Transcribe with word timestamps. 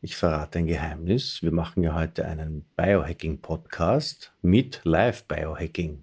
ich 0.00 0.16
verrate 0.16 0.58
ein 0.58 0.66
Geheimnis. 0.66 1.42
Wir 1.42 1.52
machen 1.52 1.82
ja 1.82 1.94
heute 1.94 2.26
einen 2.26 2.64
Biohacking-Podcast 2.76 4.32
mit 4.42 4.80
Live-Biohacking. 4.84 6.02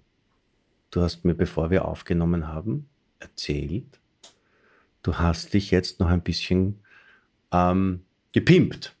Du 0.90 1.00
hast 1.00 1.24
mir, 1.24 1.34
bevor 1.34 1.70
wir 1.70 1.84
aufgenommen 1.86 2.48
haben, 2.48 2.88
erzählt, 3.20 4.00
du 5.02 5.18
hast 5.18 5.54
dich 5.54 5.70
jetzt 5.70 6.00
noch 6.00 6.08
ein 6.08 6.22
bisschen 6.22 6.80
ähm, 7.52 8.04
gepimpt. 8.32 8.94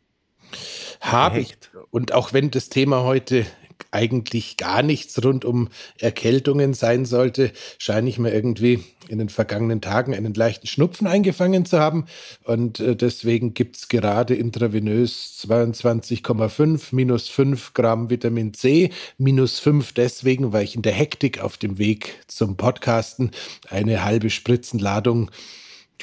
Habe 1.00 1.40
ich. 1.40 1.56
Und 1.90 2.12
auch 2.12 2.32
wenn 2.32 2.50
das 2.50 2.68
Thema 2.68 3.02
heute 3.02 3.44
eigentlich 3.90 4.56
gar 4.56 4.82
nichts 4.82 5.22
rund 5.24 5.44
um 5.44 5.68
Erkältungen 5.98 6.74
sein 6.74 7.04
sollte, 7.04 7.52
scheine 7.78 8.08
ich 8.08 8.18
mir 8.18 8.32
irgendwie 8.32 8.82
in 9.08 9.18
den 9.18 9.28
vergangenen 9.28 9.80
Tagen 9.80 10.14
einen 10.14 10.34
leichten 10.34 10.66
Schnupfen 10.66 11.06
eingefangen 11.06 11.64
zu 11.64 11.78
haben. 11.78 12.06
Und 12.44 12.80
äh, 12.80 12.96
deswegen 12.96 13.54
gibt 13.54 13.76
es 13.76 13.88
gerade 13.88 14.34
intravenös 14.34 15.44
22,5 15.46 16.94
minus 16.94 17.28
5 17.28 17.74
Gramm 17.74 18.10
Vitamin 18.10 18.54
C, 18.54 18.90
minus 19.18 19.58
5 19.60 19.92
deswegen, 19.92 20.52
weil 20.52 20.64
ich 20.64 20.74
in 20.74 20.82
der 20.82 20.92
Hektik 20.92 21.40
auf 21.40 21.56
dem 21.56 21.78
Weg 21.78 22.20
zum 22.26 22.56
Podcasten 22.56 23.30
eine 23.68 24.04
halbe 24.04 24.30
Spritzenladung 24.30 25.30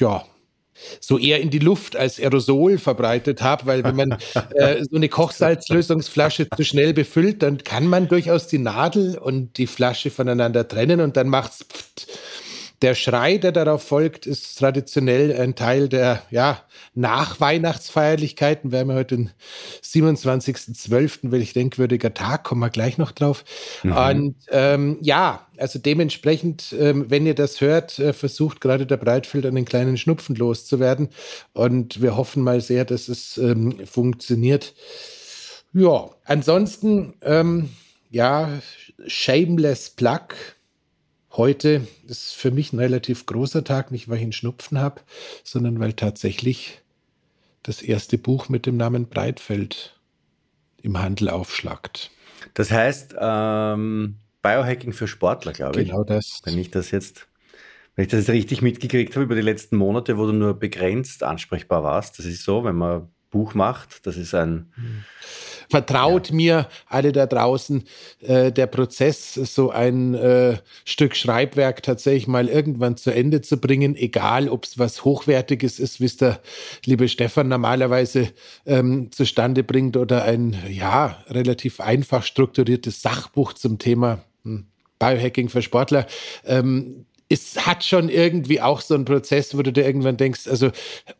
ja, 0.00 0.24
so 1.00 1.18
eher 1.18 1.40
in 1.40 1.50
die 1.50 1.58
Luft 1.58 1.96
als 1.96 2.18
Aerosol 2.18 2.78
verbreitet 2.78 3.42
habe, 3.42 3.66
weil 3.66 3.84
wenn 3.84 3.96
man 3.96 4.12
äh, 4.54 4.84
so 4.88 4.96
eine 4.96 5.08
Kochsalzlösungsflasche 5.08 6.48
zu 6.48 6.64
schnell 6.64 6.92
befüllt, 6.92 7.42
dann 7.42 7.58
kann 7.58 7.86
man 7.86 8.08
durchaus 8.08 8.46
die 8.46 8.58
Nadel 8.58 9.18
und 9.18 9.58
die 9.58 9.66
Flasche 9.66 10.10
voneinander 10.10 10.66
trennen 10.66 11.00
und 11.00 11.16
dann 11.16 11.28
macht's 11.28 11.64
pft, 11.64 12.06
der 12.82 12.94
Schrei, 12.94 13.38
der 13.38 13.52
darauf 13.52 13.84
folgt, 13.84 14.26
ist 14.26 14.58
traditionell 14.58 15.32
ein 15.40 15.54
Teil 15.54 15.88
der 15.88 16.22
ja, 16.30 16.62
Nachweihnachtsfeierlichkeiten. 16.94 18.72
Wir 18.72 18.80
haben 18.80 18.90
ja 18.90 18.96
heute 18.96 19.16
den 19.16 19.30
27.12., 19.82 21.30
welch 21.30 21.52
denkwürdiger 21.52 22.12
Tag, 22.12 22.44
kommen 22.44 22.60
wir 22.60 22.70
gleich 22.70 22.98
noch 22.98 23.12
drauf. 23.12 23.44
Mhm. 23.84 23.92
Und 23.92 24.36
ähm, 24.50 24.98
ja, 25.00 25.46
also 25.58 25.78
dementsprechend, 25.78 26.74
ähm, 26.78 27.06
wenn 27.08 27.24
ihr 27.24 27.34
das 27.34 27.60
hört, 27.60 27.98
äh, 28.00 28.12
versucht 28.12 28.60
gerade 28.60 28.84
der 28.84 28.96
Breitfeld 28.96 29.46
einen 29.46 29.64
kleinen 29.64 29.96
Schnupfen 29.96 30.34
loszuwerden. 30.34 31.08
Und 31.52 32.02
wir 32.02 32.16
hoffen 32.16 32.42
mal 32.42 32.60
sehr, 32.60 32.84
dass 32.84 33.08
es 33.08 33.38
ähm, 33.38 33.86
funktioniert. 33.86 34.74
Ja, 35.72 36.10
ansonsten, 36.24 37.14
ähm, 37.22 37.70
ja, 38.10 38.50
shameless 39.06 39.90
plug 39.90 40.34
Heute 41.34 41.86
ist 42.06 42.34
für 42.34 42.50
mich 42.50 42.72
ein 42.72 42.78
relativ 42.78 43.24
großer 43.24 43.64
Tag, 43.64 43.90
nicht 43.90 44.08
weil 44.08 44.18
ich 44.18 44.22
einen 44.22 44.32
Schnupfen 44.32 44.78
habe, 44.78 45.00
sondern 45.44 45.80
weil 45.80 45.94
tatsächlich 45.94 46.82
das 47.62 47.80
erste 47.80 48.18
Buch 48.18 48.48
mit 48.50 48.66
dem 48.66 48.76
Namen 48.76 49.06
Breitfeld 49.06 49.98
im 50.82 51.00
Handel 51.00 51.30
aufschlagt. 51.30 52.10
Das 52.54 52.70
heißt, 52.70 53.14
ähm, 53.18 54.16
Biohacking 54.42 54.92
für 54.92 55.08
Sportler, 55.08 55.52
glaube 55.52 55.80
ich. 55.80 55.88
Genau 55.88 56.04
das. 56.04 56.42
Wenn 56.44 56.58
ich 56.58 56.70
das 56.70 56.90
jetzt, 56.90 57.28
wenn 57.94 58.04
ich 58.04 58.10
das 58.10 58.20
jetzt 58.20 58.30
richtig 58.30 58.60
mitgekriegt 58.60 59.14
habe 59.14 59.24
über 59.24 59.34
die 59.34 59.40
letzten 59.40 59.76
Monate, 59.76 60.18
wo 60.18 60.26
du 60.26 60.32
nur 60.32 60.58
begrenzt 60.58 61.22
ansprechbar 61.22 61.82
warst, 61.82 62.18
das 62.18 62.26
ist 62.26 62.44
so, 62.44 62.64
wenn 62.64 62.76
man 62.76 63.08
Buch 63.30 63.54
macht, 63.54 64.06
das 64.06 64.18
ist 64.18 64.34
ein, 64.34 64.70
hm. 64.74 65.04
Vertraut 65.72 66.28
ja. 66.28 66.34
mir, 66.34 66.68
alle 66.86 67.12
da 67.12 67.24
draußen, 67.24 67.84
äh, 68.20 68.52
der 68.52 68.66
Prozess, 68.66 69.32
so 69.34 69.70
ein 69.70 70.14
äh, 70.14 70.58
Stück 70.84 71.16
Schreibwerk 71.16 71.82
tatsächlich 71.82 72.26
mal 72.26 72.48
irgendwann 72.48 72.98
zu 72.98 73.10
Ende 73.10 73.40
zu 73.40 73.56
bringen, 73.56 73.96
egal 73.96 74.50
ob 74.50 74.64
es 74.64 74.78
was 74.78 75.02
Hochwertiges 75.04 75.78
ist, 75.78 75.98
wie 75.98 76.04
es 76.04 76.18
der 76.18 76.40
liebe 76.84 77.08
Stefan 77.08 77.48
normalerweise 77.48 78.28
ähm, 78.66 79.10
zustande 79.12 79.64
bringt, 79.64 79.96
oder 79.96 80.24
ein 80.24 80.54
ja 80.68 81.16
relativ 81.28 81.80
einfach 81.80 82.22
strukturiertes 82.22 83.00
Sachbuch 83.00 83.54
zum 83.54 83.78
Thema 83.78 84.18
hm, 84.44 84.66
Biohacking 84.98 85.48
für 85.48 85.62
Sportler. 85.62 86.06
Ähm, 86.44 87.06
es 87.32 87.66
hat 87.66 87.84
schon 87.84 88.08
irgendwie 88.08 88.60
auch 88.60 88.80
so 88.80 88.94
einen 88.94 89.04
Prozess, 89.04 89.56
wo 89.56 89.62
du 89.62 89.72
dir 89.72 89.84
irgendwann 89.84 90.16
denkst, 90.16 90.46
also 90.48 90.70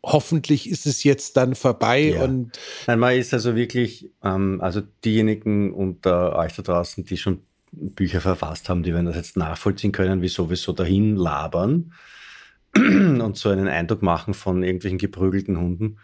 hoffentlich 0.05 0.69
ist 0.69 0.87
es 0.87 1.05
jetzt 1.05 1.37
dann 1.37 1.55
vorbei. 1.55 2.13
Ja. 2.15 2.25
Und 2.25 2.59
Nein, 2.87 2.99
man 2.99 3.17
ist 3.17 3.33
also 3.33 3.57
wirklich, 3.57 4.11
ähm, 4.23 4.61
also 4.61 4.83
diejenigen 5.05 5.73
unter 5.73 6.37
euch 6.37 6.55
da 6.55 6.63
draußen, 6.63 7.05
die 7.05 7.17
schon 7.17 7.43
Bücher 7.73 8.21
verfasst 8.21 8.69
haben, 8.69 8.83
die 8.83 8.93
werden 8.93 9.07
das 9.07 9.17
jetzt 9.17 9.37
nachvollziehen 9.37 9.93
können, 9.93 10.21
wie 10.21 10.29
sowieso 10.29 10.73
dahin 10.73 11.17
labern 11.17 11.95
und 12.77 13.37
so 13.37 13.49
einen 13.49 13.69
Eindruck 13.69 14.03
machen 14.03 14.35
von 14.35 14.63
irgendwelchen 14.63 14.99
geprügelten 14.99 15.59
Hunden. 15.59 15.99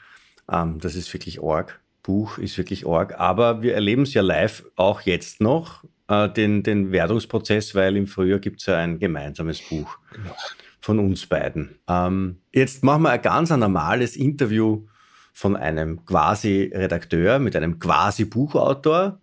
Ähm, 0.51 0.79
das 0.81 0.95
ist 0.95 1.13
wirklich 1.13 1.41
Org. 1.41 1.81
Buch 2.03 2.39
ist 2.39 2.57
wirklich 2.57 2.87
Org. 2.87 3.21
Aber 3.21 3.61
wir 3.61 3.75
erleben 3.75 4.03
es 4.03 4.15
ja 4.15 4.23
live 4.23 4.65
auch 4.77 5.03
jetzt 5.03 5.43
noch 5.43 5.85
äh, 6.09 6.29
den, 6.29 6.63
den 6.63 6.93
Wertungsprozess, 6.93 7.75
weil 7.75 7.97
im 7.97 8.07
Frühjahr 8.07 8.39
gibt 8.39 8.61
es 8.61 8.67
ja 8.67 8.79
ein 8.79 8.99
gemeinsames 8.99 9.61
Buch 9.63 9.99
genau. 10.13 10.35
von 10.81 10.99
uns 10.99 11.27
beiden. 11.27 11.79
Ähm, 11.89 12.39
jetzt 12.53 12.83
machen 12.83 13.03
wir 13.03 13.11
ein 13.11 13.23
ganz 13.23 13.51
normales 13.51 14.17
Interview 14.17 14.87
von 15.33 15.55
einem 15.55 16.05
quasi 16.05 16.73
Redakteur 16.75 17.39
mit 17.39 17.55
einem 17.55 17.79
quasi 17.79 18.25
Buchautor. 18.25 19.21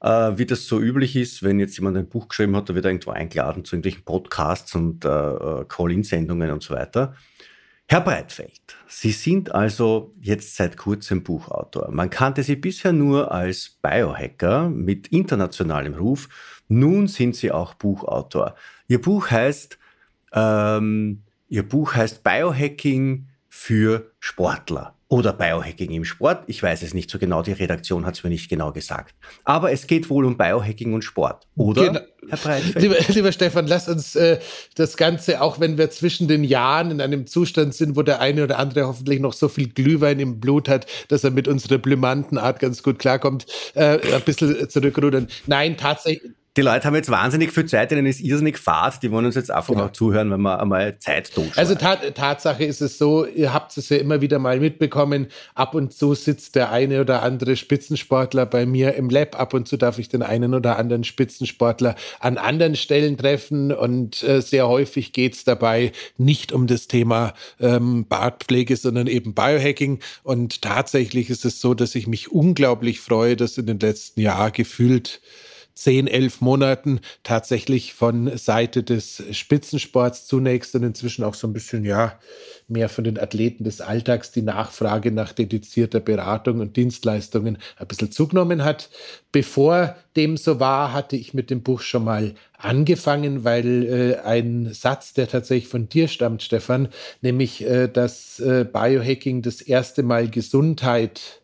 Äh, 0.00 0.38
wie 0.38 0.46
das 0.46 0.66
so 0.66 0.80
üblich 0.80 1.16
ist, 1.16 1.42
wenn 1.42 1.60
jetzt 1.60 1.76
jemand 1.76 1.98
ein 1.98 2.08
Buch 2.08 2.28
geschrieben 2.28 2.56
hat, 2.56 2.70
da 2.70 2.74
wird 2.74 2.86
er 2.86 2.92
irgendwo 2.92 3.10
eingeladen 3.10 3.66
zu 3.66 3.76
irgendwelchen 3.76 4.04
Podcasts 4.04 4.74
und 4.74 5.04
äh, 5.04 5.08
äh 5.08 5.64
Call-in-Sendungen 5.68 6.50
und 6.50 6.62
so 6.62 6.74
weiter. 6.74 7.14
Herr 7.92 8.02
Breitfeld, 8.02 8.76
Sie 8.86 9.10
sind 9.10 9.52
also 9.52 10.14
jetzt 10.20 10.54
seit 10.54 10.76
kurzem 10.76 11.24
Buchautor. 11.24 11.90
Man 11.90 12.08
kannte 12.08 12.44
Sie 12.44 12.54
bisher 12.54 12.92
nur 12.92 13.32
als 13.32 13.68
Biohacker 13.82 14.68
mit 14.70 15.08
internationalem 15.08 15.94
Ruf. 15.94 16.28
Nun 16.68 17.08
sind 17.08 17.34
Sie 17.34 17.50
auch 17.50 17.74
Buchautor. 17.74 18.54
Ihr 18.86 19.00
Buch 19.00 19.32
heißt, 19.32 19.76
ähm, 20.32 21.24
Ihr 21.48 21.68
Buch 21.68 21.96
heißt 21.96 22.22
Biohacking 22.22 23.26
für 23.48 24.12
Sportler 24.20 24.94
oder 25.10 25.32
Biohacking 25.32 25.90
im 25.90 26.04
Sport. 26.04 26.44
Ich 26.46 26.62
weiß 26.62 26.82
es 26.82 26.94
nicht 26.94 27.10
so 27.10 27.18
genau, 27.18 27.42
die 27.42 27.50
Redaktion 27.50 28.06
hat 28.06 28.14
es 28.16 28.22
mir 28.22 28.30
nicht 28.30 28.48
genau 28.48 28.70
gesagt. 28.70 29.16
Aber 29.44 29.72
es 29.72 29.88
geht 29.88 30.08
wohl 30.08 30.24
um 30.24 30.38
Biohacking 30.38 30.94
und 30.94 31.02
Sport, 31.02 31.48
oder? 31.56 31.86
Genau. 31.88 32.00
Herr 32.28 32.38
Breitfeld? 32.38 32.80
Lieber, 32.80 32.96
lieber 33.08 33.32
Stefan, 33.32 33.66
lass 33.66 33.88
uns 33.88 34.14
äh, 34.14 34.38
das 34.76 34.96
Ganze, 34.96 35.40
auch 35.40 35.58
wenn 35.58 35.78
wir 35.78 35.90
zwischen 35.90 36.28
den 36.28 36.44
Jahren 36.44 36.92
in 36.92 37.00
einem 37.00 37.26
Zustand 37.26 37.74
sind, 37.74 37.96
wo 37.96 38.02
der 38.02 38.20
eine 38.20 38.44
oder 38.44 38.60
andere 38.60 38.86
hoffentlich 38.86 39.18
noch 39.18 39.32
so 39.32 39.48
viel 39.48 39.68
Glühwein 39.68 40.20
im 40.20 40.38
Blut 40.38 40.68
hat, 40.68 40.86
dass 41.08 41.24
er 41.24 41.32
mit 41.32 41.48
unserer 41.48 41.78
blümanten 41.78 42.38
Art 42.38 42.60
ganz 42.60 42.84
gut 42.84 43.00
klarkommt, 43.00 43.46
äh, 43.74 43.98
ein 44.14 44.22
bisschen 44.22 44.70
zurückrudern. 44.70 45.26
Nein, 45.46 45.76
tatsächlich 45.76 46.30
die 46.56 46.62
Leute 46.62 46.84
haben 46.84 46.96
jetzt 46.96 47.10
wahnsinnig 47.10 47.52
viel 47.52 47.66
Zeit, 47.66 47.92
denen 47.92 48.06
ist 48.06 48.20
irrsinnig 48.20 48.58
Fahrt, 48.58 49.04
die 49.04 49.12
wollen 49.12 49.24
uns 49.24 49.36
jetzt 49.36 49.52
einfach 49.52 49.72
genau. 49.72 49.86
auch 49.86 49.92
zuhören, 49.92 50.32
wenn 50.32 50.40
wir 50.40 50.60
einmal 50.60 50.98
Zeit 50.98 51.32
totschlagen. 51.32 51.56
Also 51.56 51.76
Tat, 51.76 52.16
Tatsache 52.16 52.64
ist 52.64 52.80
es 52.80 52.98
so, 52.98 53.24
ihr 53.24 53.54
habt 53.54 53.76
es 53.76 53.88
ja 53.88 53.98
immer 53.98 54.20
wieder 54.20 54.40
mal 54.40 54.58
mitbekommen, 54.58 55.28
ab 55.54 55.76
und 55.76 55.92
zu 55.92 56.14
sitzt 56.14 56.56
der 56.56 56.72
eine 56.72 57.02
oder 57.02 57.22
andere 57.22 57.54
Spitzensportler 57.54 58.46
bei 58.46 58.66
mir 58.66 58.94
im 58.94 59.10
Lab, 59.10 59.38
ab 59.38 59.54
und 59.54 59.68
zu 59.68 59.76
darf 59.76 60.00
ich 60.00 60.08
den 60.08 60.22
einen 60.22 60.52
oder 60.52 60.76
anderen 60.76 61.04
Spitzensportler 61.04 61.94
an 62.18 62.36
anderen 62.36 62.74
Stellen 62.74 63.16
treffen 63.16 63.70
und 63.72 64.20
äh, 64.24 64.42
sehr 64.42 64.66
häufig 64.66 65.12
geht 65.12 65.34
es 65.34 65.44
dabei 65.44 65.92
nicht 66.18 66.50
um 66.50 66.66
das 66.66 66.88
Thema 66.88 67.32
ähm, 67.60 68.06
Bartpflege, 68.08 68.74
sondern 68.74 69.06
eben 69.06 69.34
Biohacking 69.34 70.00
und 70.24 70.62
tatsächlich 70.62 71.30
ist 71.30 71.44
es 71.44 71.60
so, 71.60 71.74
dass 71.74 71.94
ich 71.94 72.08
mich 72.08 72.32
unglaublich 72.32 72.98
freue, 72.98 73.36
dass 73.36 73.56
in 73.56 73.66
den 73.66 73.78
letzten 73.78 74.20
Jahren 74.20 74.50
gefühlt 74.52 75.20
zehn, 75.80 76.06
elf 76.08 76.42
Monaten 76.42 77.00
tatsächlich 77.22 77.94
von 77.94 78.36
Seite 78.36 78.82
des 78.82 79.22
Spitzensports 79.30 80.26
zunächst 80.26 80.74
und 80.74 80.82
inzwischen 80.82 81.24
auch 81.24 81.32
so 81.32 81.46
ein 81.46 81.54
bisschen, 81.54 81.86
ja, 81.86 82.18
mehr 82.68 82.90
von 82.90 83.02
den 83.02 83.18
Athleten 83.18 83.64
des 83.64 83.80
Alltags 83.80 84.30
die 84.30 84.42
Nachfrage 84.42 85.10
nach 85.10 85.32
dedizierter 85.32 86.00
Beratung 86.00 86.60
und 86.60 86.76
Dienstleistungen 86.76 87.56
ein 87.76 87.86
bisschen 87.86 88.12
zugenommen 88.12 88.62
hat. 88.62 88.90
Bevor 89.32 89.96
dem 90.16 90.36
so 90.36 90.60
war, 90.60 90.92
hatte 90.92 91.16
ich 91.16 91.32
mit 91.32 91.48
dem 91.48 91.62
Buch 91.62 91.80
schon 91.80 92.04
mal 92.04 92.34
angefangen, 92.58 93.44
weil 93.44 93.86
äh, 93.86 94.16
ein 94.18 94.74
Satz, 94.74 95.14
der 95.14 95.28
tatsächlich 95.28 95.68
von 95.68 95.88
dir 95.88 96.08
stammt, 96.08 96.42
Stefan, 96.42 96.88
nämlich, 97.22 97.64
äh, 97.64 97.88
dass 97.88 98.38
äh, 98.38 98.66
Biohacking 98.70 99.40
das 99.40 99.62
erste 99.62 100.02
Mal 100.02 100.28
Gesundheit 100.28 101.40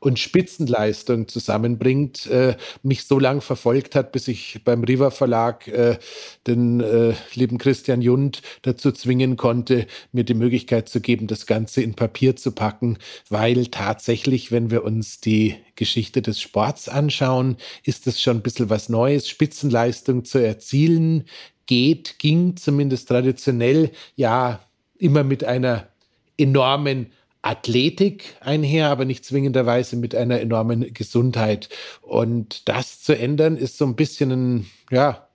und 0.00 0.18
Spitzenleistung 0.18 1.28
zusammenbringt, 1.28 2.26
äh, 2.26 2.56
mich 2.82 3.04
so 3.04 3.18
lange 3.18 3.42
verfolgt 3.42 3.94
hat, 3.94 4.12
bis 4.12 4.28
ich 4.28 4.62
beim 4.64 4.82
Riva 4.82 5.10
Verlag 5.10 5.68
äh, 5.68 5.98
den 6.46 6.80
äh, 6.80 7.14
lieben 7.34 7.58
Christian 7.58 8.00
Jund 8.02 8.42
dazu 8.62 8.92
zwingen 8.92 9.36
konnte, 9.36 9.86
mir 10.12 10.24
die 10.24 10.34
Möglichkeit 10.34 10.88
zu 10.88 11.00
geben, 11.00 11.26
das 11.26 11.46
Ganze 11.46 11.82
in 11.82 11.94
Papier 11.94 12.34
zu 12.34 12.52
packen, 12.52 12.98
weil 13.28 13.66
tatsächlich, 13.66 14.50
wenn 14.50 14.70
wir 14.70 14.84
uns 14.84 15.20
die 15.20 15.56
Geschichte 15.76 16.22
des 16.22 16.40
Sports 16.40 16.88
anschauen, 16.88 17.56
ist 17.84 18.06
es 18.06 18.20
schon 18.20 18.38
ein 18.38 18.42
bisschen 18.42 18.70
was 18.70 18.88
Neues, 18.88 19.28
Spitzenleistung 19.28 20.24
zu 20.24 20.38
erzielen, 20.38 21.24
geht, 21.66 22.18
ging 22.18 22.56
zumindest 22.56 23.08
traditionell 23.08 23.90
ja 24.16 24.60
immer 24.98 25.24
mit 25.24 25.44
einer 25.44 25.88
enormen 26.36 27.12
Athletik 27.42 28.36
einher, 28.40 28.88
aber 28.88 29.04
nicht 29.04 29.24
zwingenderweise 29.24 29.96
mit 29.96 30.14
einer 30.14 30.40
enormen 30.40 30.92
Gesundheit. 30.92 31.68
Und 32.02 32.68
das 32.68 33.02
zu 33.02 33.16
ändern, 33.16 33.56
ist 33.56 33.78
so 33.78 33.86
ein 33.86 33.96
bisschen 33.96 34.30
ein, 34.30 34.66
ja, 34.90 35.28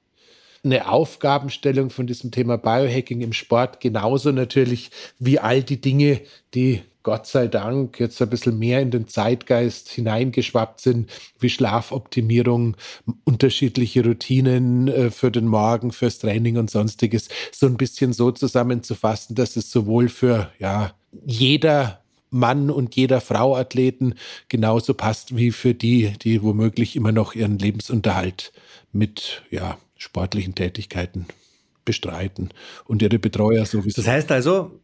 eine 0.64 0.90
Aufgabenstellung 0.90 1.90
von 1.90 2.08
diesem 2.08 2.32
Thema 2.32 2.58
Biohacking 2.58 3.22
im 3.22 3.34
Sport, 3.34 3.80
genauso 3.80 4.32
natürlich 4.32 4.90
wie 5.20 5.40
all 5.40 5.64
die 5.64 5.80
Dinge, 5.80 6.22
die 6.54 6.82
Gott 7.04 7.28
sei 7.28 7.48
Dank 7.48 8.00
jetzt 8.00 8.20
ein 8.20 8.32
bisschen 8.32 8.58
mehr 8.58 8.82
in 8.82 8.90
den 8.90 9.08
Zeitgeist 9.08 9.90
hineingeschwappt 9.90 10.82
sind, 10.82 11.12
wie 11.40 11.52
Schlafoptimierung, 11.52 12.76
unterschiedliche 13.26 14.04
Routinen 14.04 14.88
äh, 14.88 15.12
für 15.12 15.30
den 15.30 15.46
Morgen, 15.46 15.92
fürs 15.92 16.18
Training 16.18 16.58
und 16.58 16.72
sonstiges, 16.72 17.30
so 17.52 17.68
ein 17.68 17.78
bisschen 17.78 18.12
so 18.12 18.32
zusammenzufassen, 18.32 19.36
dass 19.36 19.56
es 19.56 19.70
sowohl 19.70 20.10
für 20.10 20.50
ja, 20.58 20.96
jeder 21.26 22.02
Mann 22.30 22.70
und 22.70 22.96
jeder 22.96 23.22
Frau 23.22 23.56
Athleten 23.56 24.16
genauso 24.50 24.94
passt 24.94 25.36
wie 25.36 25.52
für 25.52 25.74
die, 25.74 26.14
die 26.22 26.42
womöglich 26.42 26.96
immer 26.96 27.12
noch 27.12 27.34
ihren 27.34 27.58
Lebensunterhalt 27.58 28.52
mit 28.92 29.44
ja, 29.52 29.78
sportlichen 29.98 30.56
Tätigkeiten 30.56 31.28
bestreiten 31.86 32.50
und 32.86 33.02
ihre 33.02 33.20
Betreuer 33.20 33.66
sowieso. 33.66 34.02
Das 34.02 34.12
heißt 34.12 34.32
also, 34.32 34.80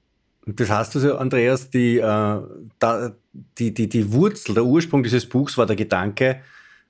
das 0.46 0.70
heißt 0.70 0.96
also, 0.96 1.18
Andreas, 1.18 1.70
die, 1.70 1.98
äh, 1.98 2.02
da, 2.02 3.16
die, 3.58 3.74
die, 3.74 3.90
die 3.90 4.14
Wurzel, 4.14 4.56
der 4.56 4.66
Ursprung 4.66 5.04
dieses 5.04 5.28
Buchs 5.28 5.58
war 5.58 5.66
der 5.66 5.76
Gedanke, 5.76 6.42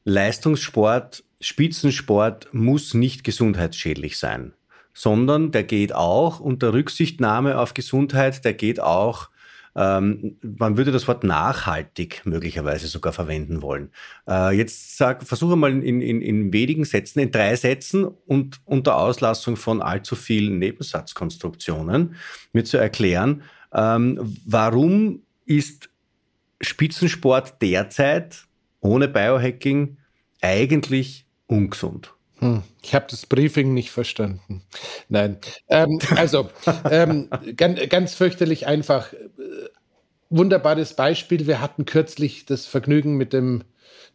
Leistungssport, 0.03 1.23
Spitzensport 1.39 2.49
muss 2.53 2.93
nicht 2.93 3.23
gesundheitsschädlich 3.23 4.17
sein, 4.17 4.53
sondern 4.93 5.51
der 5.51 5.63
geht 5.63 5.93
auch 5.93 6.39
unter 6.39 6.73
Rücksichtnahme 6.73 7.59
auf 7.59 7.73
Gesundheit, 7.73 8.43
der 8.45 8.53
geht 8.53 8.79
auch 8.79 9.29
ähm, 9.75 10.37
man 10.41 10.75
würde 10.77 10.91
das 10.91 11.07
Wort 11.07 11.23
nachhaltig 11.23 12.21
möglicherweise 12.25 12.87
sogar 12.87 13.13
verwenden 13.13 13.61
wollen. 13.61 13.91
Äh, 14.27 14.55
jetzt 14.57 14.97
sag, 14.97 15.23
versuche 15.23 15.55
mal 15.55 15.71
in, 15.71 16.01
in, 16.01 16.21
in 16.21 16.51
wenigen 16.51 16.83
Sätzen, 16.83 17.19
in 17.19 17.31
drei 17.31 17.55
Sätzen 17.55 18.05
und 18.05 18.59
unter 18.65 18.97
Auslassung 18.97 19.55
von 19.55 19.81
allzu 19.81 20.15
vielen 20.15 20.59
Nebensatzkonstruktionen 20.59 22.15
mir 22.51 22.65
zu 22.65 22.77
erklären, 22.77 23.43
ähm, 23.73 24.19
warum 24.45 25.21
ist 25.45 25.89
Spitzensport 26.59 27.61
derzeit 27.61 28.45
ohne 28.81 29.07
Biohacking 29.07 29.97
eigentlich 30.41 31.25
ungesund? 31.47 32.13
Hm, 32.41 32.63
ich 32.81 32.95
habe 32.95 33.05
das 33.09 33.27
Briefing 33.27 33.73
nicht 33.75 33.91
verstanden. 33.91 34.63
Nein. 35.09 35.37
Ähm, 35.69 35.99
also, 36.15 36.49
ähm, 36.89 37.29
ganz, 37.55 37.79
ganz 37.89 38.13
fürchterlich 38.15 38.65
einfach. 38.65 39.13
Wunderbares 40.33 40.93
Beispiel. 40.93 41.45
Wir 41.45 41.59
hatten 41.59 41.83
kürzlich 41.83 42.45
das 42.45 42.65
Vergnügen 42.65 43.17
mit 43.17 43.33
dem 43.33 43.65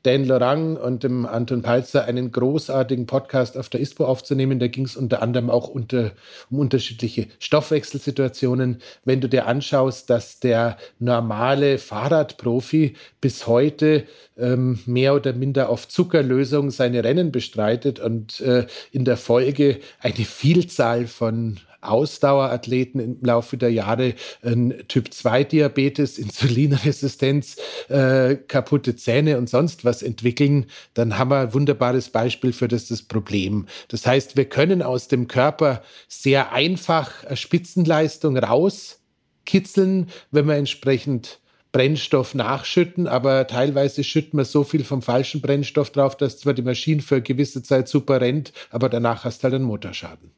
Dan 0.02 0.24
Lorang 0.24 0.78
und 0.78 1.04
dem 1.04 1.26
Anton 1.26 1.60
Palzer 1.60 2.06
einen 2.06 2.32
großartigen 2.32 3.04
Podcast 3.04 3.58
auf 3.58 3.68
der 3.68 3.80
ISPO 3.80 4.06
aufzunehmen. 4.06 4.58
Da 4.58 4.68
ging 4.68 4.86
es 4.86 4.96
unter 4.96 5.20
anderem 5.20 5.50
auch 5.50 5.68
unter, 5.68 6.12
um 6.50 6.60
unterschiedliche 6.60 7.26
Stoffwechselsituationen. 7.38 8.78
Wenn 9.04 9.20
du 9.20 9.28
dir 9.28 9.46
anschaust, 9.46 10.08
dass 10.08 10.40
der 10.40 10.78
normale 10.98 11.76
Fahrradprofi 11.76 12.94
bis 13.20 13.46
heute 13.46 14.04
ähm, 14.38 14.78
mehr 14.86 15.14
oder 15.14 15.34
minder 15.34 15.68
auf 15.68 15.86
Zuckerlösung 15.86 16.70
seine 16.70 17.04
Rennen 17.04 17.30
bestreitet 17.30 18.00
und 18.00 18.40
äh, 18.40 18.66
in 18.90 19.04
der 19.04 19.18
Folge 19.18 19.80
eine 20.00 20.14
Vielzahl 20.14 21.08
von 21.08 21.60
Ausdauerathleten 21.88 23.00
im 23.00 23.18
Laufe 23.22 23.56
der 23.56 23.72
Jahre 23.72 24.14
ein 24.42 24.74
Typ-2-Diabetes, 24.88 26.18
Insulinresistenz, 26.26 27.56
äh, 27.88 28.36
kaputte 28.36 28.96
Zähne 28.96 29.38
und 29.38 29.48
sonst 29.48 29.84
was 29.84 30.02
entwickeln, 30.02 30.66
dann 30.94 31.18
haben 31.18 31.30
wir 31.30 31.40
ein 31.40 31.54
wunderbares 31.54 32.10
Beispiel 32.10 32.52
für 32.52 32.68
das, 32.68 32.88
das 32.88 33.02
Problem. 33.02 33.66
Das 33.88 34.06
heißt, 34.06 34.36
wir 34.36 34.46
können 34.46 34.82
aus 34.82 35.08
dem 35.08 35.28
Körper 35.28 35.82
sehr 36.08 36.52
einfach 36.52 37.12
Spitzenleistung 37.34 38.36
rauskitzeln, 38.36 40.08
wenn 40.30 40.46
wir 40.46 40.56
entsprechend 40.56 41.40
Brennstoff 41.76 42.34
nachschütten, 42.34 43.06
aber 43.06 43.46
teilweise 43.46 44.02
schütten 44.02 44.38
wir 44.38 44.46
so 44.46 44.64
viel 44.64 44.82
vom 44.82 45.02
falschen 45.02 45.42
Brennstoff 45.42 45.90
drauf, 45.90 46.16
dass 46.16 46.38
zwar 46.38 46.54
die 46.54 46.62
Maschine 46.62 47.02
für 47.02 47.16
eine 47.16 47.22
gewisse 47.22 47.62
Zeit 47.62 47.86
super 47.86 48.22
rennt, 48.22 48.54
aber 48.70 48.88
danach 48.88 49.24
hast 49.24 49.40
du 49.40 49.44
halt 49.44 49.54
einen 49.56 49.64
Motorschaden. 49.64 50.30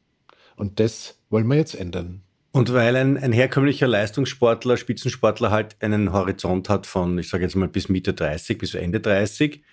Und 0.59 0.81
das 0.81 1.17
wollen 1.29 1.47
wir 1.47 1.55
jetzt 1.55 1.73
ändern. 1.73 2.21
Und 2.51 2.73
weil 2.73 2.95
ein, 2.97 3.17
ein 3.17 3.31
herkömmlicher 3.31 3.87
Leistungssportler, 3.87 4.75
Spitzensportler 4.75 5.51
halt 5.51 5.77
einen 5.79 6.11
Horizont 6.11 6.67
hat 6.67 6.85
von, 6.85 7.17
ich 7.17 7.29
sage 7.29 7.43
jetzt 7.43 7.55
mal, 7.55 7.69
bis 7.69 7.87
Mitte 7.87 8.13
30, 8.13 8.57
bis 8.57 8.73
Ende 8.73 8.99
30, 8.99 9.63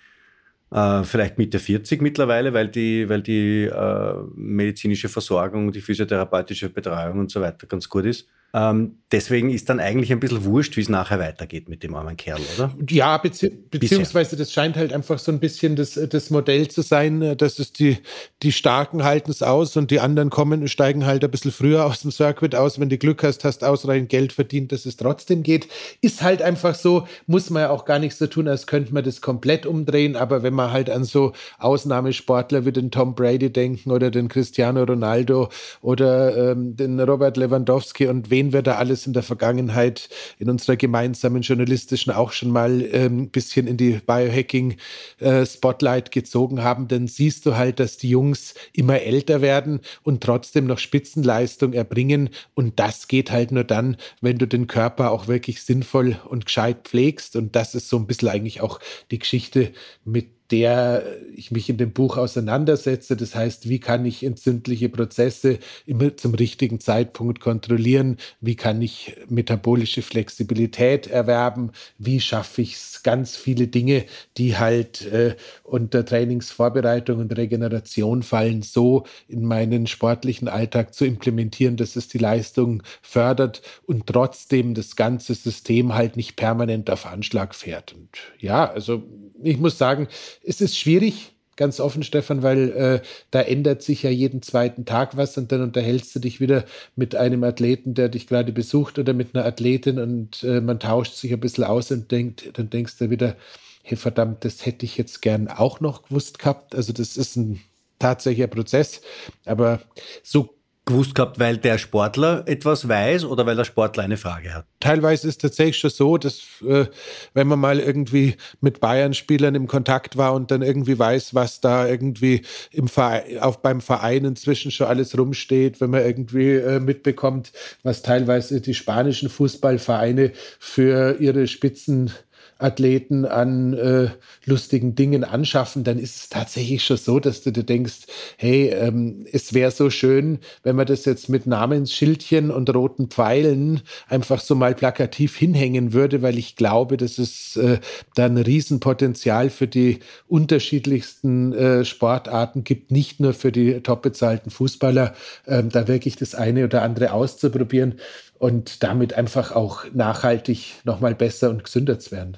äh, 0.71 1.03
vielleicht 1.03 1.37
Mitte 1.37 1.59
40 1.59 2.01
mittlerweile, 2.01 2.53
weil 2.53 2.69
die, 2.69 3.09
weil 3.09 3.21
die 3.21 3.65
äh, 3.65 4.13
medizinische 4.33 5.09
Versorgung, 5.09 5.73
die 5.73 5.81
physiotherapeutische 5.81 6.69
Betreuung 6.69 7.19
und 7.19 7.31
so 7.31 7.41
weiter 7.41 7.67
ganz 7.67 7.89
gut 7.89 8.05
ist. 8.05 8.29
Ähm, 8.53 8.97
deswegen 9.11 9.49
ist 9.49 9.69
dann 9.69 9.79
eigentlich 9.79 10.11
ein 10.11 10.19
bisschen 10.19 10.43
wurscht, 10.43 10.77
wie 10.77 10.81
es 10.81 10.89
nachher 10.89 11.19
weitergeht 11.19 11.69
mit 11.69 11.83
dem 11.83 11.95
armen 11.95 12.17
Kerl, 12.17 12.39
oder? 12.55 12.73
Ja, 12.89 13.17
bezieh 13.17 13.49
beziehungsweise 13.69 14.31
Bisher. 14.31 14.39
das 14.39 14.53
scheint 14.53 14.75
halt 14.75 14.93
einfach 14.93 15.19
so 15.19 15.31
ein 15.31 15.39
bisschen 15.39 15.75
das, 15.75 15.93
das 16.09 16.29
Modell 16.29 16.67
zu 16.67 16.81
sein, 16.81 17.21
äh, 17.21 17.35
dass 17.35 17.59
es 17.59 17.73
die, 17.73 17.97
die 18.43 18.51
Starken 18.51 19.03
halten 19.03 19.31
es 19.31 19.41
aus 19.43 19.77
und 19.77 19.91
die 19.91 19.99
anderen 19.99 20.29
kommen 20.29 20.61
und 20.61 20.67
steigen 20.69 21.05
halt 21.05 21.23
ein 21.23 21.31
bisschen 21.31 21.51
früher 21.51 21.85
aus 21.85 22.01
dem 22.01 22.11
Circuit 22.11 22.55
aus. 22.55 22.79
Wenn 22.79 22.89
du 22.89 22.97
Glück 22.97 23.23
hast, 23.23 23.43
hast 23.43 23.63
ausreichend 23.63 24.09
Geld 24.09 24.33
verdient, 24.33 24.71
dass 24.71 24.85
es 24.85 24.97
trotzdem 24.97 25.43
geht. 25.43 25.67
Ist 26.01 26.21
halt 26.21 26.41
einfach 26.41 26.75
so, 26.75 27.07
muss 27.27 27.49
man 27.49 27.63
ja 27.63 27.69
auch 27.69 27.85
gar 27.85 27.99
nicht 27.99 28.15
so 28.15 28.27
tun, 28.27 28.47
als 28.47 28.67
könnte 28.67 28.93
man 28.93 29.03
das 29.03 29.21
komplett 29.21 29.65
umdrehen. 29.65 30.15
Aber 30.15 30.43
wenn 30.43 30.53
man 30.53 30.71
halt 30.71 30.89
an 30.89 31.03
so 31.03 31.33
Ausnahmesportler 31.59 32.65
wie 32.65 32.71
den 32.71 32.91
Tom 32.91 33.15
Brady 33.15 33.51
denken 33.51 33.91
oder 33.91 34.11
den 34.11 34.27
Cristiano 34.29 34.83
Ronaldo 34.83 35.49
oder 35.81 36.51
ähm, 36.51 36.75
den 36.75 36.99
Robert 36.99 37.37
Lewandowski 37.37 38.07
und 38.07 38.29
wen 38.29 38.46
wir 38.53 38.61
da 38.61 38.75
alles 38.75 39.07
in 39.07 39.13
der 39.13 39.23
Vergangenheit 39.23 40.09
in 40.39 40.49
unserer 40.49 40.75
gemeinsamen 40.75 41.41
journalistischen 41.41 42.13
auch 42.13 42.31
schon 42.31 42.49
mal 42.49 42.71
ein 42.71 42.89
ähm, 42.93 43.29
bisschen 43.29 43.67
in 43.67 43.77
die 43.77 43.99
Biohacking-Spotlight 44.05 46.07
äh, 46.07 46.11
gezogen 46.11 46.63
haben, 46.63 46.87
dann 46.87 47.07
siehst 47.07 47.45
du 47.45 47.55
halt, 47.55 47.79
dass 47.79 47.97
die 47.97 48.09
Jungs 48.09 48.53
immer 48.73 49.01
älter 49.01 49.41
werden 49.41 49.81
und 50.03 50.23
trotzdem 50.23 50.67
noch 50.67 50.79
Spitzenleistung 50.79 51.73
erbringen. 51.73 52.29
Und 52.53 52.79
das 52.79 53.07
geht 53.07 53.31
halt 53.31 53.51
nur 53.51 53.63
dann, 53.63 53.97
wenn 54.21 54.37
du 54.37 54.47
den 54.47 54.67
Körper 54.67 55.11
auch 55.11 55.27
wirklich 55.27 55.63
sinnvoll 55.63 56.17
und 56.29 56.45
gescheit 56.45 56.85
pflegst. 56.85 57.35
Und 57.35 57.55
das 57.55 57.75
ist 57.75 57.89
so 57.89 57.97
ein 57.97 58.07
bisschen 58.07 58.29
eigentlich 58.29 58.61
auch 58.61 58.79
die 59.11 59.19
Geschichte 59.19 59.71
mit 60.05 60.36
der 60.51 61.03
ich 61.35 61.51
mich 61.51 61.69
in 61.69 61.77
dem 61.77 61.91
Buch 61.91 62.17
auseinandersetze. 62.17 63.15
Das 63.15 63.35
heißt, 63.35 63.67
wie 63.69 63.79
kann 63.79 64.05
ich 64.05 64.23
entzündliche 64.23 64.89
Prozesse 64.89 65.59
immer 65.85 66.15
zum 66.15 66.33
richtigen 66.33 66.79
Zeitpunkt 66.79 67.39
kontrollieren? 67.39 68.17
Wie 68.41 68.55
kann 68.55 68.81
ich 68.81 69.15
metabolische 69.29 70.01
Flexibilität 70.01 71.07
erwerben? 71.07 71.71
Wie 71.97 72.19
schaffe 72.19 72.61
ich 72.61 72.75
es, 72.75 73.03
ganz 73.03 73.35
viele 73.35 73.67
Dinge, 73.67 74.05
die 74.37 74.57
halt 74.57 75.05
äh, 75.05 75.35
unter 75.63 76.05
Trainingsvorbereitung 76.05 77.19
und 77.19 77.37
Regeneration 77.37 78.23
fallen, 78.23 78.61
so 78.61 79.05
in 79.27 79.45
meinen 79.45 79.87
sportlichen 79.87 80.47
Alltag 80.47 80.93
zu 80.93 81.05
implementieren, 81.05 81.77
dass 81.77 81.95
es 81.95 82.07
die 82.07 82.17
Leistung 82.17 82.83
fördert 83.01 83.61
und 83.85 84.07
trotzdem 84.07 84.73
das 84.73 84.95
ganze 84.95 85.35
System 85.35 85.93
halt 85.93 86.17
nicht 86.17 86.35
permanent 86.35 86.89
auf 86.89 87.05
Anschlag 87.05 87.55
fährt. 87.55 87.93
Und 87.93 88.09
ja, 88.39 88.69
also 88.69 89.03
ich 89.43 89.57
muss 89.57 89.77
sagen, 89.77 90.07
es 90.47 90.61
ist 90.61 90.77
schwierig, 90.77 91.33
ganz 91.57 91.79
offen, 91.79 92.03
Stefan, 92.03 92.41
weil 92.41 92.69
äh, 92.69 93.01
da 93.31 93.41
ändert 93.41 93.81
sich 93.81 94.03
ja 94.03 94.09
jeden 94.09 94.41
zweiten 94.41 94.85
Tag 94.85 95.17
was 95.17 95.37
und 95.37 95.51
dann 95.51 95.61
unterhältst 95.61 96.15
du 96.15 96.19
dich 96.19 96.39
wieder 96.39 96.63
mit 96.95 97.15
einem 97.15 97.43
Athleten, 97.43 97.95
der 97.95 98.09
dich 98.09 98.27
gerade 98.27 98.53
besucht 98.53 98.97
oder 98.97 99.13
mit 99.13 99.35
einer 99.35 99.45
Athletin 99.45 99.99
und 99.99 100.43
äh, 100.43 100.61
man 100.61 100.79
tauscht 100.79 101.15
sich 101.15 101.33
ein 101.33 101.39
bisschen 101.39 101.65
aus 101.65 101.91
und 101.91 102.11
denkt, 102.11 102.51
dann 102.53 102.69
denkst 102.69 102.97
du 102.97 103.09
wieder, 103.09 103.35
hey 103.83 103.97
verdammt, 103.97 104.45
das 104.45 104.65
hätte 104.65 104.85
ich 104.85 104.97
jetzt 104.97 105.21
gern 105.21 105.47
auch 105.47 105.79
noch 105.79 106.03
gewusst 106.03 106.39
gehabt. 106.39 106.75
Also 106.75 106.93
das 106.93 107.17
ist 107.17 107.35
ein 107.35 107.59
tatsächlicher 107.99 108.47
Prozess, 108.47 109.01
aber 109.45 109.81
so 110.23 110.56
gewusst 110.87 111.13
gehabt, 111.13 111.37
weil 111.37 111.57
der 111.57 111.77
Sportler 111.77 112.43
etwas 112.47 112.87
weiß 112.87 113.25
oder 113.25 113.45
weil 113.45 113.55
der 113.55 113.65
Sportler 113.65 114.03
eine 114.03 114.17
Frage 114.17 114.53
hat? 114.53 114.65
Teilweise 114.79 115.27
ist 115.27 115.35
es 115.35 115.37
tatsächlich 115.37 115.77
schon 115.77 115.91
so, 115.91 116.17
dass 116.17 116.41
äh, 116.67 116.85
wenn 117.33 117.47
man 117.47 117.59
mal 117.59 117.79
irgendwie 117.79 118.35
mit 118.61 118.79
Bayern-Spielern 118.79 119.53
im 119.53 119.67
Kontakt 119.67 120.17
war 120.17 120.33
und 120.33 120.49
dann 120.49 120.61
irgendwie 120.61 120.97
weiß, 120.97 121.35
was 121.35 121.61
da 121.61 121.87
irgendwie 121.87 122.41
im 122.71 122.87
Verein, 122.87 123.39
auf, 123.39 123.61
beim 123.61 123.81
Verein 123.81 124.25
inzwischen 124.25 124.71
schon 124.71 124.87
alles 124.87 125.17
rumsteht, 125.17 125.79
wenn 125.81 125.91
man 125.91 126.03
irgendwie 126.03 126.53
äh, 126.53 126.79
mitbekommt, 126.79 127.51
was 127.83 128.01
teilweise 128.01 128.61
die 128.61 128.73
spanischen 128.73 129.29
Fußballvereine 129.29 130.31
für 130.59 131.19
ihre 131.19 131.47
Spitzen 131.47 132.11
Athleten 132.59 133.25
an 133.25 133.73
äh, 133.73 134.09
lustigen 134.45 134.95
Dingen 134.95 135.23
anschaffen, 135.23 135.83
dann 135.83 135.99
ist 135.99 136.15
es 136.15 136.29
tatsächlich 136.29 136.83
schon 136.83 136.97
so, 136.97 137.19
dass 137.19 137.41
du 137.43 137.51
dir 137.51 137.63
denkst, 137.63 138.07
hey, 138.37 138.69
ähm, 138.69 139.25
es 139.31 139.53
wäre 139.53 139.71
so 139.71 139.89
schön, 139.89 140.39
wenn 140.63 140.75
man 140.75 140.87
das 140.87 141.05
jetzt 141.05 141.29
mit 141.29 141.45
Namensschildchen 141.45 142.49
und 142.51 142.73
roten 142.73 143.07
Pfeilen 143.09 143.81
einfach 144.07 144.39
so 144.39 144.55
mal 144.55 144.73
plakativ 144.73 145.35
hinhängen 145.37 145.93
würde, 145.93 146.21
weil 146.21 146.37
ich 146.37 146.55
glaube, 146.55 146.97
dass 146.97 147.17
es 147.17 147.55
äh, 147.57 147.79
da 148.15 148.25
ein 148.25 148.37
Riesenpotenzial 148.37 149.49
für 149.49 149.67
die 149.67 149.99
unterschiedlichsten 150.27 151.53
äh, 151.53 151.85
Sportarten 151.85 152.63
gibt, 152.63 152.91
nicht 152.91 153.19
nur 153.19 153.33
für 153.33 153.51
die 153.51 153.81
top 153.81 154.01
bezahlten 154.01 154.49
Fußballer, 154.49 155.13
ähm, 155.45 155.69
da 155.69 155.87
wirklich 155.87 156.15
das 156.15 156.33
eine 156.33 156.65
oder 156.65 156.81
andere 156.81 157.13
auszuprobieren 157.13 157.95
und 158.39 158.83
damit 158.83 159.13
einfach 159.13 159.51
auch 159.51 159.85
nachhaltig 159.93 160.75
nochmal 160.83 161.15
besser 161.15 161.49
und 161.49 161.63
gesünder 161.63 161.99
zu 161.99 162.11
werden 162.11 162.37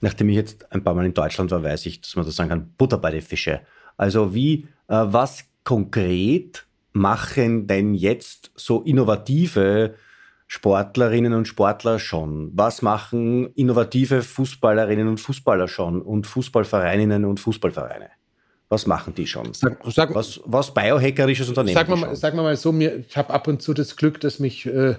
nachdem 0.00 0.28
ich 0.28 0.36
jetzt 0.36 0.72
ein 0.72 0.82
paar 0.82 0.94
Mal 0.94 1.06
in 1.06 1.14
Deutschland 1.14 1.50
war, 1.50 1.62
weiß 1.62 1.86
ich, 1.86 2.00
dass 2.00 2.16
man 2.16 2.24
das 2.24 2.36
sagen 2.36 2.50
kann, 2.50 2.72
Butter 2.76 2.98
bei 2.98 3.10
den 3.10 3.22
Fische. 3.22 3.60
Also 3.96 4.34
wie, 4.34 4.68
äh, 4.88 5.04
was 5.06 5.44
konkret 5.64 6.66
machen 6.92 7.66
denn 7.66 7.94
jetzt 7.94 8.50
so 8.54 8.82
innovative 8.82 9.94
Sportlerinnen 10.46 11.32
und 11.32 11.48
Sportler 11.48 11.98
schon? 11.98 12.50
Was 12.54 12.82
machen 12.82 13.52
innovative 13.54 14.22
Fußballerinnen 14.22 15.08
und 15.08 15.18
Fußballer 15.18 15.68
schon 15.68 16.00
und 16.02 16.26
Fußballvereininnen 16.26 17.24
und 17.24 17.40
Fußballvereine? 17.40 18.10
Was 18.68 18.86
machen 18.86 19.14
die 19.14 19.26
schon? 19.26 19.54
Sag, 19.54 19.78
sag, 19.86 20.14
was, 20.14 20.40
was 20.44 20.74
biohackerisches 20.74 21.48
Unternehmen? 21.48 21.88
Wir 21.88 21.96
mal, 21.96 22.16
sagen 22.16 22.36
wir 22.36 22.42
mal 22.42 22.56
so, 22.56 22.72
mir, 22.72 22.96
ich 22.96 23.16
habe 23.16 23.32
ab 23.32 23.46
und 23.46 23.62
zu 23.62 23.74
das 23.74 23.96
Glück, 23.96 24.20
dass 24.20 24.40
mich 24.40 24.66
äh, 24.66 24.96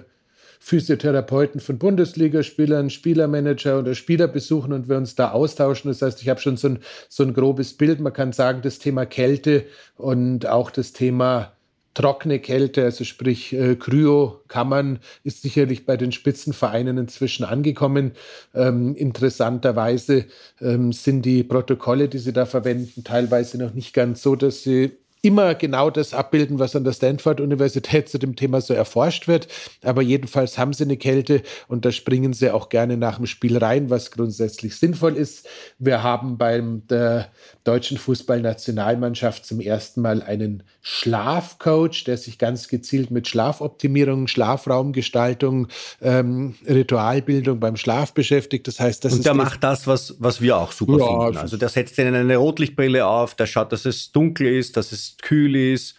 Physiotherapeuten 0.58 1.60
von 1.60 1.78
Bundesligaspielern, 1.78 2.90
Spielermanager 2.90 3.78
oder 3.78 3.94
Spieler 3.94 4.28
besuchen 4.28 4.72
und 4.72 4.88
wir 4.88 4.96
uns 4.96 5.14
da 5.14 5.30
austauschen. 5.30 5.90
Das 5.90 6.02
heißt, 6.02 6.20
ich 6.22 6.28
habe 6.28 6.40
schon 6.40 6.56
so 6.56 6.68
ein, 6.68 6.78
so 7.08 7.22
ein 7.22 7.34
grobes 7.34 7.74
Bild. 7.74 8.00
Man 8.00 8.12
kann 8.12 8.32
sagen, 8.32 8.60
das 8.62 8.78
Thema 8.78 9.06
Kälte 9.06 9.64
und 9.96 10.46
auch 10.46 10.70
das 10.70 10.92
Thema 10.92 11.52
trockene 11.94 12.38
Kälte, 12.38 12.84
also 12.84 13.02
sprich 13.02 13.52
äh, 13.52 13.74
Kryokammern, 13.74 15.00
ist 15.24 15.42
sicherlich 15.42 15.84
bei 15.84 15.96
den 15.96 16.12
Spitzenvereinen 16.12 16.96
inzwischen 16.96 17.44
angekommen. 17.44 18.12
Ähm, 18.54 18.94
interessanterweise 18.94 20.26
ähm, 20.60 20.92
sind 20.92 21.22
die 21.22 21.42
Protokolle, 21.42 22.08
die 22.08 22.18
sie 22.18 22.32
da 22.32 22.46
verwenden, 22.46 23.02
teilweise 23.02 23.58
noch 23.58 23.74
nicht 23.74 23.94
ganz 23.94 24.22
so, 24.22 24.36
dass 24.36 24.62
sie 24.62 24.92
immer 25.22 25.54
genau 25.54 25.90
das 25.90 26.14
abbilden, 26.14 26.58
was 26.58 26.76
an 26.76 26.84
der 26.84 26.92
Stanford-Universität 26.92 28.08
zu 28.08 28.18
dem 28.18 28.36
Thema 28.36 28.60
so 28.60 28.74
erforscht 28.74 29.26
wird. 29.26 29.48
Aber 29.82 30.02
jedenfalls 30.02 30.58
haben 30.58 30.72
sie 30.72 30.84
eine 30.84 30.96
Kälte 30.96 31.42
und 31.66 31.84
da 31.84 31.92
springen 31.92 32.32
sie 32.32 32.50
auch 32.50 32.68
gerne 32.68 32.96
nach 32.96 33.16
dem 33.16 33.26
Spiel 33.26 33.58
rein, 33.58 33.90
was 33.90 34.10
grundsätzlich 34.10 34.76
sinnvoll 34.76 35.16
ist. 35.16 35.46
Wir 35.78 36.02
haben 36.02 36.38
beim 36.38 36.86
der 36.88 37.30
deutschen 37.64 37.98
Fußballnationalmannschaft 37.98 39.44
zum 39.44 39.60
ersten 39.60 40.00
Mal 40.00 40.22
einen 40.22 40.62
Schlafcoach, 40.80 42.04
der 42.06 42.16
sich 42.16 42.38
ganz 42.38 42.68
gezielt 42.68 43.10
mit 43.10 43.28
Schlafoptimierung, 43.28 44.26
Schlafraumgestaltung, 44.26 45.68
ähm, 46.00 46.54
Ritualbildung 46.66 47.60
beim 47.60 47.76
Schlaf 47.76 48.14
beschäftigt. 48.14 48.68
Das 48.68 48.80
heißt, 48.80 49.04
das 49.04 49.12
und 49.12 49.26
der 49.26 49.34
macht 49.34 49.62
das, 49.62 49.86
was, 49.86 50.14
was 50.18 50.40
wir 50.40 50.56
auch 50.56 50.72
super 50.72 50.98
ja, 50.98 51.06
finden. 51.06 51.36
Also 51.38 51.56
der 51.56 51.68
setzt 51.68 51.98
ihnen 51.98 52.14
eine 52.14 52.36
Rotlichtbrille 52.36 53.06
auf, 53.06 53.34
der 53.34 53.46
schaut, 53.46 53.72
dass 53.72 53.84
es 53.84 54.12
dunkel 54.12 54.46
ist, 54.46 54.76
dass 54.76 54.92
es 54.92 55.17
kühl 55.22 55.56
ist. 55.56 55.96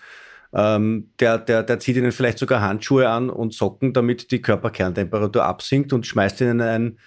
Ähm, 0.53 1.11
der, 1.19 1.38
der, 1.38 1.63
der 1.63 1.79
zieht 1.79 1.97
ihnen 1.97 2.11
vielleicht 2.11 2.39
sogar 2.39 2.61
Handschuhe 2.61 3.07
an 3.07 3.29
und 3.29 3.53
Socken, 3.53 3.93
damit 3.93 4.31
die 4.31 4.41
Körperkerntemperatur 4.41 5.43
absinkt 5.43 5.93
und 5.93 6.07
schmeißt 6.07 6.41
ihnen 6.41 6.61
ein 6.61 6.99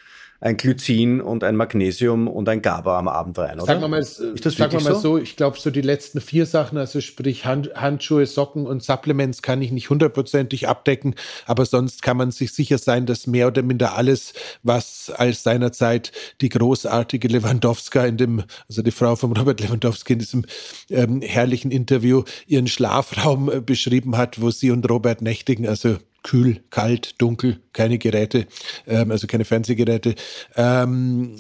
ein 0.43 0.57
Glycin 0.57 1.21
und 1.21 1.45
ein 1.45 1.55
Magnesium 1.55 2.27
und 2.27 2.49
ein 2.49 2.63
GABA 2.63 2.99
am 2.99 3.07
Abend 3.07 3.39
rein, 3.39 3.59
oder? 3.59 3.67
Sagen 3.67 3.81
wir 3.81 3.87
mal, 3.87 4.01
ist 4.01 4.21
das 4.45 4.55
sagen 4.57 4.73
wir 4.73 4.81
mal 4.81 4.95
so? 4.95 5.01
so? 5.01 5.19
ich 5.19 5.37
glaube, 5.37 5.57
so 5.59 5.71
die 5.71 5.83
letzten 5.83 6.21
vier 6.21 6.47
Sachen, 6.47 6.79
also 6.79 7.01
sprich 7.01 7.47
Hand, 7.47 7.71
Handschuhe, 7.77 8.27
Socken 8.27 8.67
und 8.67 8.83
Supplements 8.83 9.43
kann 9.43 9.63
ich 9.63 9.71
nicht 9.71 9.89
hundertprozentig 9.89 10.67
abdecken, 10.67 11.15
aber 11.47 11.65
sonst 11.65 12.03
kann 12.03 12.17
man 12.17 12.33
sich 12.33 12.53
sicher 12.53 12.79
sein, 12.79 13.07
dass 13.07 13.29
mehr 13.29 13.47
oder 13.47 13.63
minder 13.63 13.97
alles, 13.97 14.33
was 14.65 15.13
als 15.17 15.45
seinerzeit 15.45 16.11
die 16.41 16.49
großartige 16.49 17.29
Lewandowska 17.29 18.05
in 18.05 18.17
dem, 18.17 18.43
also 18.69 18.83
die 18.83 18.91
Frau 18.91 19.15
von 19.15 19.37
Robert 19.37 19.61
Lewandowski 19.61 20.15
in 20.15 20.19
diesem 20.19 20.45
ähm, 20.91 21.23
herrlichen 21.23 21.71
Interview 21.71 22.25
ihren 22.49 22.67
Schlafraum 22.67 23.49
äh, 23.49 23.61
beschrieben 23.61 24.17
hat, 24.17 24.41
wo 24.41 24.51
sie 24.51 24.73
und 24.73 24.91
Robert 24.91 25.23
nächtigen, 25.23 25.69
also 25.69 25.99
kühl, 26.23 26.63
kalt, 26.71 27.21
dunkel, 27.21 27.61
keine 27.73 27.99
Geräte, 27.99 28.47
ähm, 28.87 29.11
also 29.11 29.27
keine 29.27 29.45
Fernsehgeräte, 29.45 30.15
ähm, 30.57 31.37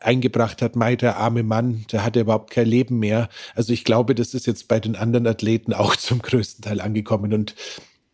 eingebracht 0.00 0.62
hat, 0.62 0.76
Mai, 0.76 0.96
der 0.96 1.16
arme 1.18 1.42
Mann, 1.42 1.84
der 1.92 2.04
hatte 2.04 2.20
überhaupt 2.20 2.50
kein 2.50 2.66
Leben 2.66 2.98
mehr. 2.98 3.28
Also 3.54 3.72
ich 3.72 3.84
glaube, 3.84 4.14
das 4.14 4.34
ist 4.34 4.46
jetzt 4.46 4.68
bei 4.68 4.80
den 4.80 4.96
anderen 4.96 5.26
Athleten 5.26 5.72
auch 5.72 5.96
zum 5.96 6.20
größten 6.20 6.64
Teil 6.64 6.80
angekommen 6.80 7.32
und 7.32 7.54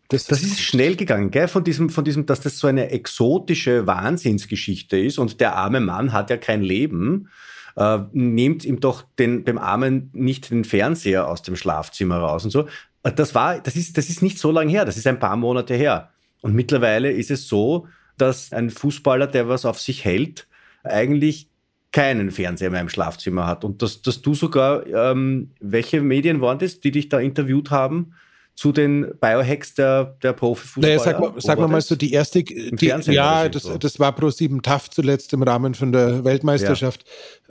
das, 0.08 0.26
das 0.26 0.42
ist 0.42 0.60
schnell 0.60 0.94
gegangen, 0.94 1.30
gell? 1.30 1.48
Von 1.48 1.64
diesem, 1.64 1.88
von 1.88 2.04
diesem, 2.04 2.26
dass 2.26 2.42
das 2.42 2.58
so 2.58 2.66
eine 2.66 2.90
exotische 2.90 3.86
Wahnsinnsgeschichte 3.86 4.98
ist 4.98 5.18
und 5.18 5.40
der 5.40 5.56
arme 5.56 5.80
Mann 5.80 6.12
hat 6.12 6.28
ja 6.28 6.36
kein 6.36 6.60
Leben. 6.60 7.30
Äh, 7.76 8.00
nehmt 8.12 8.64
ihm 8.64 8.80
doch 8.80 9.04
den, 9.18 9.44
dem 9.44 9.58
Armen 9.58 10.10
nicht 10.12 10.50
den 10.50 10.64
Fernseher 10.64 11.28
aus 11.28 11.42
dem 11.42 11.56
Schlafzimmer 11.56 12.18
raus 12.18 12.44
und 12.44 12.50
so. 12.50 12.68
Das 13.02 13.34
war, 13.34 13.60
das 13.60 13.76
ist, 13.76 13.98
das 13.98 14.08
ist 14.08 14.22
nicht 14.22 14.38
so 14.38 14.50
lange 14.50 14.70
her, 14.70 14.84
das 14.84 14.96
ist 14.96 15.06
ein 15.06 15.18
paar 15.18 15.36
Monate 15.36 15.74
her. 15.74 16.10
Und 16.40 16.54
mittlerweile 16.54 17.10
ist 17.10 17.30
es 17.30 17.48
so, 17.48 17.86
dass 18.18 18.52
ein 18.52 18.70
Fußballer, 18.70 19.26
der 19.26 19.48
was 19.48 19.64
auf 19.64 19.80
sich 19.80 20.04
hält, 20.04 20.46
eigentlich 20.84 21.48
keinen 21.92 22.30
Fernseher 22.30 22.70
mehr 22.70 22.80
im 22.80 22.88
Schlafzimmer 22.88 23.46
hat. 23.46 23.64
Und 23.64 23.82
dass, 23.82 24.02
dass 24.02 24.22
du 24.22 24.34
sogar, 24.34 24.86
ähm, 24.86 25.50
welche 25.60 26.00
Medien 26.00 26.40
waren 26.40 26.58
das, 26.58 26.80
die 26.80 26.90
dich 26.90 27.08
da 27.08 27.20
interviewt 27.20 27.70
haben? 27.70 28.14
Zu 28.54 28.72
den 28.72 29.12
Biohacks 29.20 29.74
der, 29.74 30.16
der 30.22 30.32
Profifußballer? 30.32 30.96
Naja, 30.96 31.04
sag, 31.04 31.20
mal, 31.20 31.32
sag 31.38 31.58
mal, 31.58 31.68
mal 31.68 31.80
so, 31.80 31.96
die 31.96 32.12
erste, 32.12 32.42
die, 32.42 32.86
ja, 32.86 33.48
das, 33.48 33.62
so. 33.62 33.78
das 33.78 33.98
war 33.98 34.12
Pro 34.14 34.30
7 34.30 34.62
TAF 34.62 34.90
zuletzt 34.90 35.32
im 35.32 35.42
Rahmen 35.42 35.74
von 35.74 35.92
der 35.92 36.24
Weltmeisterschaft. 36.24 37.04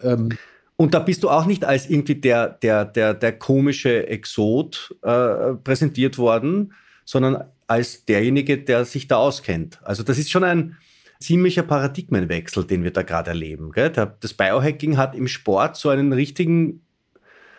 Ja. 0.04 0.14
Ähm, 0.14 0.38
und 0.78 0.94
da 0.94 1.00
bist 1.00 1.24
du 1.24 1.30
auch 1.30 1.46
nicht 1.46 1.64
als 1.64 1.90
irgendwie 1.90 2.16
der, 2.16 2.50
der, 2.50 2.86
der, 2.86 3.14
der 3.14 3.38
komische 3.38 4.08
Exot 4.08 4.96
äh, 5.04 5.54
präsentiert 5.64 6.18
worden, 6.18 6.74
sondern 7.06 7.44
als 7.68 8.06
derjenige, 8.06 8.58
der 8.58 8.86
sich 8.86 9.08
da 9.08 9.18
auskennt. 9.18 9.80
Also 9.84 10.04
das 10.04 10.18
ist 10.18 10.32
schon 10.32 10.44
ein 10.44 10.78
ziemlicher 11.20 11.64
Paradigmenwechsel, 11.64 12.66
den 12.66 12.84
wir 12.84 12.92
da 12.92 13.04
gerade 13.04 13.30
erleben. 13.30 13.72
Gell? 13.72 13.92
Das 13.92 14.34
Biohacking 14.34 14.98
hat 14.98 15.16
im 15.16 15.28
Sport 15.28 15.78
so 15.78 15.90
einen 15.90 16.14
richtigen 16.14 16.82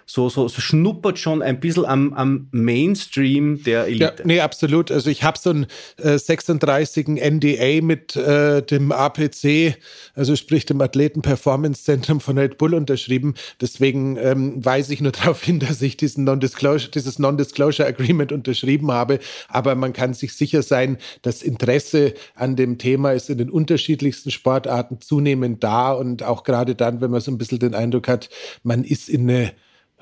so, 0.07 0.29
so, 0.29 0.49
so 0.49 0.61
schnuppert 0.61 1.19
schon 1.19 1.43
ein 1.43 1.61
bisschen 1.61 1.85
am, 1.85 2.13
am 2.15 2.49
Mainstream 2.51 3.63
der 3.63 3.87
Elite. 3.87 4.15
Ja, 4.19 4.25
nee, 4.25 4.41
absolut. 4.41 4.91
Also 4.91 5.11
ich 5.11 5.23
habe 5.23 5.39
so 5.39 5.51
einen 5.51 5.67
äh, 5.99 6.19
36 6.19 7.09
NDA 7.09 7.83
mit 7.83 8.17
äh, 8.17 8.63
dem 8.63 8.93
APC, 8.93 9.77
also 10.15 10.37
sprich 10.37 10.67
dem 10.67 10.81
Athleten 10.81 11.23
Performance 11.23 11.85
Zentrum 11.85 12.21
von 12.21 12.39
Red 12.39 12.59
Bull 12.59 12.75
unterschrieben. 12.75 13.35
Deswegen 13.61 14.17
ähm, 14.17 14.65
weise 14.65 14.93
ich 14.93 15.01
nur 15.01 15.13
darauf 15.23 15.43
hin, 15.43 15.61
dass 15.61 15.81
ich 15.83 15.97
diesen 15.97 16.25
Non-Disclosure, 16.25 16.91
dieses 16.91 17.19
Non-Disclosure 17.19 17.87
Agreement 17.87 18.33
unterschrieben 18.33 18.91
habe. 18.91 19.19
Aber 19.49 19.75
man 19.75 19.93
kann 19.93 20.15
sich 20.15 20.35
sicher 20.35 20.63
sein, 20.63 20.99
das 21.23 21.43
Interesse 21.43 22.15
an 22.35 22.57
dem 22.57 22.79
Thema 22.79 23.13
ist 23.13 23.31
in 23.31 23.39
den 23.39 23.51
unterschiedlichsten 23.51 24.31
Sportarten 24.31 25.01
zunehmend 25.01 25.63
da 25.63 25.93
und 25.93 26.23
auch 26.23 26.45
gerade 26.45 26.75
dann, 26.75 27.01
wenn 27.01 27.11
man 27.11 27.21
so 27.21 27.31
ein 27.31 27.39
bisschen 27.39 27.59
den 27.59 27.75
Eindruck 27.75 28.09
hat, 28.09 28.29
man 28.63 28.85
ist 28.85 29.09
in 29.09 29.29
eine 29.29 29.53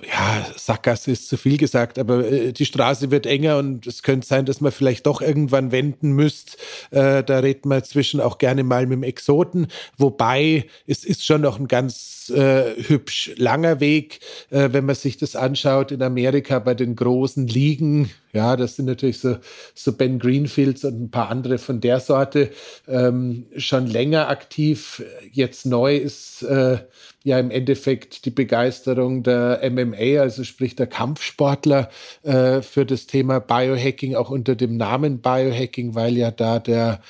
ja, 0.06 0.46
Sackgasse 0.56 1.10
ist 1.10 1.28
zu 1.28 1.36
viel 1.36 1.56
gesagt, 1.56 1.98
aber 1.98 2.24
äh, 2.30 2.52
die 2.52 2.66
Straße 2.66 3.10
wird 3.10 3.26
enger 3.26 3.58
und 3.58 3.86
es 3.86 4.02
könnte 4.02 4.26
sein, 4.26 4.46
dass 4.46 4.60
man 4.60 4.72
vielleicht 4.72 5.06
doch 5.06 5.20
irgendwann 5.20 5.72
wenden 5.72 6.12
müsst. 6.12 6.56
Äh, 6.90 7.22
da 7.22 7.38
redet 7.40 7.66
man 7.66 7.84
zwischen 7.84 8.20
auch 8.20 8.38
gerne 8.38 8.64
mal 8.64 8.86
mit 8.86 8.96
dem 8.96 9.02
Exoten, 9.02 9.68
wobei 9.96 10.66
es 10.86 11.04
ist 11.04 11.24
schon 11.24 11.42
noch 11.42 11.58
ein 11.58 11.68
ganz 11.68 12.19
äh, 12.30 12.74
hübsch 12.76 13.32
langer 13.36 13.80
Weg, 13.80 14.20
äh, 14.50 14.68
wenn 14.72 14.84
man 14.84 14.94
sich 14.94 15.16
das 15.16 15.36
anschaut 15.36 15.92
in 15.92 16.02
Amerika 16.02 16.58
bei 16.58 16.74
den 16.74 16.96
großen 16.96 17.46
Ligen. 17.46 18.10
Ja, 18.32 18.56
das 18.56 18.76
sind 18.76 18.86
natürlich 18.86 19.18
so, 19.18 19.36
so 19.74 19.92
Ben 19.92 20.18
Greenfields 20.18 20.84
und 20.84 21.00
ein 21.02 21.10
paar 21.10 21.30
andere 21.30 21.58
von 21.58 21.80
der 21.80 22.00
Sorte 22.00 22.50
ähm, 22.86 23.46
schon 23.56 23.86
länger 23.86 24.28
aktiv. 24.28 25.02
Jetzt 25.32 25.66
neu 25.66 25.96
ist 25.96 26.42
äh, 26.42 26.78
ja 27.24 27.38
im 27.38 27.50
Endeffekt 27.50 28.24
die 28.24 28.30
Begeisterung 28.30 29.22
der 29.22 29.60
MMA, 29.70 30.20
also 30.20 30.44
sprich 30.44 30.76
der 30.76 30.86
Kampfsportler, 30.86 31.90
äh, 32.22 32.62
für 32.62 32.86
das 32.86 33.06
Thema 33.06 33.40
Biohacking, 33.40 34.14
auch 34.14 34.30
unter 34.30 34.54
dem 34.54 34.76
Namen 34.76 35.20
Biohacking, 35.20 35.94
weil 35.94 36.16
ja 36.16 36.30
da 36.30 36.58
der 36.60 37.00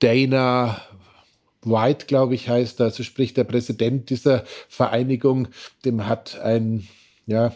Dana 0.00 0.80
White, 1.66 2.06
glaube 2.06 2.34
ich, 2.34 2.48
heißt, 2.48 2.80
also 2.80 3.02
sprich 3.02 3.34
der 3.34 3.44
Präsident 3.44 4.10
dieser 4.10 4.44
Vereinigung, 4.68 5.48
dem 5.84 6.06
hat 6.06 6.40
ein 6.40 6.88
ja, 7.26 7.54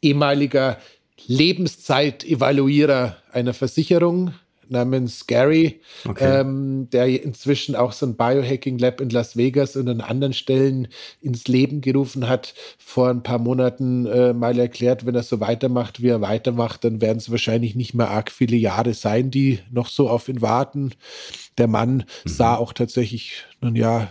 ehemaliger 0.00 0.78
Lebenszeit-Evaluierer 1.26 3.16
einer 3.32 3.54
Versicherung 3.54 4.34
namens 4.72 5.26
Gary, 5.26 5.80
okay. 6.08 6.40
ähm, 6.40 6.88
der 6.90 7.22
inzwischen 7.22 7.76
auch 7.76 7.92
so 7.92 8.06
ein 8.06 8.16
Biohacking 8.16 8.78
Lab 8.78 9.00
in 9.00 9.10
Las 9.10 9.36
Vegas 9.36 9.76
und 9.76 9.88
an 9.88 10.00
anderen 10.00 10.32
Stellen 10.32 10.88
ins 11.20 11.46
Leben 11.46 11.80
gerufen 11.80 12.28
hat, 12.28 12.54
vor 12.78 13.08
ein 13.08 13.22
paar 13.22 13.38
Monaten 13.38 14.06
äh, 14.06 14.32
mal 14.32 14.58
erklärt, 14.58 15.06
wenn 15.06 15.14
er 15.14 15.22
so 15.22 15.40
weitermacht, 15.40 16.02
wie 16.02 16.08
er 16.08 16.20
weitermacht, 16.20 16.84
dann 16.84 17.00
werden 17.00 17.18
es 17.18 17.30
wahrscheinlich 17.30 17.74
nicht 17.76 17.94
mehr 17.94 18.10
arg 18.10 18.30
viele 18.30 18.56
Jahre 18.56 18.94
sein, 18.94 19.30
die 19.30 19.60
noch 19.70 19.88
so 19.88 20.08
auf 20.08 20.28
ihn 20.28 20.42
warten. 20.42 20.92
Der 21.58 21.68
Mann 21.68 21.96
mhm. 21.96 22.04
sah 22.24 22.56
auch 22.56 22.72
tatsächlich, 22.72 23.44
nun 23.60 23.76
ja, 23.76 24.08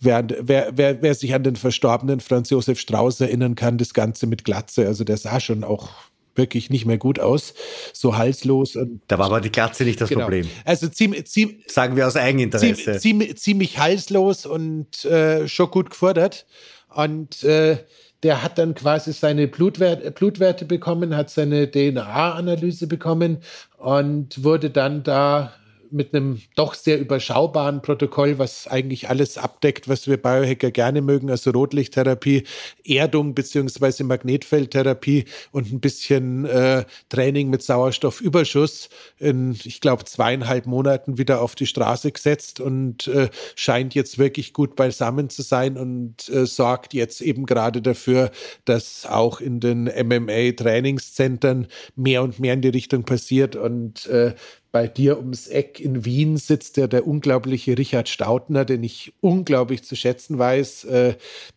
wer, 0.00 0.26
wer, 0.40 0.72
wer, 0.74 1.02
wer 1.02 1.14
sich 1.14 1.34
an 1.34 1.42
den 1.42 1.56
verstorbenen 1.56 2.20
Franz 2.20 2.50
Josef 2.50 2.78
Strauß 2.78 3.20
erinnern 3.20 3.56
kann, 3.56 3.78
das 3.78 3.94
Ganze 3.94 4.26
mit 4.26 4.44
Glatze, 4.44 4.86
also 4.86 5.04
der 5.04 5.16
sah 5.16 5.40
schon 5.40 5.64
auch 5.64 5.90
wirklich 6.36 6.70
nicht 6.70 6.86
mehr 6.86 6.98
gut 6.98 7.18
aus, 7.18 7.54
so 7.92 8.16
halslos. 8.16 8.76
Und 8.76 9.00
da 9.08 9.18
war 9.18 9.26
aber 9.26 9.40
die 9.40 9.52
Glatze 9.52 9.84
nicht 9.84 10.00
das 10.00 10.08
genau. 10.08 10.22
Problem. 10.22 10.48
Also 10.64 10.88
ziemlich, 10.88 11.26
ziemlich, 11.26 11.70
sagen 11.70 11.96
wir 11.96 12.06
aus 12.06 12.16
Eigeninteresse. 12.16 12.98
Ziemlich, 12.98 13.36
ziemlich 13.38 13.78
halslos 13.78 14.46
und 14.46 15.04
äh, 15.04 15.48
schon 15.48 15.70
gut 15.70 15.90
gefordert. 15.90 16.46
Und 16.94 17.42
äh, 17.44 17.78
der 18.22 18.42
hat 18.42 18.58
dann 18.58 18.74
quasi 18.74 19.12
seine 19.12 19.46
Blutwert, 19.46 20.14
Blutwerte 20.14 20.64
bekommen, 20.64 21.16
hat 21.16 21.30
seine 21.30 21.70
DNA-Analyse 21.70 22.86
bekommen 22.86 23.38
und 23.78 24.42
wurde 24.42 24.70
dann 24.70 25.02
da 25.02 25.52
mit 25.90 26.14
einem 26.14 26.40
doch 26.54 26.74
sehr 26.74 26.98
überschaubaren 26.98 27.82
Protokoll, 27.82 28.38
was 28.38 28.66
eigentlich 28.66 29.08
alles 29.08 29.38
abdeckt, 29.38 29.88
was 29.88 30.06
wir 30.06 30.16
Biohacker 30.16 30.70
gerne 30.70 31.02
mögen, 31.02 31.30
also 31.30 31.50
Rotlichttherapie, 31.50 32.44
Erdung 32.84 33.34
beziehungsweise 33.34 34.04
Magnetfeldtherapie 34.04 35.24
und 35.52 35.72
ein 35.72 35.80
bisschen 35.80 36.44
äh, 36.44 36.84
Training 37.08 37.50
mit 37.50 37.62
Sauerstoffüberschuss 37.62 38.88
in, 39.18 39.56
ich 39.64 39.80
glaube, 39.80 40.04
zweieinhalb 40.04 40.66
Monaten 40.66 41.18
wieder 41.18 41.40
auf 41.40 41.54
die 41.54 41.66
Straße 41.66 42.12
gesetzt 42.12 42.60
und 42.60 43.08
äh, 43.08 43.28
scheint 43.54 43.94
jetzt 43.94 44.18
wirklich 44.18 44.52
gut 44.52 44.76
beisammen 44.76 45.30
zu 45.30 45.42
sein 45.42 45.76
und 45.76 46.28
äh, 46.28 46.46
sorgt 46.46 46.94
jetzt 46.94 47.20
eben 47.20 47.46
gerade 47.46 47.82
dafür, 47.82 48.30
dass 48.64 49.06
auch 49.06 49.40
in 49.40 49.60
den 49.60 49.84
MMA-Trainingszentren 49.84 51.68
mehr 51.94 52.22
und 52.22 52.38
mehr 52.40 52.54
in 52.54 52.62
die 52.62 52.68
Richtung 52.68 53.04
passiert 53.04 53.56
und 53.56 54.06
äh, 54.06 54.34
bei 54.76 54.88
dir 54.88 55.16
ums 55.16 55.46
Eck 55.46 55.80
in 55.80 56.04
Wien 56.04 56.36
sitzt 56.36 56.76
der, 56.76 56.86
der 56.86 57.06
unglaubliche 57.06 57.78
Richard 57.78 58.10
Stautner, 58.10 58.66
den 58.66 58.84
ich 58.84 59.14
unglaublich 59.22 59.82
zu 59.84 59.96
schätzen 59.96 60.38
weiß. 60.38 60.84
Äh, 60.84 61.14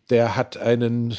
der 0.08 0.36
hat 0.36 0.56
einen 0.56 1.18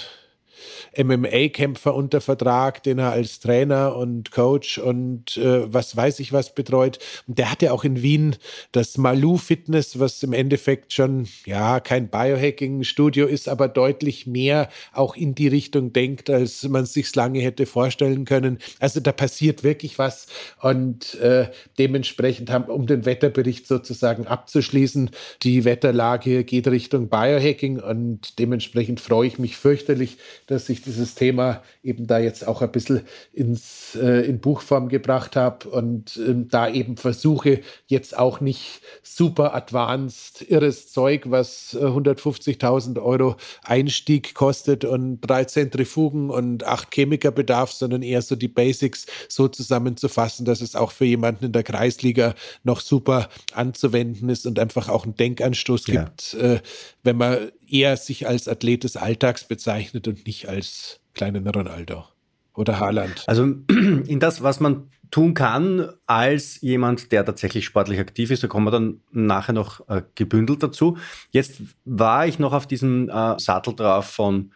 MMA-Kämpfer 0.98 1.94
unter 1.96 2.22
Vertrag, 2.22 2.84
den 2.84 3.00
er 3.00 3.12
als 3.12 3.40
Trainer 3.40 3.96
und 3.96 4.32
Coach 4.32 4.78
und 4.78 5.38
äh, 5.38 5.72
was 5.72 5.96
weiß 5.96 6.20
ich 6.20 6.34
was 6.34 6.54
betreut. 6.54 7.00
Und 7.28 7.38
der 7.38 7.52
hat 7.52 7.62
ja 7.62 7.72
auch 7.72 7.84
in 7.84 8.02
Wien 8.02 8.36
das 8.72 8.98
Malou 8.98 9.38
Fitness, 9.38 10.00
was 10.00 10.24
im 10.24 10.34
Endeffekt 10.34 10.94
schon, 10.94 11.28
ja, 11.46 11.80
kein 11.80 12.10
Biohacking-Studio 12.10 13.28
ist, 13.28 13.48
aber 13.50 13.68
deutlich 13.68 14.28
mehr 14.28 14.70
auch 14.94 15.16
in 15.16 15.36
die 15.36 15.48
Richtung 15.48 15.94
denkt, 15.94 16.30
als 16.30 16.64
man 16.64 16.86
sich 16.86 17.14
lange 17.16 17.40
hätte 17.40 17.66
vorstellen 17.66 18.26
können. 18.26 18.60
Also 18.80 19.00
da 19.00 19.12
passiert 19.12 19.64
wirklich 19.64 19.98
was 19.98 20.28
und 20.62 21.16
äh, 21.16 21.50
dementsprechend 21.78 22.50
haben, 22.50 22.66
um 22.66 22.88
den 22.88 23.06
Wetterbericht 23.06 23.68
sozusagen 23.68 24.28
abzuschließen, 24.28 25.12
die 25.44 25.66
Wetterlage 25.66 26.44
geht 26.44 26.68
Richtung 26.68 27.10
Biohacking 27.10 27.80
und 27.80 28.40
dementsprechend 28.40 29.00
freue 29.00 29.28
ich 29.28 29.40
mich 29.40 29.58
fürchterlich, 29.58 30.18
dass 30.52 30.68
ich 30.68 30.82
dieses 30.82 31.16
Thema 31.16 31.64
eben 31.82 32.08
da 32.08 32.20
jetzt 32.20 32.46
auch 32.46 32.62
ein 32.62 32.72
bisschen 32.72 33.02
ins, 33.32 33.96
äh, 33.96 34.26
in 34.26 34.40
Buchform 34.40 34.90
gebracht 34.90 35.38
habe 35.38 35.70
und 35.70 36.18
ähm, 36.18 36.50
da 36.50 36.70
eben 36.70 36.98
versuche, 36.98 37.62
jetzt 37.88 38.18
auch 38.18 38.42
nicht 38.42 38.82
super 39.02 39.56
advanced, 39.56 40.46
irres 40.50 40.92
Zeug, 40.92 41.32
was 41.32 41.74
äh, 41.74 41.86
150.000 41.86 43.02
Euro 43.02 43.38
Einstieg 43.64 44.34
kostet 44.36 44.84
und 44.84 45.22
drei 45.22 45.46
Zentrifugen 45.46 46.30
und 46.30 46.66
acht 46.66 46.94
Chemikerbedarf, 46.94 47.72
sondern 47.72 48.02
eher 48.02 48.22
so 48.22 48.36
die 48.36 48.50
Basics 48.50 49.06
so 49.30 49.48
zusammenzufassen, 49.48 50.46
dass 50.46 50.60
es 50.60 50.76
auch 50.76 50.92
für 50.92 51.06
jemanden 51.06 51.46
in 51.46 51.52
der 51.54 51.64
Kreisliga 51.64 52.36
noch 52.64 52.82
super 52.82 53.30
anzuwenden 53.54 54.28
ist 54.28 54.46
und 54.46 54.60
einfach 54.60 54.90
auch 54.90 55.06
einen 55.06 55.16
Denkanstoß 55.16 55.88
ja. 55.88 56.04
gibt, 56.04 56.34
äh, 56.34 56.60
wenn 57.04 57.16
man 57.16 57.52
eher 57.72 57.98
sich 57.98 58.28
als 58.28 58.48
Athlet 58.48 58.84
des 58.84 58.98
Alltags 58.98 59.44
bezeichnet 59.44 60.08
und 60.08 60.26
nicht 60.26 60.48
als 60.48 61.00
kleinen 61.14 61.48
Ronaldo 61.48 62.06
oder 62.54 62.80
Haaland. 62.80 63.24
Also 63.28 63.44
in 63.70 64.20
das, 64.20 64.44
was 64.44 64.60
man 64.60 64.90
tun 65.12 65.34
kann 65.34 65.90
als 66.08 66.62
jemand, 66.62 67.12
der 67.12 67.26
tatsächlich 67.26 67.66
sportlich 67.66 68.00
aktiv 68.00 68.32
ist, 68.32 68.44
da 68.44 68.48
kommen 68.48 68.68
wir 68.68 68.72
dann 68.72 69.02
nachher 69.12 69.54
noch 69.54 69.88
äh, 69.90 70.02
gebündelt 70.16 70.64
dazu. 70.64 70.98
Jetzt 71.32 71.62
war 71.84 72.26
ich 72.26 72.40
noch 72.40 72.54
auf 72.54 72.66
diesem 72.66 73.10
äh, 73.10 73.38
Sattel 73.38 73.76
drauf 73.76 74.06
von 74.06 74.54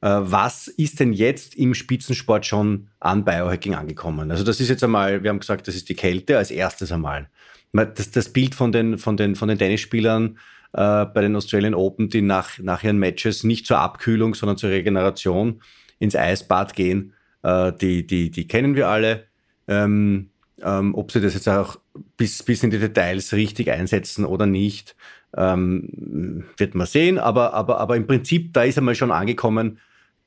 äh, 0.00 0.08
was 0.08 0.68
ist 0.68 1.00
denn 1.00 1.12
jetzt 1.12 1.56
im 1.56 1.74
Spitzensport 1.74 2.46
schon 2.46 2.88
an 3.00 3.24
Biohacking 3.24 3.74
angekommen? 3.74 4.30
Also 4.30 4.44
das 4.44 4.60
ist 4.60 4.68
jetzt 4.68 4.82
einmal, 4.82 5.22
wir 5.22 5.30
haben 5.30 5.40
gesagt, 5.40 5.68
das 5.68 5.74
ist 5.74 5.88
die 5.88 5.96
Kälte 5.96 6.38
als 6.38 6.50
erstes 6.50 6.90
einmal. 6.90 7.28
Das, 7.72 8.10
das 8.10 8.32
Bild 8.32 8.54
von 8.54 8.72
den, 8.72 8.96
von 8.96 9.16
den, 9.16 9.36
von 9.36 9.48
den 9.48 9.58
Tennisspielern 9.58 10.38
äh, 10.72 11.06
bei 11.06 11.20
den 11.20 11.36
Australian 11.36 11.74
Open, 11.74 12.08
die 12.08 12.22
nach, 12.22 12.58
nach 12.58 12.82
ihren 12.82 12.98
Matches 12.98 13.44
nicht 13.44 13.66
zur 13.66 13.78
Abkühlung, 13.78 14.34
sondern 14.34 14.56
zur 14.56 14.70
Regeneration 14.70 15.62
ins 15.98 16.16
Eisbad 16.16 16.74
gehen. 16.74 17.14
Äh, 17.42 17.72
die, 17.72 18.06
die, 18.06 18.30
die 18.30 18.46
kennen 18.46 18.74
wir 18.74 18.88
alle. 18.88 19.24
Ähm, 19.66 20.30
ähm, 20.62 20.94
ob 20.94 21.12
sie 21.12 21.20
das 21.20 21.34
jetzt 21.34 21.48
auch 21.48 21.78
bis, 22.16 22.42
bis 22.42 22.62
in 22.62 22.70
die 22.70 22.78
Details 22.78 23.32
richtig 23.32 23.70
einsetzen 23.70 24.24
oder 24.24 24.46
nicht, 24.46 24.96
ähm, 25.36 26.44
wird 26.56 26.74
man 26.74 26.86
sehen. 26.86 27.18
Aber, 27.18 27.54
aber, 27.54 27.78
aber 27.78 27.96
im 27.96 28.06
Prinzip, 28.06 28.52
da 28.52 28.64
ist 28.64 28.78
einmal 28.78 28.94
schon 28.94 29.12
angekommen, 29.12 29.78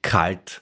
kalt 0.01 0.61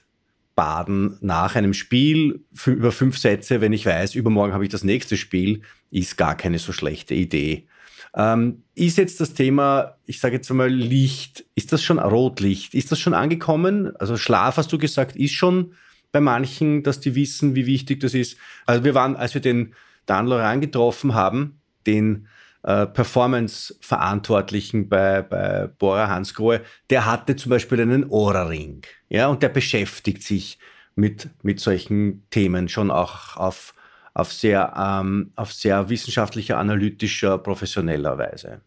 baden 0.54 1.16
nach 1.20 1.54
einem 1.54 1.72
Spiel 1.72 2.44
über 2.66 2.92
fünf 2.92 3.16
Sätze, 3.18 3.60
wenn 3.60 3.72
ich 3.72 3.86
weiß, 3.86 4.14
übermorgen 4.14 4.52
habe 4.52 4.64
ich 4.64 4.70
das 4.70 4.84
nächste 4.84 5.16
Spiel, 5.16 5.62
ist 5.90 6.18
gar 6.18 6.36
keine 6.36 6.58
so 6.58 6.72
schlechte 6.72 7.14
Idee. 7.14 7.66
Ähm, 8.14 8.64
ist 8.74 8.98
jetzt 8.98 9.20
das 9.20 9.34
Thema, 9.34 9.96
ich 10.06 10.20
sage 10.20 10.36
jetzt 10.36 10.50
einmal 10.50 10.68
Licht, 10.68 11.44
ist 11.54 11.72
das 11.72 11.82
schon 11.82 11.98
Rotlicht? 11.98 12.74
Ist 12.74 12.90
das 12.90 12.98
schon 12.98 13.14
angekommen? 13.14 13.94
Also 13.96 14.16
Schlaf, 14.16 14.56
hast 14.56 14.72
du 14.72 14.78
gesagt, 14.78 15.16
ist 15.16 15.32
schon 15.32 15.74
bei 16.12 16.20
manchen, 16.20 16.82
dass 16.82 17.00
die 17.00 17.14
wissen, 17.14 17.54
wie 17.54 17.66
wichtig 17.66 18.00
das 18.00 18.14
ist. 18.14 18.36
Also 18.66 18.84
wir 18.84 18.94
waren, 18.94 19.16
als 19.16 19.34
wir 19.34 19.40
den 19.40 19.74
Dan 20.06 20.26
Laurent 20.26 20.60
getroffen 20.60 21.14
haben, 21.14 21.60
den 21.86 22.26
äh, 22.62 22.86
Performance-Verantwortlichen 22.86 24.88
bei, 24.88 25.22
bei 25.22 25.68
Bora 25.78 26.08
Hansgrohe, 26.08 26.62
der 26.90 27.06
hatte 27.06 27.36
zum 27.36 27.50
Beispiel 27.50 27.80
einen 27.80 28.08
Ohrring. 28.08 28.82
Ja, 29.08 29.28
und 29.28 29.42
der 29.42 29.50
beschäftigt 29.50 30.22
sich 30.22 30.58
mit, 30.94 31.30
mit 31.42 31.60
solchen 31.60 32.24
Themen 32.30 32.68
schon 32.68 32.90
auch 32.90 33.36
auf, 33.36 33.74
auf, 34.20 34.32
sehr, 34.32 34.72
ähm, 34.76 35.32
auf 35.36 35.52
sehr 35.52 35.88
wissenschaftlicher, 35.88 36.58
analytischer, 36.58 37.38
professioneller 37.38 38.18
Weise. 38.18 38.60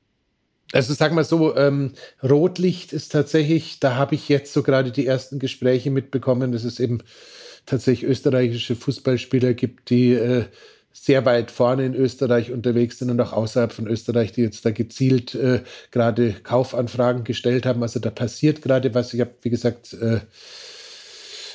Also 0.71 0.93
sag 0.93 1.13
mal 1.13 1.23
so, 1.23 1.55
ähm, 1.55 1.93
Rotlicht 2.23 2.93
ist 2.93 3.11
tatsächlich, 3.11 3.79
da 3.79 3.95
habe 3.95 4.15
ich 4.15 4.27
jetzt 4.27 4.53
so 4.53 4.63
gerade 4.63 4.91
die 4.91 5.05
ersten 5.05 5.37
Gespräche 5.37 5.91
mitbekommen, 5.91 6.51
dass 6.51 6.63
es 6.63 6.79
eben 6.79 6.99
tatsächlich 7.65 8.09
österreichische 8.09 8.75
Fußballspieler 8.75 9.53
gibt, 9.53 9.91
die 9.91 10.13
äh, 10.13 10.45
sehr 10.91 11.25
weit 11.25 11.51
vorne 11.51 11.85
in 11.85 11.95
Österreich 11.95 12.51
unterwegs 12.51 12.99
sind 12.99 13.09
und 13.09 13.21
auch 13.21 13.33
außerhalb 13.33 13.71
von 13.71 13.87
Österreich, 13.87 14.31
die 14.31 14.41
jetzt 14.41 14.65
da 14.65 14.71
gezielt 14.71 15.35
äh, 15.35 15.61
gerade 15.91 16.33
Kaufanfragen 16.33 17.23
gestellt 17.23 17.65
haben. 17.65 17.81
Also 17.81 17.99
da 17.99 18.09
passiert 18.09 18.61
gerade 18.61 18.93
was. 18.93 19.13
Ich 19.13 19.21
habe, 19.21 19.33
wie 19.41 19.49
gesagt, 19.49 19.93
äh, 19.93 20.21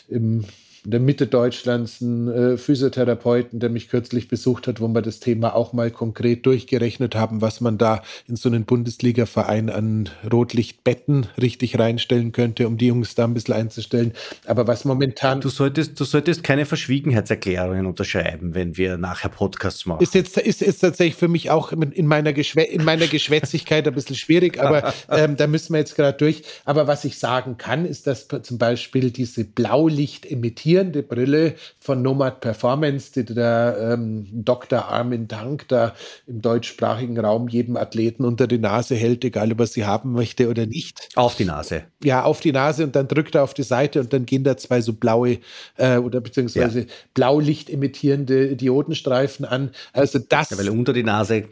im 0.09 0.45
in 0.89 0.93
der 0.93 1.01
Mitte 1.01 1.27
Deutschlands 1.27 2.01
einen 2.01 2.29
äh, 2.29 2.57
Physiotherapeuten, 2.57 3.61
der 3.61 3.69
mich 3.69 3.91
kürzlich 3.91 4.27
besucht 4.27 4.67
hat, 4.67 4.81
wo 4.81 4.89
wir 4.89 5.03
das 5.03 5.21
Thema 5.21 5.55
auch 5.55 5.75
mal 5.75 5.91
konkret 5.91 6.47
durchgerechnet 6.47 7.15
haben, 7.15 7.43
was 7.43 7.61
man 7.61 7.77
da 7.77 8.03
in 8.27 8.37
so 8.37 8.49
einen 8.49 8.65
Bundesliga-Verein 8.65 9.69
an 9.69 10.09
Rotlichtbetten 10.33 11.27
richtig 11.39 11.79
reinstellen 11.79 12.33
könnte, 12.33 12.67
um 12.67 12.79
die 12.79 12.87
Jungs 12.87 13.15
da 13.15 13.25
ein 13.25 13.35
bisschen 13.35 13.53
einzustellen. 13.53 14.15
Aber 14.47 14.67
was 14.67 14.87
momentan. 14.87 15.43
Du 15.43 15.51
solltest, 15.51 16.01
du 16.01 16.05
solltest 16.05 16.43
keine 16.43 16.65
Verschwiegenheitserklärungen 16.65 17.85
unterschreiben, 17.85 18.55
wenn 18.55 18.79
wir 18.79 18.97
nachher 18.97 19.29
Podcasts 19.29 19.85
machen. 19.85 20.03
Ist 20.03 20.15
jetzt 20.15 20.39
ist, 20.39 20.63
ist 20.63 20.79
tatsächlich 20.79 21.17
für 21.17 21.29
mich 21.29 21.51
auch 21.51 21.71
in 21.73 22.07
meiner, 22.07 22.33
Geschwä 22.33 22.63
in 22.63 22.83
meiner 22.83 23.09
Geschwätzigkeit 23.09 23.87
ein 23.87 23.93
bisschen 23.93 24.17
schwierig, 24.17 24.59
aber 24.59 24.95
ähm, 25.11 25.37
da 25.37 25.49
müssen 25.49 25.75
wir 25.75 25.81
jetzt 25.81 25.97
gerade 25.97 26.17
durch. 26.17 26.45
Aber 26.65 26.87
was 26.87 27.05
ich 27.05 27.19
sagen 27.19 27.59
kann, 27.59 27.85
ist, 27.85 28.07
dass 28.07 28.27
zum 28.27 28.57
Beispiel 28.57 29.11
diese 29.11 29.45
Blaulicht 29.45 30.25
emittieren 30.25 30.78
rotierende 30.79 31.03
Brille 31.03 31.55
von 31.81 32.03
Nomad 32.03 32.41
Performance, 32.41 33.13
die 33.13 33.35
der 33.35 33.95
ähm, 33.95 34.27
Dr. 34.33 34.87
Armin 34.87 35.29
Dank 35.29 35.67
da 35.69 35.95
im 36.27 36.41
deutschsprachigen 36.41 37.19
Raum 37.19 37.49
jedem 37.49 37.77
Athleten 37.77 38.25
unter 38.25 38.47
die 38.47 38.59
Nase 38.59 38.95
hält, 38.95 39.25
egal 39.25 39.53
ob 39.53 39.61
er 39.61 39.67
sie 39.67 39.85
haben 39.85 40.13
möchte 40.13 40.49
oder 40.49 40.67
nicht. 40.67 41.09
Auf 41.17 41.35
die 41.35 41.45
Nase. 41.45 41.85
Ja, 42.03 42.23
auf 42.23 42.41
die 42.41 42.53
Nase 42.53 42.85
und 42.85 42.95
dann 42.95 43.09
drückt 43.09 43.35
er 43.35 43.43
auf 43.43 43.55
die 43.55 43.63
Seite 43.63 44.01
und 44.01 44.13
dann 44.13 44.27
gehen 44.27 44.45
da 44.45 44.57
zwei 44.57 44.81
so 44.81 44.93
blaue 44.93 45.39
äh, 45.77 45.99
oder 45.99 46.21
beziehungsweise 46.21 46.81
ja. 46.81 46.87
Blaulicht 47.15 47.71
emittierende 47.71 48.57
Diodenstreifen 48.57 49.45
an. 49.45 49.71
Also 49.93 50.19
das. 50.19 50.51
Ja, 50.51 50.59
weil 50.59 50.69
unter 50.71 50.93
die 50.93 51.03
Nase 51.03 51.45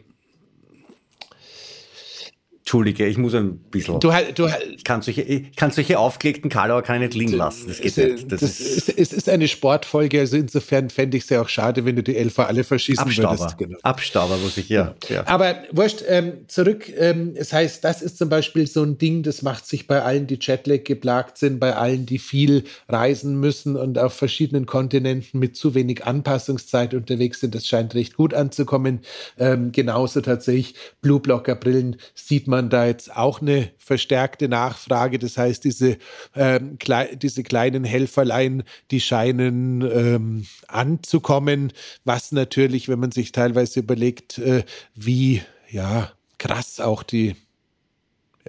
Entschuldige, 2.67 3.07
ich 3.07 3.17
muss 3.17 3.33
ein 3.33 3.59
bisschen. 3.59 4.01
Du, 4.01 4.11
du, 4.35 4.49
ich, 4.75 4.83
kann 4.83 5.01
solche, 5.01 5.21
ich 5.21 5.55
kann 5.55 5.71
solche 5.71 5.97
aufgelegten 5.97 6.49
Karlauer 6.49 6.81
kann 6.81 6.99
nicht 6.99 7.13
liegen 7.13 7.31
lassen. 7.31 7.69
Das 7.69 7.77
geht 7.77 7.85
ist, 7.85 7.97
nicht. 7.97 8.29
Das, 8.29 8.41
das 8.41 8.59
ist, 8.59 8.89
ist, 8.89 9.13
ist, 9.13 9.29
eine 9.29 9.47
Sportfolge, 9.47 10.19
also 10.19 10.35
insofern 10.35 10.89
fände 10.89 11.15
ich 11.15 11.23
es 11.23 11.29
ja 11.29 11.41
auch 11.41 11.47
schade, 11.47 11.85
wenn 11.85 11.95
du 11.95 12.03
die 12.03 12.17
Elfer 12.17 12.45
alle 12.47 12.65
verschießen 12.65 13.05
Abstauber. 13.05 13.39
würdest. 13.39 13.57
Genau. 13.57 13.77
Abstauber 13.83 14.35
muss 14.43 14.57
ich, 14.57 14.67
ja. 14.67 14.95
ja. 15.07 15.25
Aber 15.27 15.55
wurscht, 15.71 16.03
ähm, 16.09 16.39
zurück. 16.49 16.91
Ähm, 16.97 17.35
es 17.37 17.53
heißt, 17.53 17.85
das 17.85 18.01
ist 18.01 18.17
zum 18.17 18.27
Beispiel 18.27 18.67
so 18.67 18.83
ein 18.83 18.97
Ding, 18.97 19.23
das 19.23 19.43
macht 19.43 19.65
sich 19.65 19.87
bei 19.87 20.01
allen, 20.01 20.27
die 20.27 20.37
Jetlag 20.41 20.83
geplagt 20.83 21.37
sind, 21.37 21.61
bei 21.61 21.73
allen, 21.73 22.05
die 22.05 22.19
viel 22.19 22.65
reisen 22.89 23.39
müssen 23.39 23.77
und 23.77 23.97
auf 23.97 24.13
verschiedenen 24.13 24.65
Kontinenten 24.65 25.39
mit 25.39 25.55
zu 25.55 25.73
wenig 25.73 26.05
Anpassungszeit 26.05 26.93
unterwegs 26.93 27.39
sind. 27.39 27.55
Das 27.55 27.65
scheint 27.65 27.95
recht 27.95 28.17
gut 28.17 28.33
anzukommen. 28.33 28.99
Ähm, 29.39 29.71
genauso 29.71 30.19
tatsächlich 30.19 30.75
Blueblocker-Brillen 30.99 31.95
sieht 32.13 32.47
man 32.47 32.56
man 32.57 32.69
da 32.71 32.87
jetzt 32.87 33.15
auch 33.15 33.39
eine 33.39 33.69
verstärkte 33.77 34.49
Nachfrage. 34.49 35.19
Das 35.19 35.37
heißt, 35.37 35.63
diese, 35.63 35.97
ähm, 36.35 36.79
klei 36.79 37.13
diese 37.15 37.43
kleinen 37.43 37.83
Helferlein, 37.83 38.63
die 38.89 38.99
scheinen 38.99 39.81
ähm, 39.81 40.47
anzukommen, 40.67 41.71
was 42.03 42.31
natürlich, 42.31 42.89
wenn 42.89 42.99
man 42.99 43.11
sich 43.11 43.31
teilweise 43.31 43.79
überlegt, 43.81 44.39
äh, 44.39 44.63
wie 44.95 45.43
ja, 45.69 46.11
krass 46.39 46.79
auch 46.79 47.03
die 47.03 47.35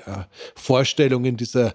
ja, 0.07 0.27
Vorstellungen 0.55 1.37
dieser 1.37 1.75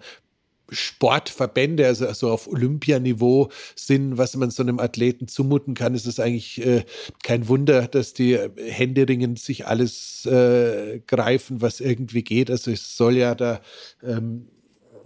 Sportverbände, 0.69 1.85
also, 1.85 2.07
also 2.07 2.29
auf 2.29 2.47
Olympianiveau 2.47 3.49
sind, 3.75 4.17
was 4.17 4.35
man 4.35 4.49
so 4.49 4.63
einem 4.63 4.79
Athleten 4.79 5.27
zumuten 5.27 5.73
kann, 5.73 5.93
ist 5.93 6.07
es 6.07 6.19
eigentlich 6.19 6.65
äh, 6.65 6.85
kein 7.23 7.47
Wunder, 7.47 7.87
dass 7.87 8.13
die 8.13 8.37
Händeringen 8.57 9.35
sich 9.35 9.67
alles 9.67 10.25
äh, 10.25 10.99
greifen, 11.05 11.61
was 11.61 11.79
irgendwie 11.79 12.23
geht. 12.23 12.49
Also 12.49 12.71
es 12.71 12.97
soll 12.97 13.17
ja 13.17 13.35
da 13.35 13.61
ähm, 14.01 14.47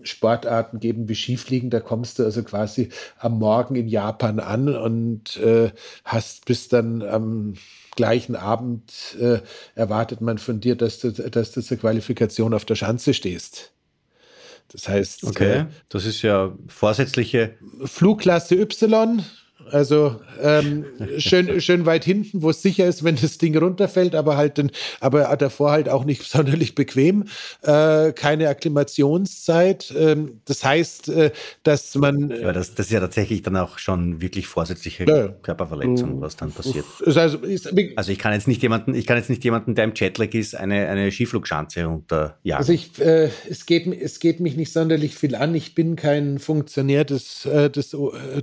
Sportarten 0.03 0.79
geben 0.79 1.09
wie 1.09 1.15
Skifliegen, 1.15 1.69
da 1.69 1.79
kommst 1.79 2.19
du 2.19 2.23
also 2.23 2.43
quasi 2.43 2.89
am 3.19 3.39
Morgen 3.39 3.75
in 3.75 3.87
Japan 3.87 4.39
an 4.39 4.75
und 4.75 5.37
äh, 5.37 5.71
hast 6.03 6.45
bis 6.45 6.67
dann 6.67 7.01
am 7.01 7.55
gleichen 7.95 8.35
Abend 8.35 9.17
äh, 9.19 9.39
erwartet 9.75 10.21
man 10.21 10.37
von 10.37 10.59
dir, 10.59 10.75
dass 10.75 10.99
du, 10.99 11.11
dass 11.11 11.51
du 11.51 11.61
zur 11.61 11.77
Qualifikation 11.77 12.53
auf 12.53 12.63
der 12.63 12.75
Schanze 12.75 13.13
stehst. 13.13 13.73
Das 14.71 14.87
heißt, 14.87 15.23
okay, 15.23 15.59
äh, 15.59 15.65
das 15.89 16.05
ist 16.05 16.21
ja 16.21 16.53
vorsätzliche 16.67 17.55
Flugklasse 17.85 18.55
Y 18.55 19.23
also 19.71 20.19
ähm, 20.41 20.85
schön, 21.17 21.59
schön 21.61 21.85
weit 21.85 22.05
hinten, 22.05 22.41
wo 22.41 22.49
es 22.49 22.61
sicher 22.61 22.85
ist, 22.85 23.03
wenn 23.03 23.15
das 23.15 23.37
Ding 23.37 23.57
runterfällt, 23.57 24.15
aber 24.15 24.37
halt 24.37 24.57
den, 24.57 24.71
aber 24.99 25.35
davor 25.37 25.71
halt 25.71 25.89
auch 25.89 26.05
nicht 26.05 26.23
sonderlich 26.29 26.75
bequem. 26.75 27.25
Äh, 27.61 28.13
keine 28.13 28.49
Akklimationszeit. 28.49 29.93
Ähm, 29.97 30.41
das 30.45 30.63
heißt, 30.63 31.09
äh, 31.09 31.31
dass 31.63 31.95
man. 31.95 32.29
Ja, 32.29 32.53
das, 32.53 32.75
das 32.75 32.87
ist 32.87 32.91
ja 32.91 32.99
tatsächlich 32.99 33.41
dann 33.41 33.57
auch 33.57 33.77
schon 33.79 34.21
wirklich 34.21 34.47
vorsätzliche 34.47 35.05
ja. 35.05 35.27
Körperverletzung, 35.27 36.21
was 36.21 36.35
dann 36.35 36.51
passiert. 36.51 36.85
Also, 37.05 37.39
also, 37.95 38.11
ich 38.11 38.19
kann 38.19 38.33
jetzt 38.33 38.47
nicht 38.47 38.61
jemanden, 38.61 38.95
ich 38.95 39.05
kann 39.05 39.17
jetzt 39.17 39.29
nicht 39.29 39.43
jemanden, 39.43 39.75
der 39.75 39.85
im 39.85 39.93
Jetlag 39.95 40.33
ist, 40.33 40.55
eine, 40.55 40.87
eine 40.87 41.11
Skiflugschanze 41.11 41.87
unterjagen. 41.87 42.57
Also 42.57 42.73
ich, 42.73 42.99
äh, 42.99 43.29
es, 43.49 43.65
geht, 43.65 43.87
es 43.87 44.19
geht 44.19 44.39
mich 44.39 44.55
nicht 44.55 44.71
sonderlich 44.71 45.15
viel 45.15 45.35
an. 45.35 45.53
Ich 45.55 45.75
bin 45.75 45.95
kein 45.95 46.39
Funktionär 46.39 47.05
des, 47.05 47.45
äh, 47.45 47.69
des, 47.69 47.95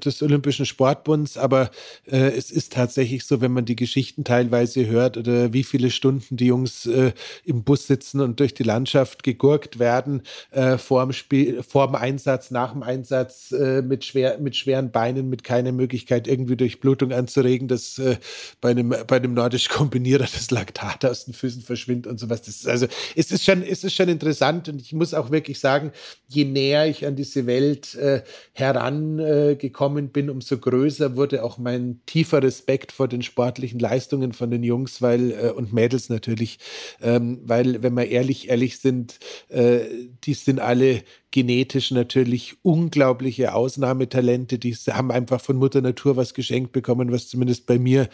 des 0.04 0.22
Olympischen 0.22 0.66
Sportbundes 0.66 1.13
uns, 1.14 1.36
aber 1.38 1.70
äh, 2.06 2.32
es 2.36 2.50
ist 2.50 2.72
tatsächlich 2.72 3.24
so, 3.24 3.40
wenn 3.40 3.52
man 3.52 3.64
die 3.64 3.76
Geschichten 3.76 4.24
teilweise 4.24 4.86
hört 4.86 5.16
oder 5.16 5.52
wie 5.52 5.64
viele 5.64 5.90
Stunden 5.90 6.36
die 6.36 6.46
Jungs 6.46 6.86
äh, 6.86 7.12
im 7.44 7.62
Bus 7.62 7.86
sitzen 7.86 8.20
und 8.20 8.40
durch 8.40 8.54
die 8.54 8.64
Landschaft 8.64 9.22
gegurkt 9.22 9.78
werden, 9.78 10.22
äh, 10.50 10.76
vor, 10.76 11.04
dem 11.04 11.12
Spiel, 11.12 11.62
vor 11.62 11.86
dem 11.86 11.94
Einsatz, 11.94 12.50
nach 12.50 12.72
dem 12.72 12.82
Einsatz, 12.82 13.52
äh, 13.52 13.82
mit, 13.82 14.04
schwer, 14.04 14.38
mit 14.38 14.56
schweren 14.56 14.90
Beinen, 14.90 15.28
mit 15.30 15.44
keiner 15.44 15.72
Möglichkeit, 15.72 16.26
irgendwie 16.26 16.56
Durchblutung 16.56 17.12
anzuregen, 17.12 17.68
dass 17.68 17.98
äh, 17.98 18.16
bei, 18.60 18.70
einem, 18.70 18.94
bei 19.06 19.16
einem 19.16 19.34
nordisch 19.34 19.68
Kombinierer 19.68 20.26
das 20.32 20.50
Laktat 20.50 21.04
aus 21.04 21.24
den 21.24 21.34
Füßen 21.34 21.62
verschwindet 21.62 22.10
und 22.10 22.18
sowas. 22.18 22.42
Das 22.42 22.56
ist, 22.56 22.68
also 22.68 22.86
es 23.14 23.30
ist, 23.30 23.44
schon, 23.44 23.62
es 23.62 23.84
ist 23.84 23.94
schon 23.94 24.08
interessant 24.08 24.68
und 24.68 24.80
ich 24.80 24.92
muss 24.92 25.14
auch 25.14 25.30
wirklich 25.30 25.60
sagen, 25.60 25.92
je 26.28 26.44
näher 26.44 26.86
ich 26.86 27.06
an 27.06 27.16
diese 27.16 27.46
Welt 27.46 27.94
äh, 27.94 28.22
herangekommen 28.52 30.08
bin, 30.08 30.30
umso 30.30 30.58
größer 30.58 31.03
größer 31.04 31.16
wurde 31.16 31.44
auch 31.44 31.58
mein 31.58 32.00
tiefer 32.06 32.42
Respekt 32.42 32.92
vor 32.92 33.08
den 33.08 33.22
sportlichen 33.22 33.78
Leistungen 33.78 34.32
von 34.32 34.50
den 34.50 34.62
Jungs 34.62 35.02
weil, 35.02 35.32
äh, 35.32 35.50
und 35.50 35.72
Mädels 35.72 36.08
natürlich, 36.08 36.58
ähm, 37.00 37.40
weil, 37.44 37.82
wenn 37.82 37.94
wir 37.94 38.08
ehrlich, 38.08 38.48
ehrlich 38.48 38.78
sind, 38.78 39.18
äh, 39.48 39.80
die 40.24 40.34
sind 40.34 40.60
alle 40.60 41.02
genetisch 41.34 41.90
natürlich 41.90 42.58
unglaubliche 42.62 43.56
Ausnahmetalente. 43.56 44.56
Die 44.56 44.72
haben 44.72 45.10
einfach 45.10 45.40
von 45.40 45.56
Mutter 45.56 45.80
Natur 45.80 46.16
was 46.16 46.32
geschenkt 46.32 46.70
bekommen, 46.70 47.10
was 47.10 47.26
zumindest 47.26 47.66
bei 47.66 47.76
mir 47.76 48.08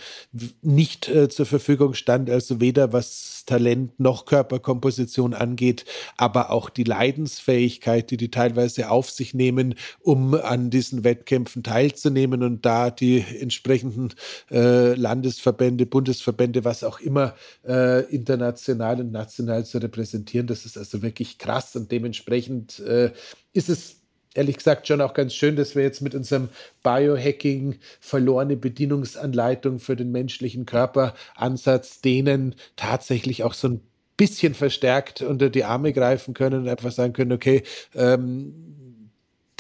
nicht 0.63 1.07
äh, 1.11 1.29
zur 1.29 1.45
Verfügung 1.45 1.93
stand. 1.93 2.31
Also 2.31 2.63
weder 2.63 2.95
was 2.95 3.45
Talent 3.45 4.01
noch 4.01 4.25
Körperkomposition 4.25 5.35
angeht, 5.35 5.85
aber 6.17 6.51
auch 6.51 6.71
die 6.71 6.85
Leidensfähigkeit, 6.85 8.11
die 8.11 8.17
die 8.17 8.31
teilweise 8.31 8.91
auf 8.91 9.11
sich 9.11 9.35
nehmen, 9.35 9.75
um 10.01 10.33
an 10.33 10.71
diesen 10.71 11.05
Wettkämpfen 11.05 11.63
teilzunehmen 11.63 12.43
und 12.43 12.65
da 12.65 12.91
die 12.91 13.23
entsprechenden 13.39 14.15
äh, 14.51 14.95
Landesverbände, 14.95 15.85
Bundesverbände, 15.85 16.65
was 16.65 16.85
auch 16.85 17.01
immer, 17.01 17.35
äh, 17.67 18.03
international 18.15 19.01
und 19.01 19.13
national 19.13 19.67
zu 19.67 19.77
repräsentieren. 19.77 20.47
Das 20.47 20.65
ist 20.65 20.79
also 20.79 21.03
wirklich 21.03 21.37
krass 21.37 21.77
und 21.77 21.93
dementsprechend 21.93 22.79
äh, 22.81 23.10
ist 23.53 23.68
es 23.68 23.96
ehrlich 24.35 24.57
gesagt 24.57 24.87
schon 24.87 25.01
auch 25.01 25.14
ganz 25.14 25.35
schön, 25.35 25.57
dass 25.57 25.75
wir 25.75 25.83
jetzt 25.83 26.03
mit 26.03 26.14
unserem 26.14 26.49
Biohacking 26.83 27.79
verlorene 28.01 28.57
Bedienungsanleitung 28.57 29.81
für 29.81 29.96
den 29.96 30.12
menschlichen 30.12 30.66
Körperansatz 30.66 32.01
denen 32.01 32.55
tatsächlich 32.77 33.42
auch 33.42 33.55
so 33.55 33.68
ein 33.68 33.81
bisschen 34.16 34.55
verstärkt 34.55 35.23
unter 35.23 35.49
die 35.49 35.64
Arme 35.64 35.92
greifen 35.92 36.35
können 36.35 36.62
und 36.62 36.68
einfach 36.68 36.92
sagen 36.92 37.12
können, 37.12 37.33
okay, 37.33 37.62
ähm, 37.94 38.89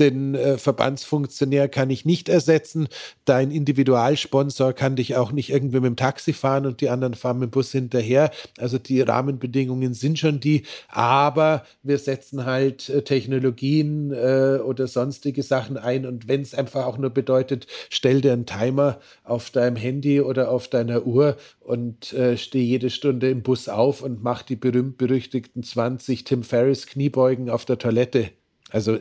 den 0.00 0.34
äh, 0.34 0.58
Verbandsfunktionär 0.58 1.68
kann 1.68 1.90
ich 1.90 2.04
nicht 2.04 2.28
ersetzen. 2.28 2.88
Dein 3.24 3.50
Individualsponsor 3.50 4.72
kann 4.72 4.96
dich 4.96 5.16
auch 5.16 5.30
nicht 5.30 5.50
irgendwie 5.50 5.80
mit 5.80 5.88
dem 5.88 5.96
Taxi 5.96 6.32
fahren 6.32 6.66
und 6.66 6.80
die 6.80 6.88
anderen 6.88 7.14
fahren 7.14 7.38
mit 7.38 7.50
dem 7.50 7.52
Bus 7.52 7.70
hinterher. 7.70 8.30
Also 8.58 8.78
die 8.78 9.02
Rahmenbedingungen 9.02 9.94
sind 9.94 10.18
schon 10.18 10.40
die, 10.40 10.64
aber 10.88 11.64
wir 11.82 11.98
setzen 11.98 12.46
halt 12.46 12.88
äh, 12.88 13.02
Technologien 13.02 14.12
äh, 14.12 14.58
oder 14.64 14.88
sonstige 14.88 15.42
Sachen 15.42 15.76
ein 15.76 16.06
und 16.06 16.26
wenn 16.26 16.40
es 16.40 16.54
einfach 16.54 16.86
auch 16.86 16.98
nur 16.98 17.10
bedeutet, 17.10 17.66
stell 17.90 18.20
dir 18.20 18.32
einen 18.32 18.46
Timer 18.46 18.98
auf 19.24 19.50
deinem 19.50 19.76
Handy 19.76 20.20
oder 20.20 20.50
auf 20.50 20.68
deiner 20.68 21.06
Uhr 21.06 21.36
und 21.60 22.12
äh, 22.14 22.36
steh 22.36 22.62
jede 22.62 22.90
Stunde 22.90 23.30
im 23.30 23.42
Bus 23.42 23.68
auf 23.68 24.02
und 24.02 24.22
mach 24.22 24.42
die 24.42 24.56
berühmt-berüchtigten 24.56 25.62
20 25.62 26.24
Tim 26.24 26.42
Ferriss 26.42 26.86
Kniebeugen 26.86 27.50
auf 27.50 27.64
der 27.64 27.78
Toilette. 27.78 28.30
Also 28.70 28.98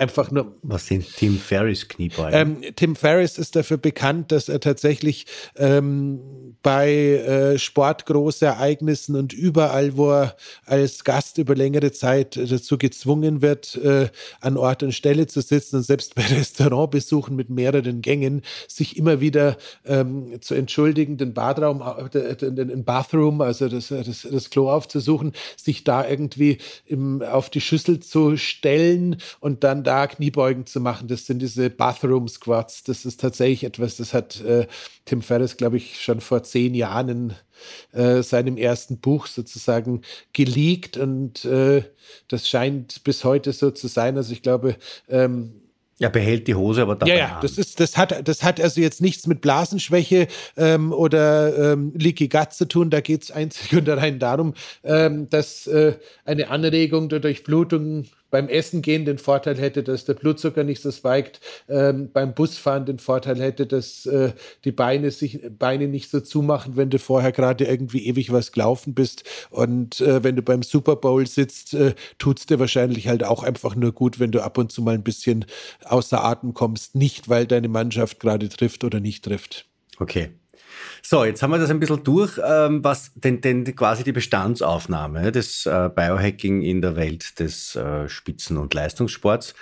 einfach 0.00 0.30
nur. 0.30 0.56
Was 0.62 0.86
sind 0.86 1.06
Tim 1.16 1.38
Ferris 1.38 1.86
Kniebeugen? 1.88 2.32
Ähm, 2.32 2.74
Tim 2.74 2.96
Ferris 2.96 3.38
ist 3.38 3.54
dafür 3.54 3.76
bekannt, 3.76 4.32
dass 4.32 4.48
er 4.48 4.58
tatsächlich 4.58 5.26
ähm, 5.56 6.56
bei 6.62 6.90
äh, 6.90 7.58
Sportgroßereignissen 7.58 9.14
und 9.14 9.32
überall, 9.32 9.96
wo 9.96 10.10
er 10.10 10.36
als 10.64 11.04
Gast 11.04 11.36
über 11.38 11.54
längere 11.54 11.92
Zeit 11.92 12.36
dazu 12.36 12.78
gezwungen 12.78 13.42
wird, 13.42 13.76
äh, 13.76 14.08
an 14.40 14.56
Ort 14.56 14.82
und 14.82 14.92
Stelle 14.92 15.26
zu 15.26 15.42
sitzen 15.42 15.76
und 15.76 15.82
selbst 15.82 16.14
bei 16.14 16.22
Restaurantbesuchen 16.30 17.36
mit 17.36 17.50
mehreren 17.50 18.00
Gängen 18.00 18.42
sich 18.68 18.96
immer 18.96 19.20
wieder 19.20 19.58
ähm, 19.84 20.40
zu 20.40 20.54
entschuldigen, 20.54 21.18
den 21.18 21.34
Badraum, 21.34 21.82
äh, 22.14 22.36
den 22.36 22.84
Bathroom, 22.84 23.42
also 23.42 23.68
das, 23.68 23.88
das, 23.88 24.26
das 24.30 24.50
Klo 24.50 24.70
aufzusuchen, 24.70 25.32
sich 25.56 25.84
da 25.84 26.08
irgendwie 26.08 26.58
im, 26.86 27.20
auf 27.20 27.50
die 27.50 27.60
Schüssel 27.60 28.00
zu 28.00 28.38
stellen 28.38 29.16
und 29.40 29.62
dann 29.62 29.84
da 29.90 30.06
Kniebeugen 30.06 30.66
zu 30.66 30.78
machen. 30.78 31.08
Das 31.08 31.26
sind 31.26 31.42
diese 31.42 31.68
Bathroom 31.68 32.28
Squats. 32.28 32.84
Das 32.84 33.04
ist 33.04 33.20
tatsächlich 33.20 33.64
etwas, 33.64 33.96
das 33.96 34.14
hat 34.14 34.40
äh, 34.40 34.68
Tim 35.04 35.20
Ferriss, 35.20 35.56
glaube 35.56 35.78
ich, 35.78 36.00
schon 36.00 36.20
vor 36.20 36.44
zehn 36.44 36.76
Jahren 36.76 37.08
in 37.08 37.34
äh, 38.00 38.22
seinem 38.22 38.56
ersten 38.56 38.98
Buch 38.98 39.26
sozusagen 39.26 40.02
geleakt 40.32 40.96
und 40.96 41.44
äh, 41.44 41.82
das 42.28 42.48
scheint 42.48 43.02
bis 43.02 43.24
heute 43.24 43.52
so 43.52 43.72
zu 43.72 43.88
sein. 43.88 44.16
Also 44.16 44.32
ich 44.32 44.42
glaube, 44.42 44.76
ähm, 45.08 45.54
er 45.98 46.08
behält 46.08 46.46
die 46.46 46.54
Hose, 46.54 46.82
aber 46.82 46.94
dabei 46.94 47.10
Ja, 47.10 47.18
ja, 47.18 47.38
das, 47.42 47.58
ist, 47.58 47.80
das, 47.80 47.96
hat, 47.96 48.26
das 48.26 48.44
hat 48.44 48.60
also 48.60 48.80
jetzt 48.80 49.00
nichts 49.00 49.26
mit 49.26 49.40
Blasenschwäche 49.40 50.28
ähm, 50.56 50.92
oder 50.92 51.72
ähm, 51.72 51.92
Leaky 51.96 52.28
Gut 52.28 52.52
zu 52.52 52.68
tun. 52.68 52.90
Da 52.90 53.00
geht 53.00 53.24
es 53.24 53.32
einzig 53.32 53.76
und 53.76 53.88
allein 53.88 54.20
darum, 54.20 54.54
ähm, 54.84 55.28
dass 55.28 55.66
äh, 55.66 55.96
eine 56.24 56.48
Anregung 56.48 57.08
der 57.08 57.18
Durchblutung 57.18 58.06
beim 58.30 58.48
Essen 58.48 58.82
gehen 58.82 59.04
den 59.04 59.18
Vorteil 59.18 59.58
hätte, 59.58 59.82
dass 59.82 60.04
der 60.04 60.14
Blutzucker 60.14 60.64
nicht 60.64 60.82
so 60.82 60.90
spiked, 60.90 61.40
ähm, 61.68 62.10
beim 62.12 62.34
Busfahren 62.34 62.86
den 62.86 62.98
Vorteil 62.98 63.40
hätte, 63.40 63.66
dass 63.66 64.06
äh, 64.06 64.32
die 64.64 64.72
Beine 64.72 65.10
sich 65.10 65.40
Beine 65.58 65.88
nicht 65.88 66.10
so 66.10 66.20
zumachen, 66.20 66.76
wenn 66.76 66.90
du 66.90 66.98
vorher 66.98 67.32
gerade 67.32 67.64
irgendwie 67.64 68.06
ewig 68.06 68.32
was 68.32 68.52
gelaufen 68.52 68.94
bist. 68.94 69.24
Und 69.50 70.00
äh, 70.00 70.22
wenn 70.22 70.36
du 70.36 70.42
beim 70.42 70.62
Super 70.62 70.96
Bowl 70.96 71.26
sitzt, 71.26 71.74
äh, 71.74 71.94
tut 72.18 72.40
es 72.40 72.46
dir 72.46 72.58
wahrscheinlich 72.58 73.08
halt 73.08 73.24
auch 73.24 73.42
einfach 73.42 73.74
nur 73.74 73.92
gut, 73.92 74.20
wenn 74.20 74.30
du 74.30 74.42
ab 74.42 74.58
und 74.58 74.72
zu 74.72 74.82
mal 74.82 74.94
ein 74.94 75.04
bisschen 75.04 75.44
außer 75.84 76.24
Atem 76.24 76.54
kommst. 76.54 76.94
Nicht, 76.94 77.28
weil 77.28 77.46
deine 77.46 77.68
Mannschaft 77.68 78.20
gerade 78.20 78.48
trifft 78.48 78.84
oder 78.84 79.00
nicht 79.00 79.24
trifft. 79.24 79.66
Okay. 79.98 80.30
So, 81.02 81.24
jetzt 81.24 81.42
haben 81.42 81.50
wir 81.50 81.58
das 81.58 81.70
ein 81.70 81.80
bisschen 81.80 82.04
durch, 82.04 82.38
ähm, 82.44 82.84
was 82.84 83.12
denn, 83.14 83.40
denn 83.40 83.64
quasi 83.74 84.04
die 84.04 84.12
Bestandsaufnahme 84.12 85.32
des 85.32 85.66
äh, 85.66 85.88
Biohacking 85.94 86.62
in 86.62 86.82
der 86.82 86.96
Welt 86.96 87.38
des 87.40 87.74
äh, 87.76 88.08
Spitzen- 88.08 88.58
und 88.58 88.74
Leistungssports. 88.74 89.54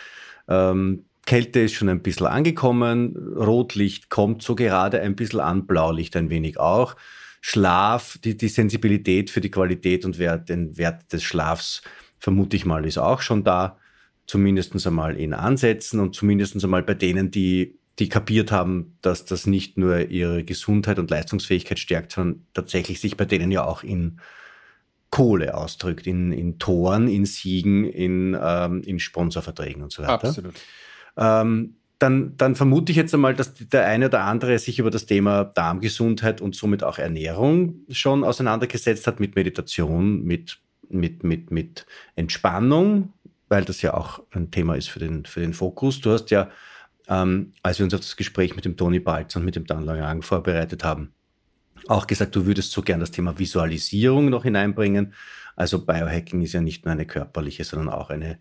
Ähm, 0.48 1.04
Kälte 1.26 1.60
ist 1.60 1.74
schon 1.74 1.90
ein 1.90 2.02
bisschen 2.02 2.26
angekommen, 2.26 3.34
Rotlicht 3.36 4.08
kommt 4.08 4.42
so 4.42 4.54
gerade 4.54 5.00
ein 5.02 5.14
bisschen 5.14 5.40
an, 5.40 5.66
Blaulicht 5.66 6.16
ein 6.16 6.30
wenig 6.30 6.58
auch. 6.58 6.96
Schlaf, 7.40 8.18
die, 8.24 8.36
die 8.36 8.48
Sensibilität 8.48 9.30
für 9.30 9.40
die 9.40 9.50
Qualität 9.50 10.04
und 10.04 10.18
Wert, 10.18 10.48
den 10.48 10.76
Wert 10.76 11.12
des 11.12 11.22
Schlafs, 11.22 11.82
vermute 12.18 12.56
ich 12.56 12.64
mal, 12.64 12.84
ist 12.84 12.98
auch 12.98 13.20
schon 13.20 13.44
da. 13.44 13.78
Zumindest 14.26 14.86
einmal 14.86 15.16
in 15.16 15.32
Ansätzen 15.32 16.00
und 16.00 16.14
zumindest 16.14 16.62
einmal 16.62 16.82
bei 16.82 16.94
denen, 16.94 17.30
die 17.30 17.77
die 17.98 18.08
kapiert 18.08 18.52
haben, 18.52 18.96
dass 19.02 19.24
das 19.24 19.46
nicht 19.46 19.76
nur 19.76 20.08
ihre 20.10 20.44
Gesundheit 20.44 20.98
und 20.98 21.10
Leistungsfähigkeit 21.10 21.78
stärkt, 21.78 22.12
sondern 22.12 22.46
tatsächlich 22.54 23.00
sich 23.00 23.16
bei 23.16 23.24
denen 23.24 23.50
ja 23.50 23.64
auch 23.64 23.82
in 23.82 24.20
Kohle 25.10 25.56
ausdrückt, 25.56 26.06
in, 26.06 26.32
in 26.32 26.58
Toren, 26.58 27.08
in 27.08 27.24
Siegen, 27.24 27.84
in, 27.84 28.36
ähm, 28.40 28.82
in 28.82 28.98
Sponsorverträgen 28.98 29.82
und 29.82 29.92
so 29.92 30.02
weiter. 30.02 30.28
Absolut. 30.28 30.54
Ähm, 31.16 31.76
dann, 31.98 32.36
dann 32.36 32.54
vermute 32.54 32.92
ich 32.92 32.96
jetzt 32.96 33.12
einmal, 33.12 33.34
dass 33.34 33.54
der 33.54 33.86
eine 33.86 34.06
oder 34.06 34.22
andere 34.22 34.58
sich 34.58 34.78
über 34.78 34.90
das 34.90 35.06
Thema 35.06 35.44
Darmgesundheit 35.44 36.40
und 36.40 36.54
somit 36.54 36.84
auch 36.84 36.98
Ernährung 36.98 37.80
schon 37.90 38.22
auseinandergesetzt 38.22 39.06
hat 39.08 39.18
mit 39.18 39.34
Meditation, 39.34 40.22
mit, 40.22 40.58
mit, 40.88 41.24
mit, 41.24 41.50
mit 41.50 41.86
Entspannung, 42.14 43.12
weil 43.48 43.64
das 43.64 43.82
ja 43.82 43.94
auch 43.94 44.22
ein 44.30 44.52
Thema 44.52 44.76
ist 44.76 44.88
für 44.88 45.00
den, 45.00 45.24
für 45.24 45.40
den 45.40 45.54
Fokus. 45.54 46.00
Du 46.00 46.12
hast 46.12 46.30
ja 46.30 46.50
ähm, 47.08 47.52
als 47.62 47.78
wir 47.78 47.84
uns 47.84 47.94
auf 47.94 48.00
das 48.00 48.16
Gespräch 48.16 48.54
mit 48.54 48.64
dem 48.64 48.76
Toni 48.76 49.00
Balz 49.00 49.34
und 49.36 49.44
mit 49.44 49.56
dem 49.56 49.66
Dan 49.66 49.84
Lang 49.84 50.22
vorbereitet 50.22 50.84
haben, 50.84 51.12
auch 51.86 52.06
gesagt, 52.06 52.34
du 52.36 52.46
würdest 52.46 52.72
so 52.72 52.82
gern 52.82 53.00
das 53.00 53.10
Thema 53.10 53.38
Visualisierung 53.38 54.30
noch 54.30 54.42
hineinbringen. 54.42 55.14
Also 55.56 55.84
Biohacking 55.84 56.42
ist 56.42 56.52
ja 56.52 56.60
nicht 56.60 56.84
nur 56.84 56.92
eine 56.92 57.06
körperliche, 57.06 57.64
sondern 57.64 57.88
auch 57.88 58.10
eine 58.10 58.38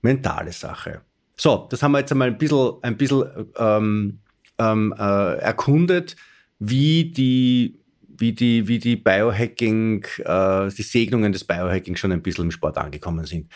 mentale 0.00 0.52
Sache. 0.52 1.02
So, 1.36 1.66
das 1.70 1.82
haben 1.82 1.92
wir 1.92 2.00
jetzt 2.00 2.12
einmal 2.12 2.28
ein 2.28 2.38
bisschen, 2.38 2.74
ein 2.82 2.96
bisschen 2.96 3.24
ähm, 3.56 4.18
ähm, 4.58 4.94
äh, 4.98 5.34
erkundet, 5.38 6.16
wie 6.58 7.10
die, 7.10 7.80
wie 8.08 8.32
die, 8.32 8.68
wie 8.68 8.78
die 8.78 8.96
Biohacking, 8.96 10.04
äh, 10.18 10.68
die 10.68 10.82
Segnungen 10.82 11.32
des 11.32 11.44
Biohacking 11.44 11.96
schon 11.96 12.12
ein 12.12 12.22
bisschen 12.22 12.44
im 12.44 12.50
Sport 12.50 12.78
angekommen 12.78 13.26
sind. 13.26 13.50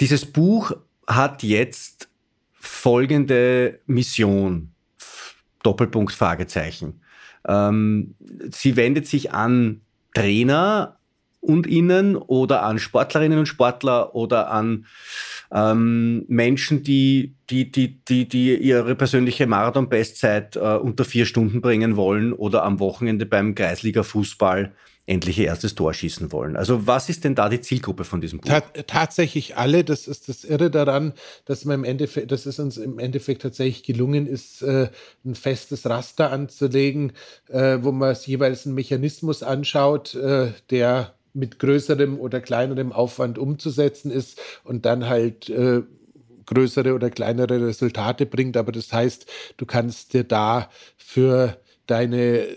Dieses 0.00 0.24
Buch 0.24 0.72
hat 1.06 1.42
jetzt 1.42 2.08
folgende 2.66 3.80
Mission. 3.86 4.72
Doppelpunkt 5.62 6.12
Fragezeichen. 6.12 7.00
Ähm, 7.46 8.14
sie 8.50 8.76
wendet 8.76 9.06
sich 9.06 9.32
an 9.32 9.80
Trainer 10.14 10.98
und 11.40 11.66
Innen 11.66 12.16
oder 12.16 12.62
an 12.62 12.78
Sportlerinnen 12.78 13.38
und 13.38 13.46
Sportler 13.46 14.14
oder 14.14 14.50
an 14.50 14.86
ähm, 15.52 16.24
Menschen, 16.28 16.82
die, 16.82 17.36
die, 17.50 17.70
die, 17.70 18.02
die, 18.04 18.28
die 18.28 18.56
ihre 18.56 18.94
persönliche 18.96 19.46
Marathon-Bestzeit 19.46 20.56
äh, 20.56 20.76
unter 20.76 21.04
vier 21.04 21.24
Stunden 21.24 21.60
bringen 21.60 21.96
wollen 21.96 22.32
oder 22.32 22.64
am 22.64 22.80
Wochenende 22.80 23.26
beim 23.26 23.54
Kreisliga 23.54 24.02
Fußball 24.02 24.72
endlich 25.06 25.38
ihr 25.38 25.46
erstes 25.46 25.74
Tor 25.76 25.94
schießen 25.94 26.32
wollen. 26.32 26.56
Also 26.56 26.86
was 26.86 27.08
ist 27.08 27.24
denn 27.24 27.36
da 27.36 27.48
die 27.48 27.60
Zielgruppe 27.60 28.04
von 28.04 28.20
diesem 28.20 28.40
Buch? 28.40 28.48
Ta 28.48 28.60
tatsächlich 28.86 29.56
alle. 29.56 29.84
Das 29.84 30.08
ist 30.08 30.28
das 30.28 30.42
Irre 30.44 30.70
daran, 30.70 31.12
dass 31.44 31.64
man 31.64 31.76
im 31.76 31.84
Endeffekt, 31.84 32.32
dass 32.32 32.44
es 32.44 32.58
uns 32.58 32.76
im 32.76 32.98
Endeffekt 32.98 33.42
tatsächlich 33.42 33.84
gelungen 33.84 34.26
ist, 34.26 34.62
äh, 34.62 34.88
ein 35.24 35.36
festes 35.36 35.88
Raster 35.88 36.32
anzulegen, 36.32 37.12
äh, 37.48 37.78
wo 37.82 37.92
man 37.92 38.16
jeweils 38.24 38.66
einen 38.66 38.74
Mechanismus 38.74 39.44
anschaut, 39.44 40.14
äh, 40.16 40.52
der 40.70 41.14
mit 41.32 41.58
größerem 41.58 42.18
oder 42.18 42.40
kleinerem 42.40 42.92
Aufwand 42.92 43.38
umzusetzen 43.38 44.10
ist 44.10 44.40
und 44.64 44.86
dann 44.86 45.06
halt 45.06 45.48
äh, 45.50 45.82
größere 46.46 46.94
oder 46.94 47.10
kleinere 47.10 47.60
Resultate 47.64 48.26
bringt. 48.26 48.56
Aber 48.56 48.72
das 48.72 48.92
heißt, 48.92 49.26
du 49.56 49.66
kannst 49.66 50.14
dir 50.14 50.24
da 50.24 50.70
für 50.96 51.58
deine 51.86 52.48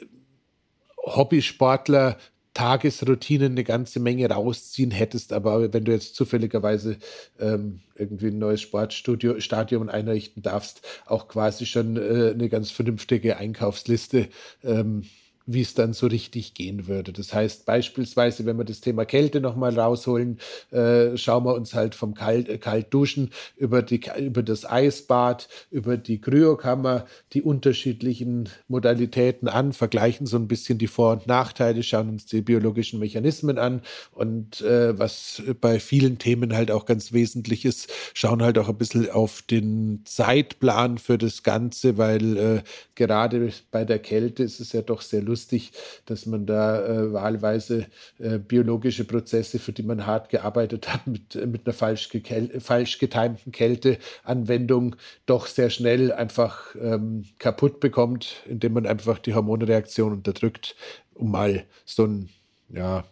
Hobbysportler 0.97 2.17
Tagesroutinen 2.53 3.53
eine 3.53 3.63
ganze 3.63 3.99
Menge 3.99 4.29
rausziehen 4.29 4.91
hättest, 4.91 5.33
aber 5.33 5.71
wenn 5.71 5.85
du 5.85 5.91
jetzt 5.91 6.15
zufälligerweise 6.15 6.97
ähm, 7.39 7.81
irgendwie 7.95 8.27
ein 8.27 8.39
neues 8.39 8.61
Sportstadion 8.61 9.89
einrichten 9.89 10.41
darfst, 10.41 10.81
auch 11.05 11.27
quasi 11.27 11.65
schon 11.65 11.97
äh, 11.97 12.31
eine 12.33 12.49
ganz 12.49 12.71
vernünftige 12.71 13.37
Einkaufsliste 13.37 14.29
ähm, 14.63 15.03
wie 15.51 15.61
es 15.61 15.73
dann 15.73 15.93
so 15.93 16.05
richtig 16.05 16.53
gehen 16.53 16.87
würde. 16.87 17.11
Das 17.11 17.33
heißt 17.33 17.65
beispielsweise, 17.65 18.45
wenn 18.45 18.57
wir 18.57 18.65
das 18.65 18.81
Thema 18.81 19.03
Kälte 19.05 19.41
nochmal 19.41 19.77
rausholen, 19.77 20.37
äh, 20.69 21.17
schauen 21.17 21.43
wir 21.43 21.55
uns 21.55 21.73
halt 21.73 21.95
vom 21.95 22.13
Kalt, 22.13 22.47
äh, 22.49 22.59
Kaltduschen 22.59 23.31
über, 23.57 23.81
die, 23.81 23.99
über 24.19 24.43
das 24.43 24.69
Eisbad, 24.69 25.49
über 25.71 25.97
die 25.97 26.21
Kryokammer, 26.21 27.05
die 27.33 27.41
unterschiedlichen 27.41 28.49
Modalitäten 28.67 29.47
an, 29.47 29.73
vergleichen 29.73 30.27
so 30.27 30.37
ein 30.37 30.47
bisschen 30.47 30.77
die 30.77 30.87
Vor- 30.87 31.13
und 31.13 31.25
Nachteile, 31.25 31.81
schauen 31.81 32.09
uns 32.09 32.27
die 32.27 32.41
biologischen 32.41 32.99
Mechanismen 32.99 33.57
an 33.57 33.81
und 34.11 34.61
äh, 34.61 34.97
was 34.99 35.41
bei 35.61 35.79
vielen 35.79 36.19
Themen 36.19 36.55
halt 36.55 36.69
auch 36.69 36.85
ganz 36.85 37.11
wesentlich 37.11 37.65
ist, 37.65 37.91
schauen 38.13 38.43
halt 38.43 38.59
auch 38.59 38.69
ein 38.69 38.77
bisschen 38.77 39.09
auf 39.09 39.41
den 39.41 40.01
Zeitplan 40.05 40.99
für 40.99 41.17
das 41.17 41.41
Ganze, 41.41 41.97
weil 41.97 42.37
äh, 42.37 42.61
gerade 42.93 43.51
bei 43.71 43.83
der 43.83 43.97
Kälte 43.97 44.43
ist 44.43 44.59
es 44.59 44.73
ja 44.73 44.83
doch 44.83 45.01
sehr 45.01 45.23
lustig, 45.23 45.38
lustig, 45.39 45.71
dass 46.05 46.25
man 46.25 46.45
da 46.45 46.85
äh, 46.85 47.13
wahlweise 47.13 47.85
äh, 48.19 48.37
biologische 48.39 49.05
Prozesse, 49.05 49.57
für 49.57 49.71
die 49.71 49.83
man 49.83 50.05
hart 50.05 50.29
gearbeitet 50.29 50.91
hat, 50.91 51.07
mit, 51.07 51.35
mit 51.47 51.65
einer 51.65 51.73
falsch, 51.73 52.09
falsch 52.59 52.99
getimten 52.99 53.51
Kälteanwendung 53.51 54.97
doch 55.25 55.47
sehr 55.47 55.69
schnell 55.69 56.11
einfach 56.11 56.75
ähm, 56.75 57.23
kaputt 57.39 57.79
bekommt, 57.79 58.43
indem 58.47 58.73
man 58.73 58.85
einfach 58.85 59.19
die 59.19 59.33
Hormonreaktion 59.33 60.11
unterdrückt, 60.11 60.75
um 61.13 61.31
mal 61.31 61.63
so 61.85 62.05
ein 62.05 62.29
ja, 62.69 63.05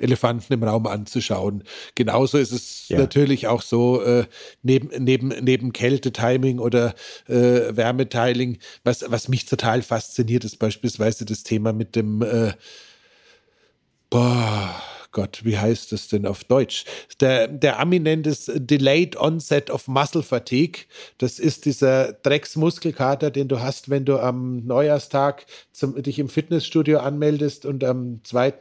Elefanten 0.00 0.52
im 0.52 0.62
Raum 0.62 0.86
anzuschauen. 0.86 1.62
Genauso 1.94 2.38
ist 2.38 2.52
es 2.52 2.88
ja. 2.88 2.98
natürlich 2.98 3.46
auch 3.46 3.62
so, 3.62 4.02
äh, 4.02 4.24
neben, 4.62 4.90
neben, 5.02 5.28
neben 5.28 5.72
Kältetiming 5.72 6.58
oder 6.58 6.94
äh, 7.28 7.76
Wärmetiling, 7.76 8.58
was, 8.82 9.04
was 9.08 9.28
mich 9.28 9.46
total 9.46 9.82
fasziniert, 9.82 10.44
ist 10.44 10.58
beispielsweise 10.58 11.24
das 11.24 11.42
Thema 11.42 11.72
mit 11.72 11.96
dem 11.96 12.22
äh, 12.22 12.52
boah, 14.10 14.74
Gott, 15.12 15.40
wie 15.44 15.58
heißt 15.58 15.90
das 15.90 16.06
denn 16.06 16.24
auf 16.24 16.44
Deutsch? 16.44 16.84
Der, 17.20 17.48
der 17.48 17.80
Ami 17.80 17.98
nennt 17.98 18.28
es 18.28 18.50
Delayed 18.54 19.16
Onset 19.16 19.68
of 19.68 19.88
Muscle 19.88 20.22
Fatigue. 20.22 20.84
Das 21.18 21.40
ist 21.40 21.64
dieser 21.64 22.12
Drecksmuskelkater, 22.12 23.32
den 23.32 23.48
du 23.48 23.60
hast, 23.60 23.90
wenn 23.90 24.04
du 24.04 24.20
am 24.20 24.64
Neujahrstag 24.64 25.46
zum, 25.72 26.00
dich 26.00 26.20
im 26.20 26.28
Fitnessstudio 26.28 27.00
anmeldest 27.00 27.66
und 27.66 27.82
am 27.82 28.20
2. 28.22 28.54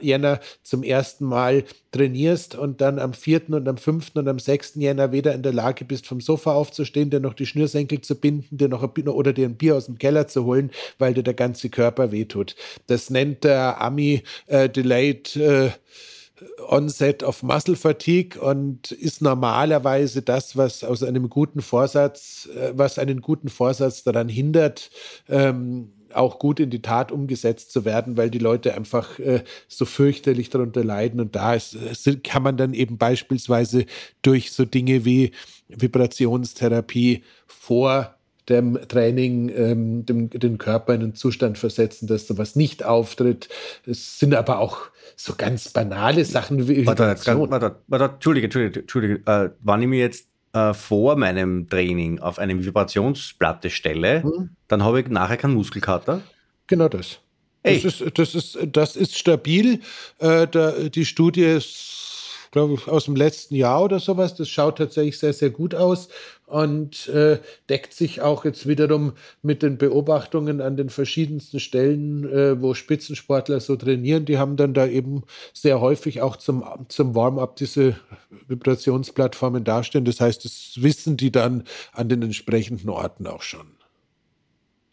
Jänner 0.00 0.38
zum 0.62 0.84
ersten 0.84 1.24
Mal 1.24 1.64
trainierst 1.90 2.54
und 2.54 2.80
dann 2.80 2.98
am 2.98 3.12
4. 3.12 3.48
und 3.50 3.66
am 3.66 3.76
5. 3.76 4.12
und 4.14 4.28
am 4.28 4.38
6. 4.38 4.74
Jänner 4.76 5.10
weder 5.10 5.34
in 5.34 5.42
der 5.42 5.52
Lage 5.52 5.84
bist, 5.84 6.06
vom 6.06 6.20
Sofa 6.20 6.52
aufzustehen, 6.52 7.10
dir 7.10 7.20
noch 7.20 7.34
die 7.34 7.46
Schnürsenkel 7.46 8.02
zu 8.02 8.14
binden, 8.14 8.56
dir 8.56 8.68
noch 8.68 8.82
ein, 8.82 9.08
oder 9.08 9.32
dir 9.32 9.48
ein 9.48 9.56
Bier 9.56 9.74
aus 9.74 9.86
dem 9.86 9.98
Keller 9.98 10.28
zu 10.28 10.44
holen, 10.44 10.70
weil 10.98 11.14
dir 11.14 11.24
der 11.24 11.34
ganze 11.34 11.70
Körper 11.70 12.12
wehtut. 12.12 12.54
Das 12.86 13.10
nennt 13.10 13.42
der 13.42 13.80
Ami 13.80 14.22
äh, 14.46 14.68
Delayed 14.68 15.34
äh, 15.36 15.70
Onset 16.68 17.22
of 17.22 17.42
Muscle 17.42 17.76
Fatigue 17.76 18.40
und 18.40 18.92
ist 18.92 19.22
normalerweise 19.22 20.22
das, 20.22 20.56
was 20.56 20.84
aus 20.84 21.02
einem 21.02 21.28
guten 21.28 21.62
Vorsatz, 21.62 22.48
äh, 22.54 22.72
was 22.74 22.98
einen 22.98 23.20
guten 23.20 23.48
Vorsatz 23.48 24.02
daran 24.02 24.28
hindert, 24.28 24.90
ähm, 25.28 25.92
auch 26.12 26.38
gut 26.38 26.60
in 26.60 26.70
die 26.70 26.82
Tat 26.82 27.12
umgesetzt 27.12 27.72
zu 27.72 27.84
werden, 27.84 28.16
weil 28.16 28.30
die 28.30 28.38
Leute 28.38 28.74
einfach 28.74 29.18
äh, 29.18 29.42
so 29.66 29.84
fürchterlich 29.84 30.50
darunter 30.50 30.84
leiden. 30.84 31.20
Und 31.20 31.36
da 31.36 31.54
ist, 31.54 31.76
kann 32.24 32.42
man 32.42 32.56
dann 32.56 32.74
eben 32.74 32.98
beispielsweise 32.98 33.86
durch 34.22 34.52
so 34.52 34.64
Dinge 34.64 35.04
wie 35.04 35.32
Vibrationstherapie 35.68 37.22
vor 37.46 38.17
dem 38.48 38.78
Training 38.88 39.50
ähm, 39.54 40.06
dem, 40.06 40.30
den 40.30 40.58
Körper 40.58 40.94
in 40.94 41.02
einen 41.02 41.14
Zustand 41.14 41.58
versetzen, 41.58 42.06
dass 42.06 42.26
sowas 42.26 42.56
nicht 42.56 42.84
auftritt. 42.84 43.48
Es 43.86 44.18
sind 44.18 44.34
aber 44.34 44.58
auch 44.58 44.78
so 45.16 45.34
ganz 45.36 45.68
banale 45.70 46.24
Sachen 46.24 46.68
wie 46.68 46.86
warte, 46.86 47.04
ganz, 47.04 47.26
warte, 47.26 47.76
warte, 47.88 48.14
Entschuldige, 48.14 48.46
Entschuldige, 48.46 48.80
Entschuldige. 48.80 49.20
Äh, 49.26 49.50
wann 49.60 49.82
ich 49.82 49.88
mir 49.88 50.00
jetzt 50.00 50.28
äh, 50.52 50.74
vor 50.74 51.16
meinem 51.16 51.68
Training 51.68 52.20
auf 52.20 52.38
eine 52.38 52.64
Vibrationsplatte 52.64 53.70
stelle, 53.70 54.22
hm. 54.22 54.50
dann 54.68 54.82
habe 54.82 55.00
ich 55.00 55.08
nachher 55.08 55.36
keinen 55.36 55.54
Muskelkater. 55.54 56.22
Genau 56.66 56.88
das. 56.88 57.18
Das 57.62 57.84
ist, 57.84 58.18
das, 58.18 58.34
ist, 58.34 58.58
das 58.72 58.96
ist 58.96 59.18
stabil. 59.18 59.80
Äh, 60.20 60.46
da, 60.46 60.72
die 60.88 61.04
Studie 61.04 61.42
ist 61.42 62.06
glaube 62.50 62.74
ich, 62.74 62.88
aus 62.88 63.04
dem 63.04 63.16
letzten 63.16 63.54
Jahr 63.54 63.82
oder 63.82 64.00
sowas. 64.00 64.34
Das 64.34 64.48
schaut 64.48 64.78
tatsächlich 64.78 65.18
sehr, 65.18 65.32
sehr 65.32 65.50
gut 65.50 65.74
aus 65.74 66.08
und 66.48 67.08
äh, 67.08 67.38
deckt 67.68 67.92
sich 67.92 68.22
auch 68.22 68.44
jetzt 68.44 68.66
wiederum 68.66 69.12
mit 69.42 69.62
den 69.62 69.76
Beobachtungen 69.76 70.60
an 70.60 70.76
den 70.76 70.88
verschiedensten 70.88 71.60
Stellen, 71.60 72.24
äh, 72.24 72.60
wo 72.60 72.74
Spitzensportler 72.74 73.60
so 73.60 73.76
trainieren. 73.76 74.24
Die 74.24 74.38
haben 74.38 74.56
dann 74.56 74.74
da 74.74 74.86
eben 74.86 75.24
sehr 75.52 75.80
häufig 75.80 76.22
auch 76.22 76.36
zum, 76.36 76.64
zum 76.88 77.14
Warm-up 77.14 77.56
diese 77.56 77.96
Vibrationsplattformen 78.46 79.64
dastehen. 79.64 80.04
Das 80.04 80.20
heißt, 80.20 80.44
das 80.44 80.74
wissen 80.76 81.16
die 81.16 81.30
dann 81.30 81.64
an 81.92 82.08
den 82.08 82.22
entsprechenden 82.22 82.88
Orten 82.88 83.26
auch 83.26 83.42
schon. 83.42 83.66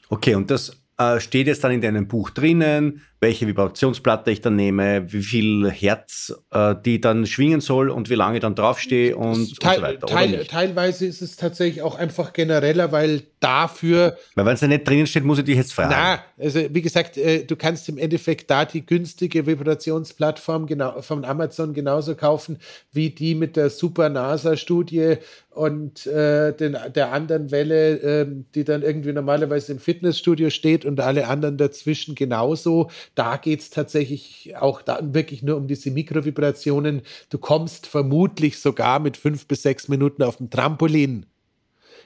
Okay, 0.09 0.35
und 0.35 0.51
das 0.51 0.77
äh, 0.97 1.19
steht 1.19 1.47
jetzt 1.47 1.63
dann 1.63 1.71
in 1.71 1.81
deinem 1.81 2.08
Buch 2.08 2.29
drinnen, 2.29 3.01
welche 3.19 3.47
Vibrationsplatte 3.47 4.29
ich 4.31 4.41
dann 4.41 4.55
nehme, 4.55 5.12
wie 5.12 5.21
viel 5.21 5.69
Herz 5.69 6.34
äh, 6.51 6.75
die 6.86 7.01
dann 7.01 7.25
schwingen 7.25 7.60
soll 7.60 7.89
und 7.89 8.10
wie 8.10 8.15
lange 8.15 8.38
ich 8.38 8.41
dann 8.41 8.55
draufstehe 8.55 9.15
und, 9.15 9.60
Teil, 9.60 9.75
und 9.75 9.75
so 9.75 9.81
weiter. 9.81 10.08
Teil, 10.08 10.45
teilweise 10.45 11.05
ist 11.05 11.21
es 11.21 11.36
tatsächlich 11.36 11.81
auch 11.81 11.95
einfach 11.95 12.34
genereller, 12.34 12.91
weil 12.91 13.23
dafür. 13.39 14.17
Weil 14.36 14.45
wenn 14.45 14.53
es 14.53 14.60
da 14.60 14.67
nicht 14.67 14.88
drinnen 14.88 15.08
steht, 15.08 15.23
muss 15.23 15.39
ich 15.39 15.45
dich 15.45 15.58
jetzt 15.58 15.73
fragen. 15.73 15.91
Na, 15.91 16.19
also 16.38 16.62
wie 16.69 16.81
gesagt, 16.81 17.17
äh, 17.17 17.43
du 17.45 17.55
kannst 17.55 17.89
im 17.89 17.97
Endeffekt 17.97 18.49
da 18.49 18.65
die 18.65 18.86
günstige 18.86 19.45
Vibrationsplattform 19.45 20.65
genau, 20.65 21.01
von 21.01 21.25
Amazon 21.25 21.73
genauso 21.73 22.15
kaufen 22.15 22.60
wie 22.91 23.10
die 23.10 23.36
mit 23.36 23.55
der 23.55 23.69
Super 23.69 24.10
NASA-Studie 24.10 25.17
und 25.49 26.05
äh, 26.05 26.53
den, 26.53 26.77
der 26.93 27.12
anderen 27.12 27.49
Welle, 27.51 27.97
äh, 27.99 28.27
die 28.53 28.63
dann 28.63 28.81
irgendwie 28.81 29.13
normalerweise 29.13 29.71
im 29.71 29.79
Fitnessstudio 29.79 30.49
steht 30.49 30.84
und 30.85 30.99
alle 30.99 31.27
anderen 31.27 31.57
dazwischen 31.57 32.15
genauso. 32.15 32.89
Da 33.15 33.37
geht 33.37 33.61
es 33.61 33.69
tatsächlich 33.69 34.55
auch 34.57 34.81
da 34.81 34.99
wirklich 35.01 35.43
nur 35.43 35.57
um 35.57 35.67
diese 35.67 35.91
Mikrovibrationen. 35.91 37.01
Du 37.29 37.37
kommst 37.37 37.87
vermutlich 37.87 38.59
sogar 38.59 38.99
mit 38.99 39.17
fünf 39.17 39.47
bis 39.47 39.61
sechs 39.61 39.87
Minuten 39.87 40.23
auf 40.23 40.37
dem 40.37 40.49
Trampolin 40.49 41.25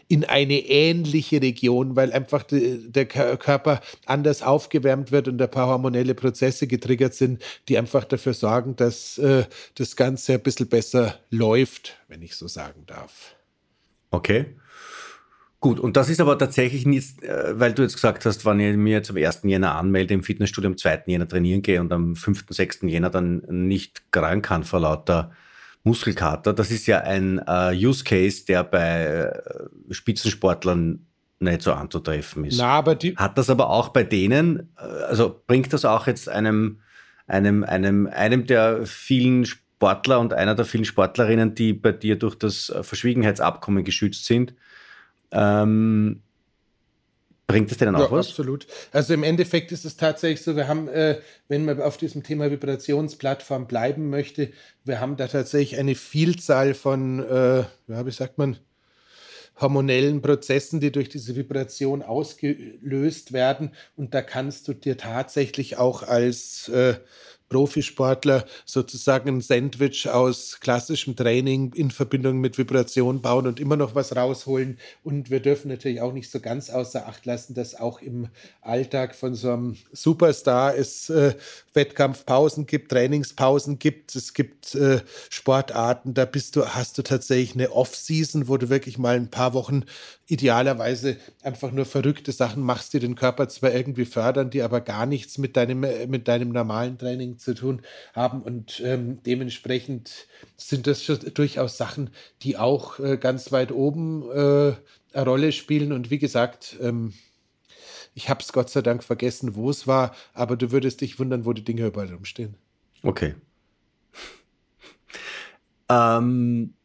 in 0.10 0.26
eine 0.26 0.60
ähnliche 0.60 1.40
Region, 1.42 1.96
weil 1.96 2.12
einfach 2.12 2.42
die, 2.42 2.92
der 2.92 3.06
Körper 3.06 3.80
anders 4.08 4.42
aufgewärmt 4.42 5.12
wird 5.12 5.28
und 5.28 5.40
ein 5.40 5.52
paar 5.52 5.68
hormonelle 5.68 6.16
Prozesse 6.16 6.66
getriggert 6.66 7.14
sind, 7.14 7.44
die 7.68 7.78
einfach 7.78 8.06
dafür 8.06 8.34
sorgen, 8.34 8.76
dass 8.76 9.20
äh, 9.20 9.46
das 9.76 9.96
Ganze 9.96 10.34
ein 10.34 10.42
bisschen 10.42 10.68
besser 10.68 11.20
läuft, 11.30 11.98
wenn 12.08 12.24
ich 12.24 12.36
so 12.36 12.48
sagen 12.48 12.84
darf. 12.88 13.36
Okay. 14.10 14.48
Gut, 15.62 15.80
und 15.80 15.98
das 15.98 16.10
ist 16.10 16.22
aber 16.22 16.38
tatsächlich 16.38 16.86
nicht, 16.86 17.22
äh, 17.22 17.60
weil 17.60 17.74
du 17.74 17.82
jetzt 17.82 17.96
gesagt 17.96 18.26
hast, 18.26 18.46
wenn 18.46 18.60
ich 18.62 18.78
mir 18.78 19.04
zum 19.04 19.18
1. 19.18 19.42
Jänner 19.44 19.76
anmelde, 19.76 20.14
im 20.14 20.24
Fitnessstudio 20.24 20.70
am 20.70 20.78
2. 20.78 21.04
Jänner 21.08 21.28
trainieren 21.28 21.62
gehe 21.62 21.82
und 21.82 21.92
am 21.92 22.16
5., 22.16 22.46
6. 22.50 22.80
Jänner 22.84 23.10
dann 23.10 23.44
nicht 23.50 24.02
rein 24.16 24.42
kann 24.42 24.64
vor 24.64 24.80
lauter 24.80 25.32
Muskelkater. 25.84 26.54
Das 26.54 26.72
ist 26.72 26.88
ja 26.88 27.02
ein 27.02 27.40
uh, 27.40 27.72
Use 27.74 28.06
Case, 28.06 28.46
der 28.46 28.64
bei 28.64 29.04
äh, 29.04 29.94
Spitzensportlern 29.94 31.06
nicht 31.40 31.62
so 31.62 31.74
anzutreffen 31.74 32.46
ist. 32.46 32.58
Na, 32.58 32.68
aber 32.68 32.96
die 32.96 33.16
Hat 33.16 33.38
das 33.38 33.50
aber 33.50 33.70
auch 33.70 33.90
bei 33.90 34.04
denen, 34.04 34.74
also 34.76 35.42
bringt 35.48 35.72
das 35.72 35.86
auch 35.86 36.08
jetzt 36.08 36.28
einem, 36.28 36.80
einem, 37.28 37.64
einem, 37.64 38.08
einem 38.08 38.46
der 38.46 38.86
vielen 38.86 39.46
Sportler 39.46 40.20
und 40.20 40.34
einer 40.34 40.56
der 40.56 40.66
vielen 40.66 40.84
Sportlerinnen, 40.84 41.56
die 41.56 41.72
bei 41.74 41.94
dir 41.94 42.18
durch 42.18 42.36
das 42.36 42.74
Verschwiegenheitsabkommen 42.82 43.86
geschützt 43.86 44.26
sind, 44.26 44.54
ähm, 45.32 46.22
Bringt 47.50 47.72
es 47.72 47.78
denn 47.80 47.96
auch 47.96 48.00
ja, 48.00 48.12
was? 48.12 48.28
Absolut. 48.28 48.68
Also 48.92 49.16
im 49.16 49.24
Endeffekt 49.24 49.72
ist 49.72 49.84
es 49.84 49.98
tatsächlich 49.98 50.44
so, 50.44 50.56
wir 50.56 50.68
haben, 50.68 50.88
äh, 50.88 51.20
wenn 51.48 51.66
man 51.66 51.82
auf 51.82 51.98
diesem 51.98 52.22
Thema 52.22 52.52
Vibrationsplattform 52.52 53.66
bleiben 53.66 54.12
möchte, 54.12 54.52
wir 54.84 55.00
haben 55.00 55.18
da 55.18 55.28
tatsächlich 55.28 55.80
eine 55.80 55.96
Vielzahl 55.96 56.76
von, 56.76 57.28
äh, 57.28 57.64
ja, 57.88 58.06
wie 58.06 58.12
sagt 58.12 58.38
man, 58.38 58.60
hormonellen 59.60 60.22
Prozessen, 60.22 60.80
die 60.80 60.92
durch 60.92 61.10
diese 61.10 61.36
Vibration 61.36 62.04
ausgelöst 62.04 63.34
werden. 63.34 63.72
Und 63.96 64.14
da 64.14 64.22
kannst 64.22 64.68
du 64.68 64.74
dir 64.74 64.98
tatsächlich 64.98 65.78
auch 65.78 66.04
als 66.04 66.70
äh, 66.70 66.98
Profisportler 67.50 68.46
sozusagen 68.66 69.30
ein 69.30 69.42
Sandwich 69.42 70.08
aus 70.10 70.60
klassischem 70.60 71.16
Training 71.16 71.74
in 71.74 71.92
Verbindung 71.92 72.38
mit 72.40 72.58
Vibration 72.58 73.22
bauen 73.22 73.48
und 73.48 73.60
immer 73.60 73.76
noch 73.76 73.96
was 73.96 74.16
rausholen. 74.16 74.78
Und 75.04 75.30
wir 75.30 75.40
dürfen 75.40 75.70
natürlich 75.70 76.02
auch 76.02 76.14
nicht 76.14 76.32
so 76.32 76.40
ganz 76.40 76.70
außer 76.70 77.08
Acht 77.08 77.26
lassen, 77.26 77.56
dass 77.56 77.76
auch 77.76 78.02
im 78.02 78.28
Alltag 78.62 79.16
von 79.16 79.36
so 79.36 79.52
einem 79.52 79.78
Superstar 79.92 80.76
es 80.76 81.10
äh, 81.10 81.34
Wettkampfpausen 81.74 82.66
gibt, 82.66 82.92
Trainingspausen 82.92 83.80
gibt. 83.80 84.16
Es 84.16 84.34
gibt 84.34 84.76
äh, 84.76 85.02
Sportarten, 85.30 86.14
da 86.14 86.26
bist 86.26 86.56
du, 86.56 86.66
hast 86.66 86.98
du 86.98 87.02
tatsächlich 87.02 87.56
eine 87.56 87.72
Off-Season, 87.72 88.48
wo 88.48 88.58
du 88.58 88.70
wirklich 88.70 88.98
mal 88.98 89.16
ein 89.16 89.30
paar 89.30 89.54
Wochen 89.54 89.86
idealerweise 90.30 91.18
einfach 91.42 91.72
nur 91.72 91.86
verrückte 91.86 92.32
Sachen 92.32 92.62
machst, 92.64 92.94
die 92.94 93.00
den 93.00 93.16
Körper 93.16 93.50
zwar 93.50 93.74
irgendwie 93.74 94.06
fördern, 94.06 94.52
die 94.52 94.62
aber 94.62 94.80
gar 94.80 95.08
nichts 95.08 95.40
mit 95.40 95.58
deinem, 95.58 95.84
äh, 95.84 96.06
mit 96.06 96.28
deinem 96.28 96.50
normalen 96.50 96.98
Training 97.00 97.40
zu 97.40 97.56
tun 97.56 97.82
haben. 98.14 98.44
Und 98.44 98.80
ähm, 98.86 99.22
dementsprechend 99.24 100.28
sind 100.56 100.86
das 100.86 101.06
durchaus 101.06 101.78
Sachen, 101.78 102.12
die 102.44 102.58
auch 102.58 103.00
äh, 103.00 103.18
ganz 103.18 103.52
weit 103.52 103.72
oben 103.72 104.30
äh, 104.30 104.74
eine 105.14 105.26
Rolle 105.26 105.52
spielen. 105.52 105.92
Und 105.92 106.12
wie 106.12 106.20
gesagt, 106.20 106.78
ähm, 106.80 107.14
ich 108.14 108.30
habe 108.30 108.42
es 108.42 108.54
Gott 108.54 108.70
sei 108.70 108.84
Dank 108.84 109.04
vergessen, 109.04 109.56
wo 109.56 109.72
es 109.72 109.88
war, 109.88 110.16
aber 110.34 110.56
du 110.58 110.72
würdest 110.72 111.02
dich 111.02 111.18
wundern, 111.18 111.46
wo 111.46 111.54
die 111.54 111.64
Dinge 111.64 111.88
überall 111.88 112.14
rumstehen. 112.14 112.56
Okay. 113.02 113.34
ähm, 115.90 116.76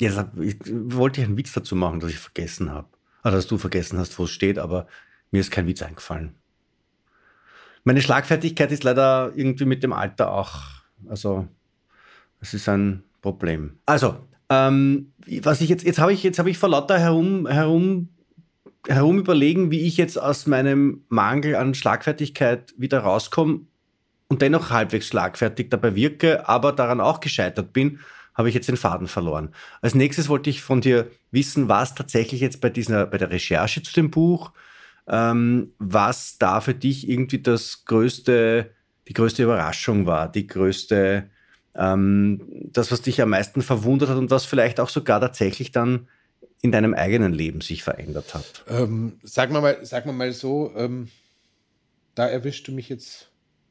Jetzt 0.00 0.18
ich, 0.40 0.56
wollte 0.66 1.20
ich 1.20 1.26
einen 1.26 1.36
Witz 1.36 1.52
dazu 1.52 1.76
machen, 1.76 2.00
dass 2.00 2.10
ich 2.10 2.18
vergessen 2.18 2.70
habe. 2.70 2.88
Also, 3.22 3.36
dass 3.36 3.46
du 3.46 3.58
vergessen 3.58 3.98
hast, 3.98 4.18
wo 4.18 4.24
es 4.24 4.30
steht, 4.30 4.58
aber 4.58 4.86
mir 5.30 5.40
ist 5.40 5.50
kein 5.50 5.66
Witz 5.66 5.82
eingefallen. 5.82 6.34
Meine 7.84 8.02
Schlagfertigkeit 8.02 8.72
ist 8.72 8.82
leider 8.82 9.32
irgendwie 9.34 9.66
mit 9.66 9.82
dem 9.82 9.92
Alter 9.92 10.32
auch, 10.32 10.62
also 11.08 11.46
es 12.40 12.54
ist 12.54 12.68
ein 12.68 13.02
Problem. 13.20 13.78
Also, 13.86 14.16
ähm, 14.48 15.12
was 15.42 15.60
ich 15.60 15.68
jetzt, 15.68 15.84
jetzt 15.84 15.98
habe 15.98 16.12
ich, 16.12 16.22
jetzt 16.22 16.38
habe 16.38 16.50
ich 16.50 16.58
vor 16.58 16.70
lauter 16.70 16.98
herum, 16.98 17.46
herum, 17.46 18.08
herum 18.86 19.18
überlegen, 19.18 19.70
wie 19.70 19.80
ich 19.80 19.96
jetzt 19.96 20.18
aus 20.18 20.46
meinem 20.46 21.04
Mangel 21.08 21.56
an 21.56 21.74
Schlagfertigkeit 21.74 22.74
wieder 22.76 23.00
rauskomme 23.00 23.60
und 24.28 24.42
dennoch 24.42 24.70
halbwegs 24.70 25.08
schlagfertig 25.08 25.68
dabei 25.70 25.94
wirke, 25.94 26.48
aber 26.48 26.72
daran 26.72 27.00
auch 27.00 27.20
gescheitert 27.20 27.72
bin, 27.72 28.00
habe 28.34 28.48
ich 28.48 28.54
jetzt 28.54 28.68
den 28.68 28.76
Faden 28.76 29.08
verloren. 29.08 29.50
Als 29.80 29.94
nächstes 29.94 30.28
wollte 30.28 30.50
ich 30.50 30.62
von 30.62 30.80
dir 30.80 31.10
wissen, 31.30 31.68
was 31.68 31.94
tatsächlich 31.94 32.40
jetzt 32.40 32.60
bei 32.60 32.70
dieser, 32.70 33.06
bei 33.06 33.18
der 33.18 33.30
Recherche 33.30 33.82
zu 33.82 33.92
dem 33.92 34.10
Buch, 34.10 34.52
ähm, 35.08 35.72
was 35.78 36.38
da 36.38 36.60
für 36.60 36.74
dich 36.74 37.08
irgendwie 37.08 37.42
das 37.42 37.84
größte, 37.84 38.70
die 39.08 39.12
größte 39.12 39.42
Überraschung 39.42 40.06
war, 40.06 40.30
die 40.30 40.46
größte, 40.46 41.30
ähm, 41.74 42.42
das, 42.72 42.92
was 42.92 43.02
dich 43.02 43.20
am 43.20 43.30
meisten 43.30 43.62
verwundert 43.62 44.08
hat 44.08 44.18
und 44.18 44.30
was 44.30 44.44
vielleicht 44.44 44.80
auch 44.80 44.88
sogar 44.88 45.20
tatsächlich 45.20 45.72
dann 45.72 46.08
in 46.62 46.72
deinem 46.72 46.94
eigenen 46.94 47.32
Leben 47.32 47.60
sich 47.60 47.82
verändert 47.82 48.34
hat. 48.34 48.64
Ähm, 48.68 49.18
wir 49.22 49.60
mal, 49.60 49.78
wir 49.82 50.12
mal 50.12 50.32
so, 50.32 50.72
ähm, 50.76 51.08
da 52.14 52.26
erwischst 52.26 52.68
du 52.68 52.72
mich 52.72 52.88
jetzt 52.88 53.29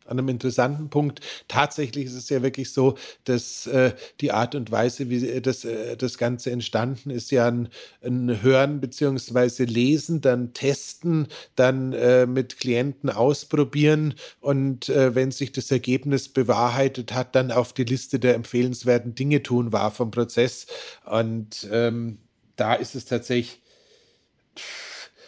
an 0.09 0.17
einem 0.17 0.29
interessanten 0.29 0.89
Punkt. 0.89 1.21
Tatsächlich 1.47 2.05
ist 2.05 2.15
es 2.15 2.29
ja 2.29 2.41
wirklich 2.41 2.73
so, 2.73 2.97
dass 3.23 3.67
äh, 3.67 3.93
die 4.21 4.31
Art 4.31 4.55
und 4.55 4.71
Weise, 4.71 5.09
wie 5.09 5.41
das, 5.41 5.65
äh, 5.65 5.95
das 5.95 6.17
Ganze 6.17 6.51
entstanden 6.51 7.09
ist, 7.09 7.31
ja 7.31 7.47
ein, 7.47 7.69
ein 8.03 8.41
Hören 8.41 8.81
bzw. 8.81 9.65
Lesen, 9.65 10.21
dann 10.21 10.53
testen, 10.53 11.27
dann 11.55 11.93
äh, 11.93 12.25
mit 12.25 12.57
Klienten 12.57 13.09
ausprobieren 13.09 14.15
und 14.39 14.89
äh, 14.89 15.15
wenn 15.15 15.31
sich 15.31 15.51
das 15.51 15.71
Ergebnis 15.71 16.29
bewahrheitet 16.29 17.13
hat, 17.13 17.35
dann 17.35 17.51
auf 17.51 17.73
die 17.73 17.83
Liste 17.83 18.19
der 18.19 18.35
empfehlenswerten 18.35 19.15
Dinge 19.15 19.43
tun 19.43 19.71
war 19.71 19.91
vom 19.91 20.11
Prozess. 20.11 20.67
Und 21.05 21.67
ähm, 21.71 22.19
da 22.55 22.73
ist 22.73 22.95
es 22.95 23.05
tatsächlich 23.05 23.61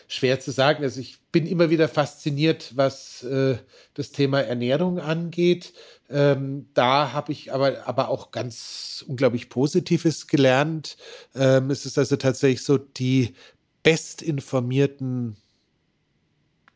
schwer 0.08 0.40
zu 0.40 0.52
sagen. 0.52 0.84
Also 0.84 1.00
ich 1.00 1.21
bin 1.32 1.48
immer 1.48 1.70
wieder 1.70 1.88
fasziniert, 1.88 2.76
was 2.76 3.24
äh, 3.24 3.58
das 3.94 4.12
Thema 4.12 4.42
Ernährung 4.42 5.00
angeht. 5.00 5.74
Ähm, 6.10 6.68
da 6.74 7.14
habe 7.14 7.32
ich 7.32 7.54
aber, 7.54 7.88
aber 7.88 8.10
auch 8.10 8.32
ganz 8.32 9.06
unglaublich 9.08 9.50
Positives 9.50 10.28
gelernt. 10.28 10.98
Ähm, 11.34 11.72
es 11.72 11.86
ist 11.86 11.98
also 11.98 12.18
tatsächlich 12.18 12.64
so, 12.64 12.78
die 12.78 13.34
bestinformierten 13.84 15.38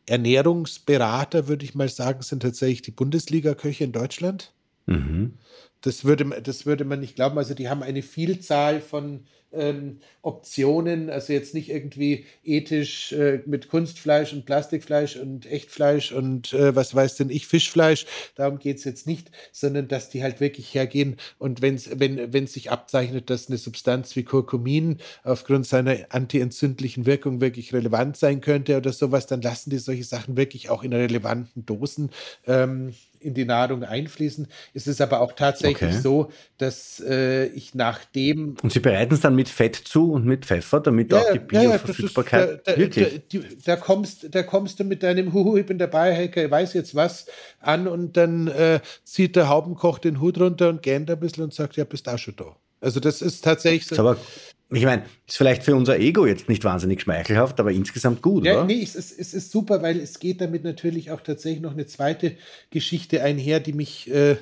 Ernährungsberater, 0.06 1.48
würde 1.48 1.64
ich 1.64 1.74
mal 1.74 1.88
sagen, 1.88 2.22
sind 2.22 2.40
tatsächlich 2.40 2.82
die 2.82 2.92
Bundesliga-Köche 2.92 3.84
in 3.84 3.92
Deutschland. 3.92 4.52
Mhm. 4.86 5.34
Das 5.82 6.04
würde, 6.04 6.24
das 6.42 6.66
würde 6.66 6.84
man 6.84 7.00
nicht 7.00 7.16
glauben. 7.16 7.38
Also 7.38 7.54
die 7.54 7.68
haben 7.68 7.82
eine 7.82 8.02
Vielzahl 8.02 8.80
von 8.80 9.26
ähm, 9.52 10.00
Optionen, 10.22 11.10
also 11.10 11.32
jetzt 11.32 11.54
nicht 11.54 11.70
irgendwie 11.70 12.26
ethisch 12.44 13.12
äh, 13.12 13.40
mit 13.46 13.68
Kunstfleisch 13.68 14.32
und 14.32 14.44
Plastikfleisch 14.44 15.16
und 15.16 15.46
Echtfleisch 15.46 16.12
und 16.12 16.52
äh, 16.52 16.74
was 16.74 16.94
weiß 16.94 17.16
denn 17.16 17.30
ich, 17.30 17.46
Fischfleisch, 17.46 18.06
darum 18.34 18.58
geht 18.58 18.78
es 18.78 18.84
jetzt 18.84 19.06
nicht, 19.06 19.30
sondern 19.52 19.88
dass 19.88 20.10
die 20.10 20.22
halt 20.22 20.40
wirklich 20.40 20.74
hergehen 20.74 21.16
und 21.38 21.62
wenn's, 21.62 21.88
wenn 21.94 22.44
es 22.44 22.52
sich 22.52 22.70
abzeichnet, 22.70 23.30
dass 23.30 23.48
eine 23.48 23.58
Substanz 23.58 24.16
wie 24.16 24.24
Kurkumin 24.24 24.98
aufgrund 25.24 25.66
seiner 25.66 25.96
antientzündlichen 26.10 27.06
Wirkung 27.06 27.40
wirklich 27.40 27.72
relevant 27.72 28.16
sein 28.16 28.40
könnte 28.40 28.76
oder 28.76 28.92
sowas, 28.92 29.26
dann 29.26 29.42
lassen 29.42 29.70
die 29.70 29.78
solche 29.78 30.04
Sachen 30.04 30.36
wirklich 30.36 30.70
auch 30.70 30.82
in 30.82 30.92
relevanten 30.92 31.64
Dosen 31.64 32.10
ähm, 32.46 32.94
in 33.26 33.34
die 33.34 33.44
Nahrung 33.44 33.82
einfließen. 33.82 34.46
Es 34.72 34.86
ist 34.86 35.00
aber 35.00 35.20
auch 35.20 35.32
tatsächlich 35.32 35.90
okay. 35.90 36.00
so, 36.00 36.30
dass 36.58 37.02
äh, 37.06 37.46
ich 37.46 37.74
nach 37.74 38.04
dem. 38.04 38.56
Und 38.62 38.72
Sie 38.72 38.80
bereiten 38.80 39.14
es 39.14 39.20
dann 39.20 39.34
mit 39.34 39.48
Fett 39.48 39.76
zu 39.76 40.12
und 40.12 40.24
mit 40.24 40.46
Pfeffer, 40.46 40.80
damit 40.80 41.12
ja, 41.12 41.20
auch 41.20 41.32
die 41.32 41.38
Bioverfügbarkeit. 41.40 42.66
Ja, 42.66 42.72
ja, 42.76 42.86
da, 42.86 43.02
da, 43.02 43.08
da, 43.28 43.38
da, 43.64 43.76
kommst, 43.76 44.34
da 44.34 44.42
kommst 44.42 44.80
du 44.80 44.84
mit 44.84 45.02
deinem 45.02 45.32
Huhu, 45.32 45.56
ich 45.56 45.66
bin 45.66 45.78
dabei, 45.78 46.16
Heike, 46.16 46.50
weiß 46.50 46.72
jetzt 46.74 46.94
was 46.94 47.26
an 47.60 47.88
und 47.88 48.16
dann 48.16 48.48
äh, 48.48 48.80
zieht 49.04 49.36
der 49.36 49.48
Haubenkoch 49.48 49.98
den 49.98 50.20
Hut 50.20 50.38
runter 50.38 50.68
und 50.68 50.82
gähnt 50.82 51.10
ein 51.10 51.20
bisschen 51.20 51.44
und 51.44 51.54
sagt, 51.54 51.76
ja, 51.76 51.84
bist 51.84 52.08
auch 52.08 52.18
schon 52.18 52.36
da. 52.36 52.56
Also 52.80 53.00
das 53.00 53.22
ist 53.22 53.42
tatsächlich 53.42 53.86
so. 53.86 53.96
Aber 53.98 54.16
ich 54.70 54.84
meine, 54.84 55.04
ist 55.26 55.36
vielleicht 55.36 55.62
für 55.62 55.76
unser 55.76 55.98
Ego 55.98 56.26
jetzt 56.26 56.48
nicht 56.48 56.64
wahnsinnig 56.64 57.00
schmeichelhaft, 57.00 57.60
aber 57.60 57.70
insgesamt 57.70 58.20
gut, 58.20 58.44
ja, 58.44 58.54
oder? 58.54 58.64
Nee, 58.64 58.82
es 58.82 58.96
ist, 58.96 59.16
es 59.16 59.32
ist 59.32 59.52
super, 59.52 59.80
weil 59.82 60.00
es 60.00 60.18
geht 60.18 60.40
damit 60.40 60.64
natürlich 60.64 61.12
auch 61.12 61.20
tatsächlich 61.20 61.62
noch 61.62 61.72
eine 61.72 61.86
zweite 61.86 62.36
Geschichte 62.70 63.22
einher, 63.22 63.60
die 63.60 63.72
mich 63.72 64.10
äh, 64.10 64.36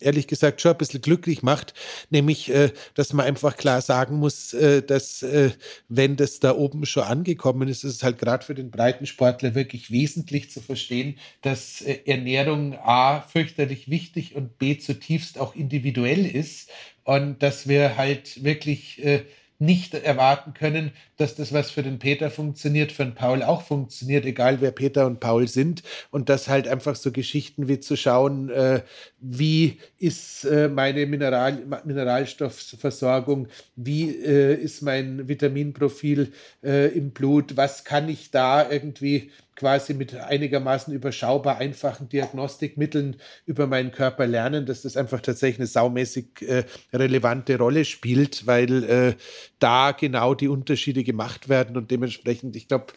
ehrlich 0.00 0.26
gesagt 0.26 0.60
schon 0.60 0.72
ein 0.72 0.78
bisschen 0.78 1.00
glücklich 1.00 1.42
macht, 1.42 1.74
nämlich, 2.10 2.50
äh, 2.50 2.70
dass 2.94 3.12
man 3.12 3.26
einfach 3.26 3.56
klar 3.56 3.80
sagen 3.80 4.16
muss, 4.16 4.54
äh, 4.54 4.82
dass 4.82 5.22
äh, 5.22 5.50
wenn 5.88 6.16
das 6.16 6.40
da 6.40 6.54
oben 6.54 6.86
schon 6.86 7.02
angekommen 7.02 7.68
ist, 7.68 7.84
ist 7.84 7.96
es 7.96 8.02
halt 8.02 8.18
gerade 8.18 8.44
für 8.44 8.54
den 8.54 8.70
Breitensportler 8.70 9.54
wirklich 9.54 9.90
wesentlich 9.90 10.50
zu 10.50 10.60
verstehen, 10.60 11.18
dass 11.42 11.80
äh, 11.80 11.98
Ernährung 12.06 12.74
A 12.74 13.22
fürchterlich 13.22 13.90
wichtig 13.90 14.34
und 14.36 14.58
B 14.58 14.78
zutiefst 14.78 15.38
auch 15.38 15.54
individuell 15.54 16.24
ist 16.26 16.70
und 17.04 17.42
dass 17.42 17.66
wir 17.66 17.96
halt 17.96 18.44
wirklich 18.44 19.04
äh, 19.04 19.24
nicht 19.58 19.94
erwarten 19.94 20.54
können, 20.54 20.92
dass 21.16 21.34
das, 21.34 21.52
was 21.52 21.70
für 21.70 21.82
den 21.82 21.98
Peter 21.98 22.30
funktioniert, 22.30 22.92
für 22.92 23.04
den 23.04 23.14
Paul 23.14 23.42
auch 23.42 23.62
funktioniert, 23.62 24.24
egal 24.24 24.60
wer 24.60 24.70
Peter 24.70 25.06
und 25.06 25.18
Paul 25.18 25.48
sind. 25.48 25.82
Und 26.10 26.28
das 26.28 26.48
halt 26.48 26.68
einfach 26.68 26.94
so 26.94 27.10
Geschichten 27.10 27.66
wie 27.68 27.80
zu 27.80 27.96
schauen, 27.96 28.50
äh, 28.50 28.82
wie 29.20 29.78
ist 29.98 30.44
äh, 30.44 30.68
meine 30.68 31.06
Mineral 31.06 31.58
Mineralstoffversorgung, 31.84 33.48
wie 33.74 34.10
äh, 34.10 34.54
ist 34.54 34.82
mein 34.82 35.28
Vitaminprofil 35.28 36.32
äh, 36.62 36.88
im 36.96 37.10
Blut, 37.10 37.56
was 37.56 37.84
kann 37.84 38.08
ich 38.08 38.30
da 38.30 38.70
irgendwie 38.70 39.32
quasi 39.58 39.92
mit 39.92 40.14
einigermaßen 40.14 40.94
überschaubar 40.94 41.58
einfachen 41.58 42.08
Diagnostikmitteln 42.08 43.16
über 43.44 43.66
meinen 43.66 43.90
Körper 43.90 44.26
lernen, 44.26 44.66
dass 44.66 44.82
das 44.82 44.96
einfach 44.96 45.20
tatsächlich 45.20 45.58
eine 45.58 45.66
saumäßig 45.66 46.42
äh, 46.42 46.64
relevante 46.92 47.58
Rolle 47.58 47.84
spielt, 47.84 48.46
weil 48.46 48.84
äh, 48.84 49.14
da 49.58 49.90
genau 49.90 50.34
die 50.34 50.48
Unterschiede 50.48 51.02
gemacht 51.02 51.48
werden 51.48 51.76
und 51.76 51.90
dementsprechend, 51.90 52.54
ich 52.54 52.68
glaube, 52.68 52.92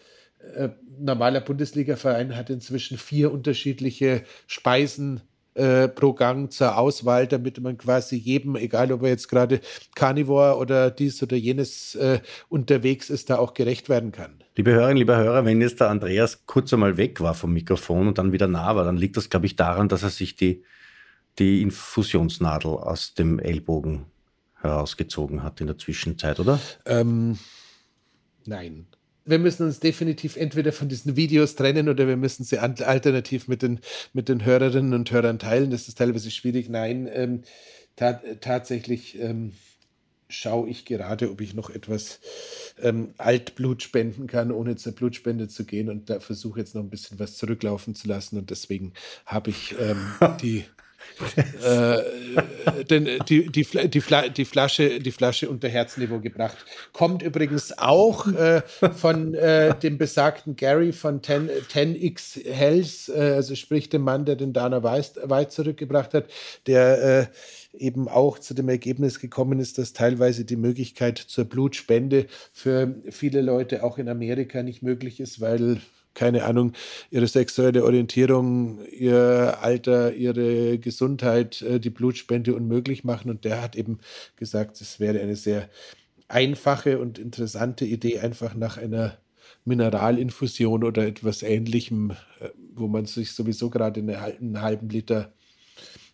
äh, 0.55 0.69
normaler 0.99 1.41
Bundesliga-Verein 1.41 2.35
hat 2.35 2.51
inzwischen 2.51 2.97
vier 2.97 3.31
unterschiedliche 3.31 4.23
Speisen 4.45 5.21
äh, 5.53 5.87
pro 5.87 6.13
Gang 6.13 6.51
zur 6.51 6.77
Auswahl, 6.77 7.27
damit 7.27 7.59
man 7.59 7.77
quasi 7.77 8.15
jedem, 8.15 8.55
egal 8.55 8.91
ob 8.91 9.03
er 9.03 9.09
jetzt 9.09 9.27
gerade 9.27 9.59
Carnivore 9.95 10.57
oder 10.57 10.91
dies 10.91 11.21
oder 11.21 11.35
jenes 11.35 11.95
äh, 11.95 12.19
unterwegs 12.49 13.09
ist, 13.09 13.29
da 13.29 13.37
auch 13.37 13.53
gerecht 13.53 13.89
werden 13.89 14.11
kann. 14.11 14.43
Liebe 14.55 14.71
Hörerinnen, 14.71 14.97
liebe 14.97 15.15
Hörer, 15.15 15.45
wenn 15.45 15.61
jetzt 15.61 15.79
der 15.79 15.89
Andreas 15.89 16.45
kurz 16.45 16.73
einmal 16.73 16.97
weg 16.97 17.21
war 17.21 17.33
vom 17.33 17.53
Mikrofon 17.53 18.07
und 18.07 18.17
dann 18.17 18.31
wieder 18.31 18.47
nah 18.47 18.75
war, 18.75 18.85
dann 18.85 18.97
liegt 18.97 19.17
das, 19.17 19.29
glaube 19.29 19.45
ich, 19.45 19.55
daran, 19.55 19.89
dass 19.89 20.03
er 20.03 20.09
sich 20.09 20.35
die, 20.35 20.63
die 21.39 21.61
Infusionsnadel 21.61 22.71
aus 22.71 23.13
dem 23.13 23.39
Ellbogen 23.39 24.05
herausgezogen 24.61 25.43
hat 25.43 25.59
in 25.59 25.67
der 25.67 25.77
Zwischenzeit, 25.77 26.39
oder? 26.39 26.59
Ähm, 26.85 27.37
nein 28.45 28.87
wir 29.25 29.39
müssen 29.39 29.65
uns 29.65 29.79
definitiv 29.79 30.35
entweder 30.35 30.71
von 30.71 30.89
diesen 30.89 31.15
Videos 31.15 31.55
trennen 31.55 31.89
oder 31.89 32.07
wir 32.07 32.17
müssen 32.17 32.43
sie 32.43 32.57
alternativ 32.57 33.47
mit 33.47 33.61
den, 33.61 33.79
mit 34.13 34.29
den 34.29 34.45
Hörerinnen 34.45 34.93
und 34.93 35.11
Hörern 35.11 35.39
teilen. 35.39 35.71
Das 35.71 35.87
ist 35.87 35.97
teilweise 35.97 36.31
schwierig. 36.31 36.69
Nein, 36.69 37.09
ähm, 37.11 37.43
ta 37.95 38.21
tatsächlich 38.39 39.19
ähm, 39.19 39.53
schaue 40.27 40.69
ich 40.69 40.85
gerade, 40.85 41.29
ob 41.29 41.41
ich 41.41 41.53
noch 41.53 41.69
etwas 41.69 42.19
ähm, 42.81 43.13
Altblut 43.17 43.83
spenden 43.83 44.27
kann, 44.27 44.51
ohne 44.51 44.75
zur 44.75 44.93
Blutspende 44.93 45.47
zu 45.47 45.65
gehen. 45.65 45.89
Und 45.89 46.09
da 46.09 46.19
versuche 46.19 46.59
jetzt 46.59 46.73
noch 46.73 46.81
ein 46.81 46.89
bisschen 46.89 47.19
was 47.19 47.37
zurücklaufen 47.37 47.95
zu 47.95 48.07
lassen. 48.07 48.37
Und 48.37 48.49
deswegen 48.49 48.93
habe 49.25 49.51
ich 49.51 49.75
ähm, 49.79 50.13
die 50.41 50.65
äh, 51.63 52.83
denn 52.89 53.05
die, 53.27 53.49
die, 53.51 53.65
die, 53.65 53.89
die, 54.29 54.45
Flasche, 54.45 54.99
die 54.99 55.11
Flasche 55.11 55.49
unter 55.49 55.69
Herzniveau 55.69 56.19
gebracht. 56.19 56.57
Kommt 56.93 57.21
übrigens 57.21 57.77
auch 57.77 58.27
äh, 58.27 58.61
von 58.95 59.33
äh, 59.33 59.77
dem 59.79 59.97
besagten 59.97 60.55
Gary 60.55 60.93
von 60.93 61.21
10, 61.21 61.49
10x 61.49 62.45
Health, 62.49 63.09
äh, 63.09 63.35
also 63.35 63.55
sprich 63.55 63.89
dem 63.89 64.03
Mann, 64.03 64.25
der 64.25 64.35
den 64.35 64.53
Dana 64.53 64.83
White 64.83 65.49
zurückgebracht 65.49 66.13
hat, 66.13 66.25
der 66.67 67.29
äh, 67.73 67.77
eben 67.77 68.07
auch 68.07 68.39
zu 68.39 68.53
dem 68.53 68.69
Ergebnis 68.69 69.19
gekommen 69.19 69.59
ist, 69.59 69.77
dass 69.77 69.93
teilweise 69.93 70.45
die 70.45 70.55
Möglichkeit 70.55 71.17
zur 71.17 71.45
Blutspende 71.45 72.27
für 72.51 72.95
viele 73.09 73.41
Leute 73.41 73.83
auch 73.83 73.97
in 73.97 74.09
Amerika 74.09 74.63
nicht 74.63 74.81
möglich 74.81 75.19
ist, 75.19 75.39
weil 75.39 75.81
keine 76.13 76.43
Ahnung, 76.43 76.73
ihre 77.09 77.27
sexuelle 77.27 77.83
Orientierung, 77.83 78.85
ihr 78.87 79.57
Alter, 79.61 80.13
ihre 80.13 80.77
Gesundheit, 80.77 81.61
äh, 81.61 81.79
die 81.79 81.89
Blutspende 81.89 82.55
unmöglich 82.55 83.03
machen. 83.03 83.29
Und 83.29 83.45
der 83.45 83.61
hat 83.61 83.75
eben 83.75 83.99
gesagt, 84.35 84.81
es 84.81 84.99
wäre 84.99 85.19
eine 85.19 85.35
sehr 85.35 85.69
einfache 86.27 86.99
und 86.99 87.19
interessante 87.19 87.85
Idee, 87.85 88.19
einfach 88.19 88.55
nach 88.55 88.77
einer 88.77 89.17
Mineralinfusion 89.65 90.83
oder 90.83 91.05
etwas 91.05 91.43
Ähnlichem, 91.43 92.11
äh, 92.39 92.49
wo 92.73 92.87
man 92.87 93.05
sich 93.05 93.33
sowieso 93.33 93.69
gerade 93.69 94.01
einen 94.01 94.61
halben 94.61 94.89
Liter 94.89 95.33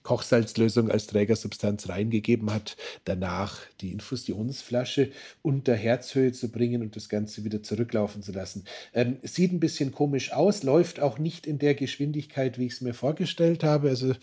Kochsalzlösung 0.08 0.90
als 0.90 1.08
Trägersubstanz 1.08 1.90
reingegeben 1.90 2.54
hat, 2.54 2.78
danach 3.04 3.60
die 3.82 3.92
Infusionsflasche 3.92 5.12
unter 5.42 5.76
Herzhöhe 5.76 6.32
zu 6.32 6.50
bringen 6.50 6.82
und 6.82 6.96
das 6.96 7.10
Ganze 7.10 7.44
wieder 7.44 7.62
zurücklaufen 7.62 8.24
zu 8.24 8.32
lassen. 8.32 8.64
Ähm, 8.94 9.18
sieht 9.24 9.52
ein 9.52 9.60
bisschen 9.60 9.92
komisch 9.92 10.32
aus, 10.32 10.64
läuft 10.64 11.02
auch 11.02 11.20
nicht 11.20 11.46
in 11.46 11.60
der 11.60 11.76
Geschwindigkeit, 11.76 12.58
wie 12.58 12.68
ich 12.68 12.74
es 12.74 12.82
mir 12.82 12.94
vorgestellt 12.94 13.66
habe. 13.66 13.90
Also 13.90 14.14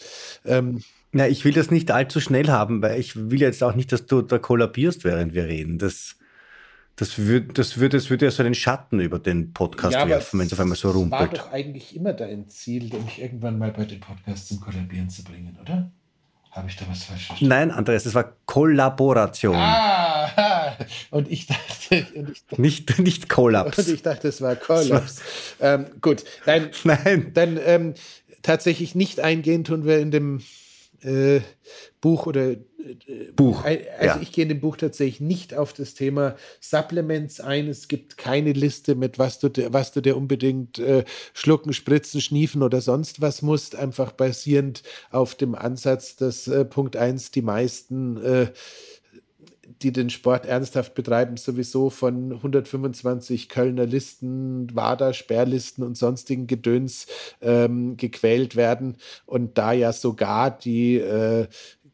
ähm, 0.46 0.82
ja, 1.12 1.26
ich 1.26 1.44
will 1.44 1.52
das 1.52 1.70
nicht 1.70 1.90
allzu 1.90 2.18
schnell 2.18 2.48
haben, 2.48 2.80
weil 2.80 2.98
ich 2.98 3.14
will 3.30 3.42
jetzt 3.42 3.62
auch 3.62 3.74
nicht, 3.74 3.92
dass 3.92 4.06
du 4.06 4.22
da 4.22 4.38
kollabierst, 4.38 5.04
während 5.04 5.34
wir 5.34 5.44
reden. 5.44 5.76
Das, 5.76 6.16
das 6.96 7.18
würde 7.18 7.52
das 7.52 7.78
würd, 7.78 7.92
das 7.92 8.10
würd 8.10 8.22
ja 8.22 8.30
so 8.30 8.42
einen 8.42 8.54
Schatten 8.54 9.00
über 9.00 9.18
den 9.18 9.52
Podcast 9.52 9.94
ja, 9.94 10.08
werfen, 10.08 10.38
wenn 10.38 10.46
es 10.46 10.52
auf 10.52 10.60
einmal 10.60 10.76
so 10.76 10.90
rumpelt. 10.90 11.32
Das 11.32 11.38
war 11.40 11.46
doch 11.46 11.52
eigentlich 11.52 11.96
immer 11.96 12.12
dein 12.12 12.48
Ziel, 12.48 12.84
mich 13.04 13.20
irgendwann 13.20 13.58
mal 13.58 13.72
bei 13.72 13.84
den 13.84 14.00
Podcasts 14.00 14.48
zum 14.48 14.60
Kollabieren 14.60 15.08
zu 15.08 15.24
bringen, 15.24 15.58
oder? 15.60 15.90
Habe 16.54 16.68
ich 16.68 16.76
da 16.76 16.84
was 16.88 17.02
falsch 17.02 17.26
verstanden? 17.26 17.48
Nein, 17.48 17.70
Andreas, 17.72 18.04
das 18.04 18.14
war 18.14 18.32
Kollaboration. 18.46 19.56
Ah, 19.56 20.76
und 21.10 21.28
ich 21.28 21.48
dachte. 21.48 22.06
Und 22.14 22.30
ich 22.30 22.46
dachte 22.46 22.62
nicht, 22.62 22.98
nicht 23.00 23.28
Kollaps. 23.28 23.76
Und 23.76 23.88
ich 23.88 24.02
dachte, 24.02 24.28
es 24.28 24.40
war 24.40 24.54
Kollaps. 24.54 25.20
ähm, 25.60 25.86
gut, 26.00 26.22
nein. 26.46 26.70
Nein. 26.84 27.32
Dann 27.34 27.58
ähm, 27.64 27.94
tatsächlich 28.42 28.94
nicht 28.94 29.18
eingehen 29.18 29.64
tun 29.64 29.84
wir 29.84 29.98
in 29.98 30.12
dem 30.12 30.42
äh, 31.04 31.40
Buch 32.00 32.26
oder 32.26 32.52
äh, 32.52 32.58
Buch. 33.34 33.64
Also 33.64 33.84
ja. 34.02 34.18
ich 34.20 34.32
gehe 34.32 34.42
in 34.42 34.48
dem 34.48 34.60
Buch 34.60 34.76
tatsächlich 34.76 35.20
nicht 35.20 35.54
auf 35.54 35.72
das 35.72 35.94
Thema 35.94 36.36
Supplements 36.60 37.40
ein. 37.40 37.68
Es 37.68 37.88
gibt 37.88 38.16
keine 38.16 38.52
Liste 38.52 38.94
mit, 38.94 39.18
was 39.18 39.38
du, 39.38 39.50
was 39.72 39.92
du 39.92 40.00
dir 40.00 40.16
unbedingt 40.16 40.78
äh, 40.78 41.04
schlucken, 41.32 41.72
spritzen, 41.72 42.20
schniefen 42.20 42.62
oder 42.62 42.80
sonst 42.80 43.20
was 43.20 43.42
musst. 43.42 43.76
Einfach 43.76 44.12
basierend 44.12 44.82
auf 45.10 45.34
dem 45.34 45.54
Ansatz, 45.54 46.16
dass 46.16 46.48
äh, 46.48 46.64
Punkt 46.64 46.96
1 46.96 47.30
die 47.30 47.42
meisten 47.42 48.16
äh, 48.22 48.46
die 49.84 49.92
den 49.92 50.08
Sport 50.08 50.46
ernsthaft 50.46 50.94
betreiben, 50.94 51.36
sowieso 51.36 51.90
von 51.90 52.32
125 52.32 53.50
Kölner 53.50 53.84
Listen, 53.84 54.74
WADA, 54.74 55.12
Sperrlisten 55.12 55.84
und 55.84 55.98
sonstigen 55.98 56.46
Gedöns 56.46 57.06
ähm, 57.42 57.98
gequält 57.98 58.56
werden. 58.56 58.96
Und 59.26 59.58
da 59.58 59.72
ja 59.72 59.92
sogar 59.92 60.56
die 60.56 60.96
äh, 60.96 61.46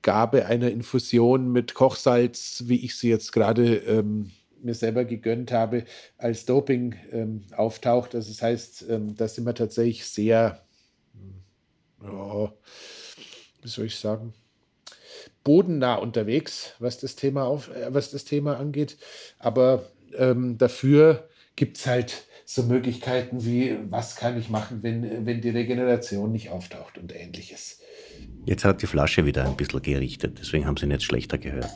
Gabe 0.02 0.46
einer 0.46 0.70
Infusion 0.70 1.50
mit 1.50 1.74
Kochsalz, 1.74 2.64
wie 2.66 2.84
ich 2.84 2.96
sie 2.96 3.10
jetzt 3.10 3.32
gerade 3.32 3.76
ähm, 3.76 4.30
mir 4.62 4.74
selber 4.74 5.04
gegönnt 5.04 5.50
habe, 5.50 5.84
als 6.16 6.46
Doping 6.46 6.94
ähm, 7.10 7.42
auftaucht. 7.56 8.14
Also 8.14 8.30
das 8.30 8.40
heißt, 8.40 8.86
ähm, 8.88 9.16
da 9.16 9.26
sind 9.26 9.44
wir 9.44 9.54
tatsächlich 9.54 10.06
sehr, 10.06 10.60
oh, 12.04 12.50
wie 13.62 13.68
soll 13.68 13.86
ich 13.86 13.98
sagen, 13.98 14.32
bodennah 15.44 15.96
unterwegs, 15.96 16.74
was 16.78 16.98
das 16.98 17.16
Thema, 17.16 17.44
auf, 17.44 17.68
äh, 17.74 17.92
was 17.92 18.10
das 18.10 18.24
Thema 18.24 18.58
angeht. 18.58 18.96
Aber 19.38 19.84
ähm, 20.16 20.58
dafür 20.58 21.28
gibt 21.56 21.78
es 21.78 21.86
halt 21.86 22.24
so 22.44 22.64
Möglichkeiten 22.64 23.44
wie, 23.44 23.76
was 23.90 24.16
kann 24.16 24.38
ich 24.38 24.48
machen, 24.48 24.82
wenn, 24.82 25.24
wenn 25.24 25.40
die 25.40 25.50
Regeneration 25.50 26.32
nicht 26.32 26.50
auftaucht 26.50 26.98
und 26.98 27.14
ähnliches. 27.14 27.80
Jetzt 28.44 28.64
hat 28.64 28.82
die 28.82 28.86
Flasche 28.86 29.24
wieder 29.24 29.46
ein 29.46 29.56
bisschen 29.56 29.82
gerichtet, 29.82 30.38
deswegen 30.40 30.66
haben 30.66 30.76
sie 30.76 30.86
ihn 30.86 30.90
jetzt 30.90 31.04
schlechter 31.04 31.38
gehört. 31.38 31.70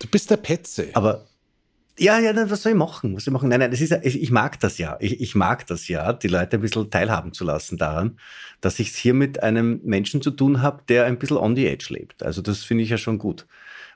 Du 0.00 0.08
bist 0.08 0.30
der 0.30 0.36
Petze. 0.36 0.88
Aber 0.94 1.26
ja, 1.98 2.18
ja, 2.18 2.50
was 2.50 2.62
soll 2.62 2.72
ich 2.72 2.78
machen? 2.78 3.14
Was 3.14 3.24
soll 3.24 3.32
ich 3.32 3.34
machen? 3.34 3.48
Nein, 3.48 3.60
nein, 3.60 3.70
das 3.70 3.80
ist, 3.80 3.92
ich 3.92 4.30
mag 4.30 4.58
das 4.60 4.78
ja. 4.78 4.96
Ich, 5.00 5.20
ich 5.20 5.34
mag 5.34 5.66
das 5.66 5.88
ja, 5.88 6.12
die 6.12 6.28
Leute 6.28 6.56
ein 6.56 6.62
bisschen 6.62 6.90
teilhaben 6.90 7.32
zu 7.32 7.44
lassen 7.44 7.76
daran, 7.76 8.18
dass 8.60 8.78
ich 8.78 8.90
es 8.90 8.96
hier 8.96 9.14
mit 9.14 9.42
einem 9.42 9.80
Menschen 9.84 10.22
zu 10.22 10.30
tun 10.30 10.62
habe, 10.62 10.82
der 10.88 11.04
ein 11.04 11.18
bisschen 11.18 11.36
on 11.36 11.54
the 11.54 11.66
edge 11.66 11.86
lebt. 11.90 12.22
Also 12.22 12.40
das 12.40 12.64
finde 12.64 12.84
ich 12.84 12.90
ja 12.90 12.98
schon 12.98 13.18
gut. 13.18 13.46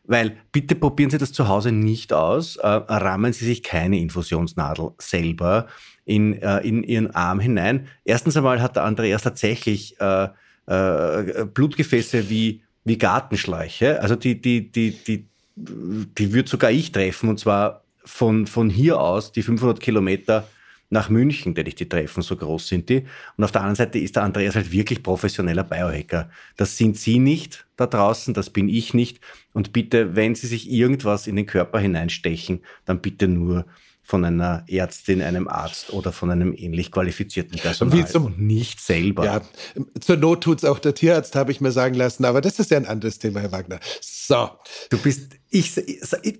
Weil 0.05 0.37
bitte 0.53 0.75
probieren 0.77 1.11
Sie 1.11 1.19
das 1.19 1.33
zu 1.33 1.49
Hause 1.49 1.73
nicht 1.73 2.13
aus. 2.13 2.57
Äh, 2.57 2.67
rammen 2.67 3.33
Sie 3.33 3.45
sich 3.45 3.63
keine 3.63 3.99
Infusionsnadel 3.99 4.91
selber 4.99 5.67
in, 6.05 6.41
äh, 6.41 6.59
in 6.61 6.85
Ihren 6.85 7.11
Arm 7.11 7.41
hinein. 7.41 7.89
Erstens 8.05 8.37
einmal 8.37 8.63
hat 8.63 8.77
der 8.77 8.85
Andreas 8.85 9.23
tatsächlich 9.23 9.99
äh, 10.01 10.29
äh, 10.67 11.45
Blutgefäße 11.47 12.29
wie, 12.29 12.63
wie 12.85 12.99
Gartenschläuche. 12.99 14.01
Also 14.01 14.17
die, 14.17 14.41
die, 14.41 14.71
die, 14.71 14.93
die, 14.93 15.27
die 15.57 16.33
würde 16.33 16.49
sogar 16.49 16.71
ich 16.71 16.93
treffen 16.93 17.29
und 17.29 17.41
zwar 17.41 17.86
von, 18.07 18.47
von 18.47 18.71
hier 18.71 19.01
aus 19.01 19.33
die 19.33 19.43
500 19.43 19.81
Kilometer 19.81 20.49
nach 20.89 21.09
München, 21.09 21.55
denn 21.55 21.67
ich 21.67 21.75
die 21.75 21.89
treffen, 21.89 22.23
so 22.23 22.37
groß 22.37 22.69
sind 22.69 22.89
die. 22.89 23.05
Und 23.37 23.45
auf 23.45 23.51
der 23.51 23.63
anderen 23.63 23.77
Seite 23.77 23.99
ist 23.99 24.17
der 24.17 24.23
Andreas 24.23 24.55
halt 24.55 24.71
wirklich 24.71 25.03
professioneller 25.03 25.65
Biohacker. 25.65 26.31
Das 26.57 26.77
sind 26.77 26.97
Sie 26.97 27.19
nicht 27.19 27.67
da 27.77 27.87
draußen, 27.87 28.35
das 28.35 28.51
bin 28.51 28.69
ich 28.69 28.95
nicht. 28.95 29.21
Und 29.53 29.73
bitte, 29.73 30.15
wenn 30.15 30.35
Sie 30.35 30.47
sich 30.47 30.71
irgendwas 30.71 31.27
in 31.27 31.37
den 31.37 31.47
Körper 31.47 31.81
hineinstechen, 31.81 32.63
dann 32.85 33.01
bitte 33.01 33.27
nur 33.27 33.67
von 34.07 34.25
einer 34.25 34.65
Ärztin, 34.69 35.21
einem 35.21 35.49
Arzt 35.49 35.93
oder 35.93 36.13
von 36.13 36.31
einem 36.31 36.55
ähnlich 36.57 36.93
qualifizierten 36.93 37.59
Personal 37.59 37.99
Wie 37.99 38.05
zum, 38.05 38.27
und 38.27 38.41
nicht 38.41 38.81
selber. 38.81 39.25
Ja, 39.25 39.41
zur 40.01 40.17
Not 40.17 40.45
tut 40.45 40.59
es 40.59 40.65
auch 40.65 40.79
der 40.79 40.95
Tierarzt, 40.95 41.35
habe 41.35 41.51
ich 41.51 41.61
mir 41.61 41.73
sagen 41.73 41.97
lassen, 41.97 42.25
aber 42.25 42.41
das 42.41 42.61
ist 42.61 42.71
ja 42.71 42.77
ein 42.77 42.87
anderes 42.87 43.19
Thema, 43.19 43.41
Herr 43.41 43.51
Wagner. 43.51 43.81
So. 44.01 44.51
Du 44.91 44.99
bist, 44.99 45.33
ich, 45.51 45.75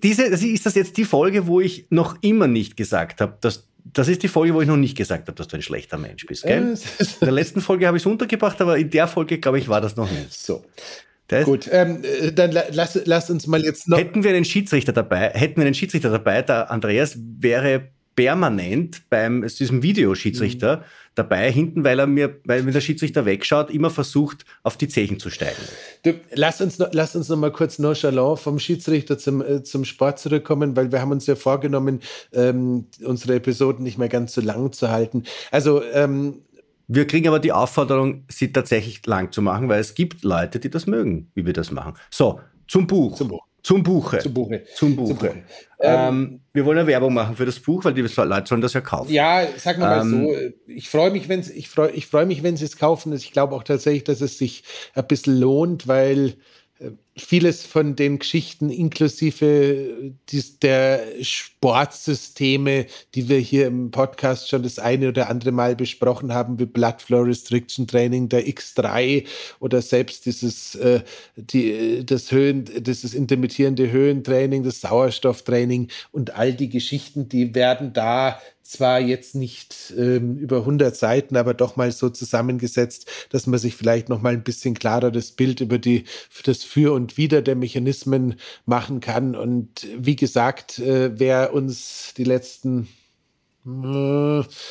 diese, 0.01 0.23
ist 0.23 0.65
das 0.65 0.75
jetzt 0.75 0.95
die 0.95 1.03
Folge, 1.03 1.47
wo 1.47 1.59
ich 1.59 1.87
noch 1.89 2.15
immer 2.21 2.47
nicht 2.47 2.77
gesagt 2.77 3.19
habe, 3.19 3.37
dass 3.41 3.67
das 3.93 4.09
ist 4.09 4.21
die 4.23 4.27
Folge, 4.27 4.53
wo 4.53 4.61
ich 4.61 4.67
noch 4.67 4.77
nicht 4.77 4.97
gesagt 4.97 5.27
habe, 5.27 5.35
dass 5.35 5.47
du 5.47 5.55
ein 5.55 5.61
schlechter 5.61 5.97
Mensch 5.97 6.25
bist. 6.25 6.43
Gell? 6.43 6.77
in 6.99 7.05
der 7.21 7.31
letzten 7.31 7.61
Folge 7.61 7.87
habe 7.87 7.95
ich 7.95 8.03
es 8.03 8.07
untergebracht, 8.07 8.59
aber 8.61 8.77
in 8.77 8.89
der 8.89 9.07
Folge, 9.07 9.39
glaube 9.39 9.59
ich, 9.59 9.69
war 9.69 9.79
das 9.79 9.95
noch 9.95 10.11
nicht. 10.11 10.33
So. 10.33 10.65
Das 11.27 11.45
Gut, 11.45 11.67
ähm, 11.71 12.03
äh, 12.03 12.31
dann 12.31 12.51
lass, 12.51 12.99
lass 13.05 13.29
uns 13.29 13.47
mal 13.47 13.63
jetzt 13.63 13.89
noch. 13.89 13.97
Hätten 13.97 14.23
wir 14.23 14.31
einen 14.31 14.45
Schiedsrichter 14.45 14.93
dabei, 14.93 15.31
hätten 15.33 15.57
wir 15.57 15.65
einen 15.65 15.75
Schiedsrichter 15.75 16.09
dabei, 16.09 16.41
der 16.41 16.71
Andreas 16.71 17.17
wäre 17.17 17.89
permanent 18.17 19.03
beim 19.11 19.45
diesem 19.47 19.83
Videoschiedsrichter 19.83 20.77
mhm. 20.77 20.81
dabei, 21.13 21.51
hinten, 21.51 21.83
weil 21.83 21.99
er 21.99 22.07
mir, 22.07 22.39
weil 22.45 22.65
wenn 22.65 22.73
der 22.73 22.81
Schiedsrichter 22.81 23.25
wegschaut, 23.25 23.69
immer 23.69 23.91
versucht, 23.91 24.43
auf 24.63 24.75
die 24.75 24.87
Zechen 24.87 25.19
zu 25.19 25.29
steigen. 25.29 25.61
Du, 26.01 26.15
lass 26.33 26.59
uns 26.59 26.79
noch, 26.79 26.89
lass 26.93 27.15
uns 27.15 27.29
noch 27.29 27.37
mal 27.37 27.51
kurz 27.51 27.77
nonchalant 27.77 28.39
vom 28.39 28.57
Schiedsrichter 28.57 29.19
zum, 29.19 29.41
äh, 29.41 29.61
zum 29.61 29.85
Sport 29.85 30.17
zurückkommen, 30.17 30.75
weil 30.75 30.91
wir 30.91 30.99
haben 30.99 31.11
uns 31.11 31.27
ja 31.27 31.35
vorgenommen, 31.35 31.99
ähm, 32.33 32.87
unsere 33.05 33.35
Episoden 33.35 33.83
nicht 33.83 33.99
mehr 33.99 34.09
ganz 34.09 34.33
so 34.33 34.41
lang 34.41 34.71
zu 34.71 34.89
halten. 34.89 35.23
Also 35.51 35.83
ähm, 35.93 36.41
wir 36.87 37.05
kriegen 37.05 37.27
aber 37.27 37.39
die 37.39 37.51
Aufforderung, 37.51 38.23
sie 38.29 38.51
tatsächlich 38.51 39.05
lang 39.05 39.31
zu 39.31 39.41
machen, 39.41 39.69
weil 39.69 39.79
es 39.79 39.93
gibt 39.93 40.23
Leute, 40.23 40.59
die 40.59 40.69
das 40.69 40.87
mögen, 40.87 41.31
wie 41.35 41.45
wir 41.45 41.53
das 41.53 41.71
machen. 41.71 41.93
So, 42.09 42.39
zum 42.67 42.87
Buch. 42.87 43.17
Zum 43.17 43.27
Buch. 43.29 43.47
Zum 43.63 43.83
Buche. 43.83 44.19
Zum 44.19 44.33
Buche. 44.33 44.63
Zum 44.75 44.95
Buche. 44.95 45.09
Zum 45.09 45.17
Buche. 45.17 45.43
Ähm, 45.79 46.07
ähm, 46.07 46.41
wir 46.53 46.65
wollen 46.65 46.77
ja 46.77 46.87
Werbung 46.87 47.13
machen 47.13 47.35
für 47.35 47.45
das 47.45 47.59
Buch, 47.59 47.83
weil 47.83 47.93
die 47.93 48.01
Leute 48.01 48.47
sollen 48.47 48.61
das 48.61 48.71
ja 48.71 48.79
kaufen. 48.79 49.11
Ja, 49.11 49.45
sag 49.57 49.77
mal, 49.77 50.01
ähm, 50.01 50.23
mal 50.23 50.29
so. 50.29 50.53
Ich 50.67 50.89
freue 50.89 51.11
mich, 51.11 51.27
wenn 51.27 51.41
ich 51.41 51.67
freue, 51.67 51.91
ich 51.91 52.07
freue 52.07 52.25
mich, 52.25 52.43
wenn 52.43 52.55
sie 52.55 52.63
es 52.63 52.77
kaufen. 52.77 53.11
Ich 53.11 53.33
glaube 53.33 53.55
auch 53.55 53.63
tatsächlich, 53.63 54.05
dass 54.05 54.21
es 54.21 54.37
sich 54.37 54.63
ein 54.93 55.05
bisschen 55.05 55.37
lohnt, 55.37 55.87
weil 55.87 56.35
vieles 57.17 57.65
von 57.65 57.95
den 57.95 58.19
Geschichten 58.19 58.69
inklusive 58.69 60.13
dies, 60.29 60.59
der 60.59 61.01
Sportsysteme, 61.21 62.85
die 63.15 63.27
wir 63.27 63.39
hier 63.39 63.67
im 63.67 63.91
Podcast 63.91 64.49
schon 64.49 64.63
das 64.63 64.79
eine 64.79 65.09
oder 65.09 65.29
andere 65.29 65.51
Mal 65.51 65.75
besprochen 65.75 66.33
haben, 66.33 66.59
wie 66.59 66.65
Blood 66.65 67.01
Flow 67.01 67.21
Restriction 67.21 67.87
Training, 67.87 68.29
der 68.29 68.47
X3 68.47 69.25
oder 69.59 69.81
selbst 69.81 70.25
dieses, 70.25 70.75
äh, 70.75 71.01
die, 71.35 72.05
das 72.05 72.31
Höhen, 72.31 72.65
dieses 72.65 73.13
intermittierende 73.13 73.91
Höhentraining, 73.91 74.63
das 74.63 74.81
Sauerstofftraining 74.81 75.89
und 76.11 76.35
all 76.35 76.53
die 76.53 76.69
Geschichten, 76.69 77.27
die 77.29 77.55
werden 77.55 77.93
da 77.93 78.39
zwar 78.67 78.99
jetzt 78.99 79.33
nicht 79.33 79.93
ähm, 79.97 80.37
über 80.37 80.57
100 80.57 80.95
Seiten, 80.95 81.37
aber 81.37 81.53
doch 81.53 81.75
mal 81.77 81.91
so 81.91 82.09
zusammengesetzt, 82.09 83.07
dass 83.29 83.47
man 83.47 83.59
sich 83.59 83.75
vielleicht 83.75 84.09
noch 84.09 84.21
mal 84.21 84.33
ein 84.33 84.43
bisschen 84.43 84.73
klarer 84.73 85.09
das 85.09 85.31
Bild 85.31 85.61
über 85.61 85.77
die 85.77 86.03
das 86.43 86.63
Für 86.63 86.93
und 86.93 87.06
Wider 87.15 87.41
der 87.41 87.55
Mechanismen 87.55 88.35
machen 88.65 88.99
kann. 88.99 89.35
Und 89.35 89.87
wie 89.95 90.17
gesagt, 90.17 90.79
äh, 90.79 91.17
wer 91.17 91.53
uns 91.53 92.13
die 92.17 92.25
letzten 92.25 92.89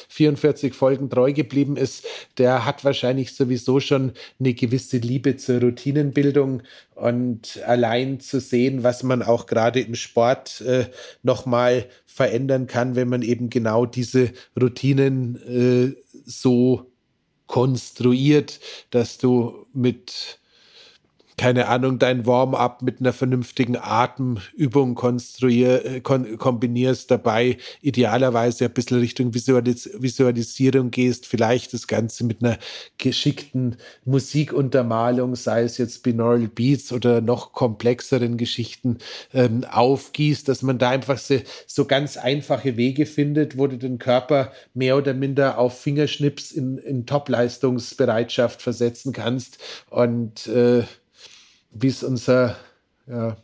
44 0.09 0.75
Folgen 0.75 1.11
treu 1.11 1.33
geblieben 1.33 1.77
ist, 1.77 2.07
der 2.39 2.65
hat 2.65 2.85
wahrscheinlich 2.85 3.35
sowieso 3.35 3.79
schon 3.79 4.13
eine 4.41 4.55
gewisse 4.55 4.97
Liebe 4.99 5.37
zur 5.37 5.61
Routinenbildung 5.61 6.63
und 6.95 7.61
allein 7.67 8.21
zu 8.21 8.41
sehen, 8.41 8.85
was 8.85 9.03
man 9.03 9.23
auch 9.23 9.47
gerade 9.47 9.81
im 9.81 9.95
Sport 9.95 10.63
äh, 10.63 10.87
nochmal 11.23 11.87
verändern 12.07 12.67
kann, 12.67 12.97
wenn 12.97 13.09
man 13.09 13.21
eben 13.21 13.51
genau 13.51 13.85
diese 13.85 14.33
Routinen 14.59 15.37
äh, 15.47 15.95
so 16.25 16.91
konstruiert, 17.47 18.61
dass 18.91 19.19
du 19.19 19.67
mit 19.75 20.41
keine 21.39 21.69
Ahnung, 21.69 21.99
dein 21.99 22.25
Warm-up 22.25 22.81
mit 22.81 23.01
einer 23.01 23.13
vernünftigen 23.13 23.77
Atemübung 23.77 24.95
konstruier, 24.95 25.85
äh, 25.85 26.01
kon 26.01 26.39
kombinierst, 26.39 27.11
dabei 27.11 27.59
idealerweise 27.83 28.65
ein 28.65 28.73
bisschen 28.73 29.01
Richtung 29.01 29.35
Visualis 29.35 29.91
Visualisierung 29.99 30.91
gehst, 30.91 31.27
vielleicht 31.27 31.75
das 31.75 31.87
Ganze 31.87 32.25
mit 32.25 32.43
einer 32.43 32.59
geschickten 32.97 33.77
Musikuntermalung, 34.07 35.37
sei 35.37 35.65
es 35.65 35.77
jetzt 35.77 36.03
Binaural 36.03 36.49
Beats 36.49 36.91
oder 36.91 37.21
noch 37.21 37.53
komplexeren 37.53 38.39
Geschichten, 38.39 38.97
ähm, 39.35 39.65
aufgießt, 39.65 40.49
dass 40.49 40.63
man 40.63 40.79
da 40.79 40.89
einfach 40.89 41.19
so, 41.19 41.37
so 41.67 41.85
ganz 41.85 42.17
einfache 42.17 42.79
Wege 42.79 43.05
findet, 43.05 43.59
wo 43.59 43.67
du 43.67 43.77
den 43.77 43.99
Körper 43.99 44.53
mehr 44.73 44.97
oder 44.97 45.13
minder 45.13 45.59
auf 45.59 45.79
Fingerschnips 45.79 46.51
in, 46.51 46.79
in 46.79 47.05
Top-Leistungsbereitschaft 47.05 48.63
versetzen 48.63 49.13
kannst. 49.13 49.59
Und 49.91 50.47
äh, 50.47 50.85
wie 51.81 51.89
es 51.89 52.03
unser, 52.03 52.57
ja, 53.07 53.37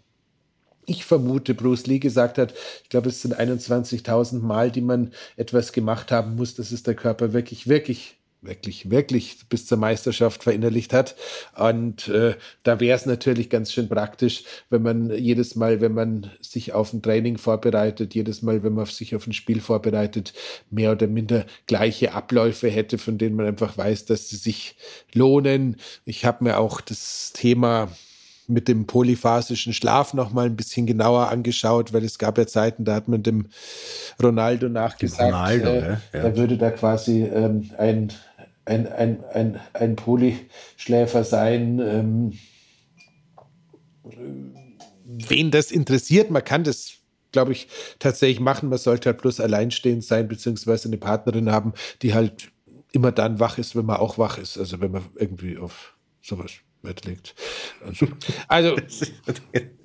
ich 0.87 1.05
vermute, 1.05 1.55
Bruce 1.55 1.87
Lee 1.87 1.99
gesagt 1.99 2.39
hat, 2.39 2.55
ich 2.83 2.89
glaube, 2.89 3.09
es 3.09 3.23
sind 3.23 3.39
21.000 3.39 4.41
Mal, 4.41 4.71
die 4.71 4.81
man 4.81 5.13
etwas 5.37 5.73
gemacht 5.73 6.11
haben 6.11 6.37
muss, 6.37 6.55
dass 6.55 6.73
es 6.73 6.83
der 6.83 6.95
Körper 6.95 7.33
wirklich, 7.33 7.69
wirklich 7.69 8.17
wirklich, 8.43 8.91
wirklich 8.91 9.39
bis 9.49 9.67
zur 9.67 9.79
Meisterschaft 9.79 10.43
verinnerlicht 10.43 10.93
hat. 10.93 11.15
Und 11.57 12.09
äh, 12.09 12.35
da 12.65 12.81
wäre 12.81 12.97
es 12.97 13.07
natürlich 13.07 13.49
ganz 13.49 13.73
schön 13.73 13.89
praktisch, 13.89 14.45
wenn 14.69 14.83
man 14.83 15.11
jedes 15.11 15.55
Mal, 15.55 15.81
wenn 15.81 15.95
man 15.95 16.31
sich 16.41 16.73
auf 16.73 16.93
ein 16.93 17.03
Training 17.03 17.39
vorbereitet, 17.39 18.15
jedes 18.15 18.43
Mal, 18.43 18.63
wenn 18.63 18.75
man 18.75 18.87
sich 18.87 19.15
auf 19.15 19.27
ein 19.27 19.33
Spiel 19.33 19.61
vorbereitet, 19.61 20.35
mehr 20.71 20.93
oder 20.93 21.07
minder 21.07 21.47
gleiche 21.67 22.13
Abläufe 22.13 22.69
hätte, 22.69 22.99
von 22.99 23.17
denen 23.17 23.37
man 23.37 23.47
einfach 23.47 23.79
weiß, 23.79 24.07
dass 24.07 24.29
sie 24.29 24.37
sich 24.37 24.77
lohnen. 25.13 25.77
Ich 26.05 26.25
habe 26.25 26.45
mir 26.45 26.59
auch 26.59 26.81
das 26.81 27.33
Thema 27.33 27.91
mit 28.53 28.69
dem 28.69 28.87
polyphasischen 28.87 29.73
Schlaf 29.73 30.15
noch 30.15 30.33
mal 30.33 30.47
ein 30.47 30.57
bisschen 30.57 30.87
genauer 30.87 31.29
angeschaut, 31.29 31.93
weil 31.93 32.05
es 32.05 32.19
gab 32.19 32.39
ja 32.39 32.47
Zeiten, 32.47 32.85
da 32.85 32.95
hat 32.95 33.09
man 33.09 33.23
dem 33.23 33.47
Ronaldo 34.23 34.69
nachgesagt, 34.69 35.33
Ronaldo, 35.33 35.71
äh, 35.71 35.91
ja. 35.91 35.99
er 36.13 36.37
würde 36.37 36.59
da 36.59 36.71
quasi 36.71 37.25
ähm, 37.25 37.71
ein, 37.79 38.13
ein, 38.65 38.87
ein, 38.87 39.25
ein, 39.33 39.61
ein 39.73 39.97
Polyschläfer 39.97 41.25
sein. 41.25 41.81
Ähm, 41.81 42.39
wen 45.05 45.51
das 45.51 45.71
interessiert, 45.71 46.31
man 46.31 46.45
kann 46.45 46.65
das 46.65 46.99
glaube 47.33 47.53
ich, 47.53 47.67
tatsächlich 47.99 48.41
machen. 48.41 48.69
Man 48.69 48.79
sollte 48.79 49.09
halt 49.09 49.23
bloß 49.23 49.41
alleinstehend 49.41 50.05
sein, 50.05 50.29
beziehungsweise 50.29 50.89
eine 50.89 50.99
Partnerin 50.99 51.51
haben, 51.51 51.73
die 52.03 52.13
halt 52.13 52.53
immer 52.93 53.11
dann 53.11 53.41
wach 53.41 53.57
ist, 53.57 53.75
wenn 53.75 53.87
man 53.87 53.97
auch 53.97 54.19
wach 54.19 54.37
ist. 54.37 54.59
Also 54.59 54.81
wenn 54.81 54.93
man 54.93 55.03
irgendwie 55.17 55.57
auf 55.57 55.97
sowas 56.21 56.53
Wert 56.83 57.05
legt. 57.05 57.35
Also, 57.85 58.07
also 58.49 58.77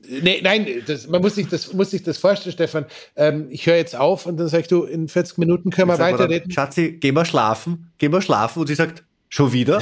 nee, 0.07 0.41
nein, 0.41 0.67
das, 0.85 1.07
man 1.07 1.21
muss 1.21 1.35
sich 1.35 1.47
das, 1.47 1.73
muss 1.73 1.91
sich 1.91 2.03
das 2.03 2.17
vorstellen, 2.17 2.53
Stefan. 2.53 2.85
Ähm, 3.15 3.47
ich 3.49 3.65
höre 3.65 3.75
jetzt 3.75 3.95
auf 3.95 4.25
und 4.25 4.37
dann 4.37 4.47
sagst 4.47 4.71
du, 4.71 4.83
in 4.83 5.07
40 5.07 5.37
Minuten 5.37 5.69
können 5.69 5.89
wir 5.89 5.99
weiterreden. 5.99 6.51
Schatzi, 6.51 6.93
geh 6.99 7.11
mal 7.11 7.25
schlafen, 7.25 7.91
geh 7.97 8.09
mal 8.09 8.21
schlafen 8.21 8.59
und 8.61 8.67
sie 8.67 8.75
sagt, 8.75 9.03
schon 9.29 9.53
wieder? 9.53 9.81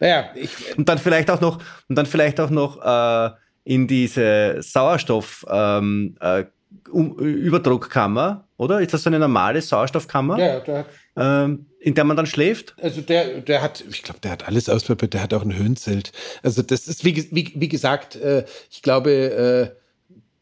naja, 0.00 0.30
ich, 0.34 0.50
und 0.76 0.88
dann 0.88 0.98
vielleicht 0.98 1.30
auch 1.30 1.40
noch, 1.40 1.62
und 1.88 1.96
dann 1.96 2.06
vielleicht 2.06 2.40
auch 2.40 2.50
noch 2.50 2.82
äh, 2.82 3.30
in 3.64 3.86
diese 3.86 4.58
Sauerstoff 4.60 5.44
ähm, 5.48 6.16
äh, 6.20 6.44
Überdruckkammer, 6.88 8.48
oder? 8.56 8.80
Ist 8.80 8.94
das 8.94 9.02
so 9.02 9.10
eine 9.10 9.18
normale 9.18 9.60
Sauerstoffkammer? 9.62 10.38
Ja, 10.38 10.60
da 10.60 10.84
ähm, 11.16 11.66
in 11.80 11.94
der 11.94 12.04
man 12.04 12.16
dann 12.16 12.26
schläft? 12.26 12.74
Also 12.80 13.00
der, 13.00 13.40
der 13.40 13.62
hat, 13.62 13.84
ich 13.88 14.02
glaube, 14.02 14.20
der 14.20 14.32
hat 14.32 14.46
alles 14.46 14.68
ausprobiert, 14.68 15.14
der 15.14 15.22
hat 15.22 15.32
auch 15.34 15.42
ein 15.42 15.56
Höhenzelt. 15.56 16.12
Also 16.42 16.62
das 16.62 16.88
ist, 16.88 17.04
wie, 17.04 17.28
wie, 17.30 17.52
wie 17.54 17.68
gesagt, 17.68 18.16
äh, 18.16 18.44
ich 18.70 18.82
glaube, 18.82 19.10
äh, 19.10 19.70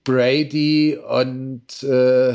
Brady 0.04 0.98
und 0.98 1.82
äh, 1.82 2.34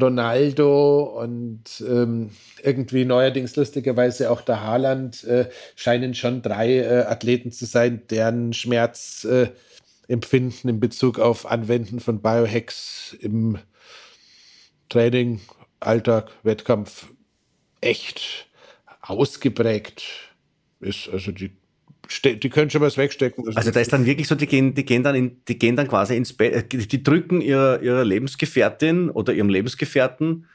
Ronaldo 0.00 1.02
und 1.20 1.64
ähm, 1.80 2.30
irgendwie 2.62 3.04
neuerdings 3.04 3.56
lustigerweise 3.56 4.30
auch 4.30 4.40
der 4.40 4.62
Haaland 4.62 5.24
äh, 5.24 5.48
scheinen 5.74 6.14
schon 6.14 6.42
drei 6.42 6.78
äh, 6.78 7.02
Athleten 7.02 7.50
zu 7.50 7.66
sein, 7.66 8.02
deren 8.08 8.52
Schmerzempfinden 8.52 9.56
äh, 10.10 10.68
in 10.68 10.80
Bezug 10.80 11.18
auf 11.18 11.50
Anwenden 11.50 12.00
von 12.00 12.20
Biohacks 12.20 13.16
im 13.20 13.58
Training 14.88 15.40
Alltag, 15.78 16.30
Wettkampf 16.42 17.06
echt 17.80 18.48
ausgeprägt 19.00 20.04
ist. 20.80 21.08
Also 21.08 21.32
die, 21.32 21.52
die 22.24 22.50
können 22.50 22.70
schon 22.70 22.82
was 22.82 22.98
wegstecken. 22.98 23.44
Also 23.56 23.70
da 23.70 23.80
ist 23.80 23.92
dann 23.92 24.04
wirklich 24.04 24.28
so, 24.28 24.34
die 24.34 24.46
gehen, 24.46 24.74
die 24.74 24.84
gehen 24.84 25.02
dann 25.02 25.14
in, 25.14 25.44
die 25.46 25.58
gehen 25.58 25.76
dann 25.76 25.88
quasi 25.88 26.16
ins 26.16 26.32
Bett, 26.32 26.72
die 26.72 27.02
drücken 27.02 27.40
ihrer, 27.40 27.80
ihrer 27.80 28.04
Lebensgefährtin 28.04 29.10
oder 29.10 29.32
ihrem 29.32 29.48
Lebensgefährten 29.48 30.46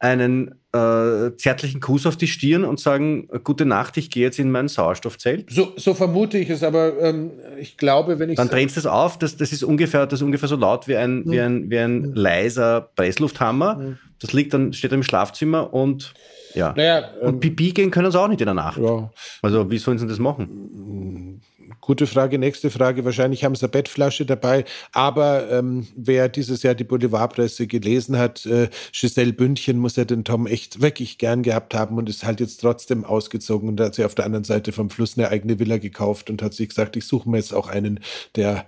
einen 0.00 0.54
äh, 0.72 1.34
zärtlichen 1.36 1.80
Kuss 1.80 2.06
auf 2.06 2.16
die 2.16 2.28
Stirn 2.28 2.64
und 2.64 2.78
sagen, 2.78 3.28
gute 3.42 3.64
Nacht, 3.64 3.96
ich 3.96 4.10
gehe 4.10 4.22
jetzt 4.22 4.38
in 4.38 4.50
mein 4.50 4.68
Sauerstoffzelt? 4.68 5.50
So, 5.50 5.72
so 5.76 5.94
vermute 5.94 6.38
ich 6.38 6.50
es, 6.50 6.62
aber 6.62 7.00
ähm, 7.00 7.32
ich 7.58 7.76
glaube, 7.76 8.18
wenn 8.18 8.30
ich... 8.30 8.36
Dann 8.36 8.48
drehst 8.48 8.76
du 8.76 8.80
es 8.80 8.86
auf, 8.86 9.18
das, 9.18 9.36
das, 9.36 9.52
ist 9.52 9.64
ungefähr, 9.64 10.06
das 10.06 10.20
ist 10.20 10.24
ungefähr 10.24 10.48
so 10.48 10.56
laut 10.56 10.86
wie 10.86 10.96
ein, 10.96 11.24
hm. 11.24 11.30
wie 11.32 11.40
ein, 11.40 11.70
wie 11.70 11.78
ein 11.78 12.14
leiser 12.14 12.90
Presslufthammer. 12.94 13.76
Hm. 13.76 13.98
Das 14.20 14.32
liegt 14.32 14.54
dann, 14.54 14.72
steht 14.72 14.92
im 14.92 15.02
Schlafzimmer 15.02 15.72
und 15.72 16.14
ja. 16.54 16.74
Naja, 16.76 17.10
und 17.20 17.34
ähm, 17.34 17.40
Pipi 17.40 17.72
gehen 17.72 17.90
können 17.90 18.10
sie 18.10 18.18
auch 18.18 18.28
nicht 18.28 18.40
in 18.40 18.46
der 18.46 18.54
Nacht. 18.54 18.78
Ja. 18.78 19.10
Also 19.42 19.70
wie 19.70 19.78
sollen 19.78 19.98
sie 19.98 20.06
das 20.06 20.18
machen? 20.18 21.40
Gute 21.88 22.06
Frage, 22.06 22.38
nächste 22.38 22.68
Frage. 22.70 23.06
Wahrscheinlich 23.06 23.44
haben 23.44 23.54
sie 23.54 23.62
eine 23.62 23.70
Bettflasche 23.70 24.26
dabei. 24.26 24.66
Aber 24.92 25.50
ähm, 25.50 25.86
wer 25.96 26.28
dieses 26.28 26.62
Jahr 26.62 26.74
die 26.74 26.84
Boulevardpresse 26.84 27.66
gelesen 27.66 28.18
hat, 28.18 28.44
äh, 28.44 28.68
Giselle 28.92 29.32
Bündchen 29.32 29.78
muss 29.78 29.96
ja 29.96 30.04
den 30.04 30.22
Tom 30.22 30.46
echt 30.46 30.82
wirklich 30.82 31.16
gern 31.16 31.42
gehabt 31.42 31.72
haben 31.72 31.96
und 31.96 32.10
ist 32.10 32.26
halt 32.26 32.40
jetzt 32.40 32.60
trotzdem 32.60 33.06
ausgezogen. 33.06 33.70
Und 33.70 33.80
hat 33.80 33.94
sie 33.94 34.04
auf 34.04 34.14
der 34.14 34.26
anderen 34.26 34.44
Seite 34.44 34.72
vom 34.72 34.90
Fluss 34.90 35.16
eine 35.16 35.30
eigene 35.30 35.58
Villa 35.58 35.78
gekauft 35.78 36.28
und 36.28 36.42
hat 36.42 36.52
sich 36.52 36.68
gesagt, 36.68 36.94
ich 36.94 37.06
suche 37.06 37.30
mir 37.30 37.38
jetzt 37.38 37.54
auch 37.54 37.68
einen, 37.68 38.00
der 38.36 38.66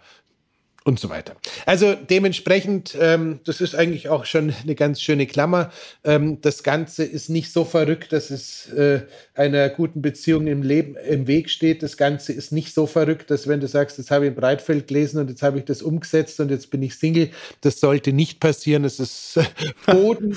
und 0.85 0.99
so 0.99 1.11
weiter. 1.11 1.37
Also 1.66 1.95
dementsprechend, 1.95 2.97
ähm, 2.99 3.41
das 3.45 3.61
ist 3.61 3.74
eigentlich 3.74 4.09
auch 4.09 4.24
schon 4.24 4.55
eine 4.62 4.74
ganz 4.74 5.03
schöne 5.03 5.26
Klammer. 5.26 5.70
Ähm, 6.05 6.41
das 6.41 6.62
Ganze 6.62 7.05
ist 7.05 7.28
nicht 7.28 7.53
so 7.53 7.66
verrückt, 7.66 8.12
dass 8.12 8.31
es 8.31 8.72
äh, 8.72 9.03
einer 9.35 9.68
guten 9.68 10.01
Beziehung 10.01 10.47
im 10.47 10.62
Leben 10.62 10.97
im 10.97 11.26
Weg 11.26 11.51
steht. 11.51 11.83
Das 11.83 11.99
Ganze 11.99 12.33
ist 12.33 12.51
nicht 12.51 12.72
so 12.72 12.87
verrückt, 12.87 13.31
dass 13.31 13.47
wenn 13.47 13.61
du 13.61 13.68
sagst, 13.68 13.99
jetzt 13.99 14.11
habe 14.11 14.24
ich 14.24 14.31
in 14.31 14.35
Breitfeld 14.35 14.87
gelesen 14.87 15.20
und 15.20 15.28
jetzt 15.28 15.43
habe 15.43 15.59
ich 15.59 15.66
das 15.66 15.83
umgesetzt 15.83 16.41
und 16.41 16.51
jetzt 16.51 16.70
bin 16.70 16.83
ich 16.83 16.95
Single, 16.95 17.28
das 17.61 17.78
sollte 17.78 18.14
nicht 18.14 18.41
passieren. 18.41 18.85
Es 18.85 18.99
ist 19.01 19.39
boden, 19.87 20.35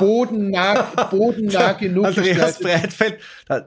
bodennah, 0.00 0.82
bodennah 1.10 1.72
genug. 1.78 2.06
Andreas 2.06 2.58
Breitfeld, 2.58 3.18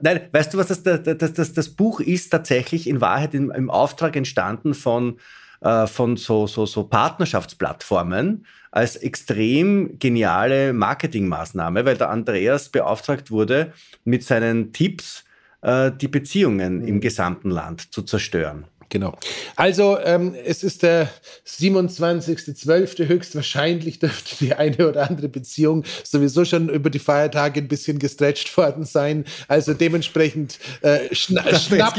nein, 0.02 0.28
weißt 0.32 0.52
du, 0.52 0.58
was 0.58 0.66
das, 0.66 0.82
das, 0.82 1.32
das, 1.32 1.52
das 1.54 1.68
Buch 1.70 2.00
ist 2.00 2.28
tatsächlich 2.28 2.86
in 2.86 3.00
Wahrheit 3.00 3.32
im, 3.32 3.50
im 3.50 3.70
Auftrag 3.70 4.16
entstanden 4.16 4.74
von 4.74 5.18
äh, 5.60 5.86
von 5.86 6.16
so, 6.16 6.46
so, 6.46 6.66
so 6.66 6.84
Partnerschaftsplattformen 6.84 8.46
als 8.70 8.96
extrem 8.96 9.98
geniale 9.98 10.72
Marketingmaßnahme, 10.72 11.84
weil 11.84 11.96
der 11.96 12.10
Andreas 12.10 12.68
beauftragt 12.68 13.30
wurde, 13.30 13.72
mit 14.04 14.24
seinen 14.24 14.72
Tipps 14.72 15.24
äh, 15.62 15.90
die 15.92 16.08
Beziehungen 16.08 16.86
im 16.86 17.00
gesamten 17.00 17.50
Land 17.50 17.92
zu 17.92 18.02
zerstören. 18.02 18.64
Genau. 18.90 19.16
Also 19.54 19.98
ähm, 20.04 20.34
es 20.44 20.64
ist 20.64 20.82
der 20.82 21.08
27.12. 21.46 23.06
höchstwahrscheinlich 23.06 24.00
dürfte 24.00 24.44
die 24.44 24.54
eine 24.54 24.88
oder 24.88 25.08
andere 25.08 25.28
Beziehung 25.28 25.84
sowieso 26.02 26.44
schon 26.44 26.68
über 26.68 26.90
die 26.90 26.98
Feiertage 26.98 27.60
ein 27.60 27.68
bisschen 27.68 28.00
gestretcht 28.00 28.54
worden 28.56 28.84
sein. 28.84 29.24
Also 29.46 29.74
dementsprechend 29.74 30.58
äh, 30.82 31.14
schna 31.14 31.42
schnapp, 31.56 31.96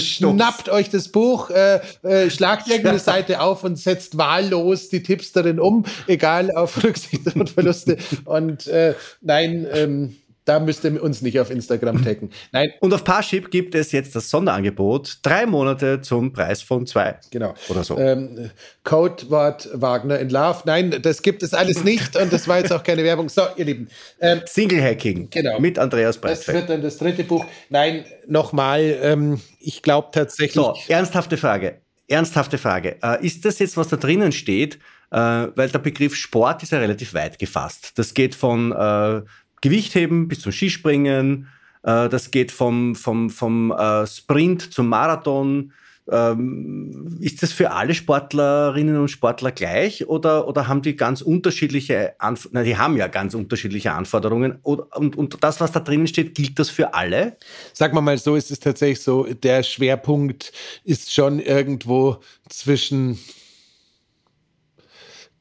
schnappt 0.00 0.68
euch 0.70 0.88
das 0.88 1.08
Buch, 1.08 1.50
äh, 1.50 1.80
äh, 2.02 2.30
schlagt 2.30 2.68
irgendeine 2.68 2.98
Seite 2.98 3.42
auf 3.42 3.62
und 3.62 3.76
setzt 3.76 4.16
wahllos 4.16 4.88
die 4.88 5.02
Tipps 5.02 5.32
darin 5.32 5.60
um, 5.60 5.84
egal 6.06 6.50
auf 6.50 6.82
Rücksicht 6.82 7.34
und 7.36 7.50
Verluste. 7.50 7.98
Und 8.24 8.66
äh, 8.66 8.94
nein, 9.20 9.66
ähm, 9.70 10.16
da 10.48 10.58
müsst 10.60 10.84
ihr 10.84 11.02
uns 11.02 11.20
nicht 11.20 11.38
auf 11.38 11.50
Instagram 11.50 12.02
taggen. 12.02 12.30
Nein. 12.52 12.70
Und 12.80 12.94
auf 12.94 13.04
Parship 13.04 13.50
gibt 13.50 13.74
es 13.74 13.92
jetzt 13.92 14.16
das 14.16 14.30
Sonderangebot. 14.30 15.18
Drei 15.22 15.44
Monate 15.44 16.00
zum 16.00 16.32
Preis 16.32 16.62
von 16.62 16.86
zwei. 16.86 17.16
Genau. 17.30 17.54
Oder 17.68 17.84
so. 17.84 17.98
Ähm, 17.98 18.50
Codewort 18.82 19.68
Wagner 19.74 20.18
in 20.18 20.30
Love. 20.30 20.62
Nein, 20.64 20.98
das 21.02 21.22
gibt 21.22 21.42
es 21.42 21.52
alles 21.52 21.84
nicht 21.84 22.16
und 22.16 22.32
das 22.32 22.48
war 22.48 22.58
jetzt 22.58 22.72
auch 22.72 22.82
keine 22.82 23.04
Werbung. 23.04 23.28
So, 23.28 23.42
ihr 23.56 23.66
Lieben. 23.66 23.88
Ähm, 24.20 24.40
Single 24.46 24.82
Hacking. 24.82 25.28
Genau. 25.30 25.60
Mit 25.60 25.78
Andreas 25.78 26.16
Breitfeld. 26.18 26.48
Das 26.48 26.54
wird 26.54 26.70
dann 26.70 26.82
das 26.82 26.96
dritte 26.96 27.24
Buch. 27.24 27.44
Nein, 27.68 28.06
nochmal. 28.26 28.98
Ähm, 29.02 29.40
ich 29.60 29.82
glaube 29.82 30.08
tatsächlich. 30.12 30.54
So, 30.54 30.74
ernsthafte 30.88 31.36
Frage. 31.36 31.78
Ernsthafte 32.06 32.56
Frage. 32.56 32.96
Äh, 33.02 33.24
ist 33.26 33.44
das 33.44 33.58
jetzt, 33.58 33.76
was 33.76 33.88
da 33.88 33.96
drinnen 33.96 34.32
steht? 34.32 34.78
Äh, 35.10 35.16
weil 35.54 35.68
der 35.68 35.78
Begriff 35.78 36.14
Sport 36.14 36.62
ist 36.62 36.72
ja 36.72 36.78
relativ 36.78 37.14
weit 37.14 37.38
gefasst. 37.38 37.92
Das 37.96 38.14
geht 38.14 38.34
von 38.34 38.72
äh, 38.72 39.22
Gewichtheben 39.60 40.28
bis 40.28 40.40
zum 40.40 40.52
Skispringen, 40.52 41.48
Äh, 41.82 42.08
das 42.08 42.30
geht 42.30 42.52
vom, 42.52 42.94
vom, 42.94 43.30
vom 43.30 43.72
äh, 43.72 44.06
Sprint 44.06 44.72
zum 44.72 44.88
Marathon. 44.88 45.72
Ähm, 46.10 47.18
ist 47.20 47.42
das 47.42 47.52
für 47.52 47.72
alle 47.72 47.92
Sportlerinnen 47.92 48.96
und 48.96 49.08
Sportler 49.08 49.52
gleich 49.52 50.08
oder, 50.08 50.48
oder 50.48 50.66
haben 50.66 50.80
die 50.80 50.96
ganz 50.96 51.20
unterschiedliche 51.20 52.18
Anforderungen? 52.18 52.64
Die 52.64 52.78
haben 52.78 52.96
ja 52.96 53.08
ganz 53.08 53.34
unterschiedliche 53.34 53.92
Anforderungen. 53.92 54.58
Und, 54.62 54.80
und, 54.96 55.16
und 55.16 55.44
das, 55.44 55.60
was 55.60 55.72
da 55.72 55.80
drinnen 55.80 56.06
steht, 56.06 56.34
gilt 56.34 56.58
das 56.58 56.70
für 56.70 56.94
alle? 56.94 57.36
Sag 57.74 57.92
mal 57.92 58.00
mal 58.00 58.16
so, 58.16 58.36
ist 58.36 58.50
es 58.50 58.58
tatsächlich 58.58 59.02
so, 59.02 59.24
der 59.24 59.62
Schwerpunkt 59.62 60.52
ist 60.84 61.12
schon 61.12 61.40
irgendwo 61.40 62.20
zwischen 62.48 63.18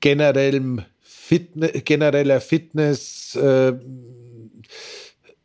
generellem 0.01 0.83
Fitne 1.27 1.67
genereller 1.81 2.39
Fitness, 2.39 3.35
äh, 3.35 3.73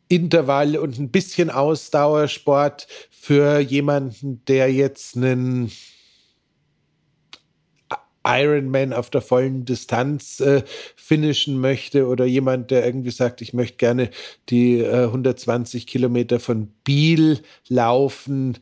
Intervall 0.07 0.77
und 0.77 0.97
ein 0.97 1.11
bisschen 1.11 1.49
Ausdauersport 1.49 2.87
für 3.09 3.59
jemanden, 3.59 4.45
der 4.45 4.71
jetzt 4.71 5.17
einen 5.17 5.73
Ironman 8.25 8.93
auf 8.93 9.09
der 9.09 9.19
vollen 9.19 9.65
Distanz 9.65 10.39
äh, 10.39 10.63
finishen 10.95 11.59
möchte 11.59 12.07
oder 12.07 12.23
jemand, 12.23 12.71
der 12.71 12.85
irgendwie 12.85 13.11
sagt, 13.11 13.41
ich 13.41 13.51
möchte 13.51 13.75
gerne 13.75 14.09
die 14.47 14.79
äh, 14.79 15.07
120 15.07 15.85
Kilometer 15.85 16.39
von 16.39 16.67
Biel 16.85 17.41
laufen 17.67 18.57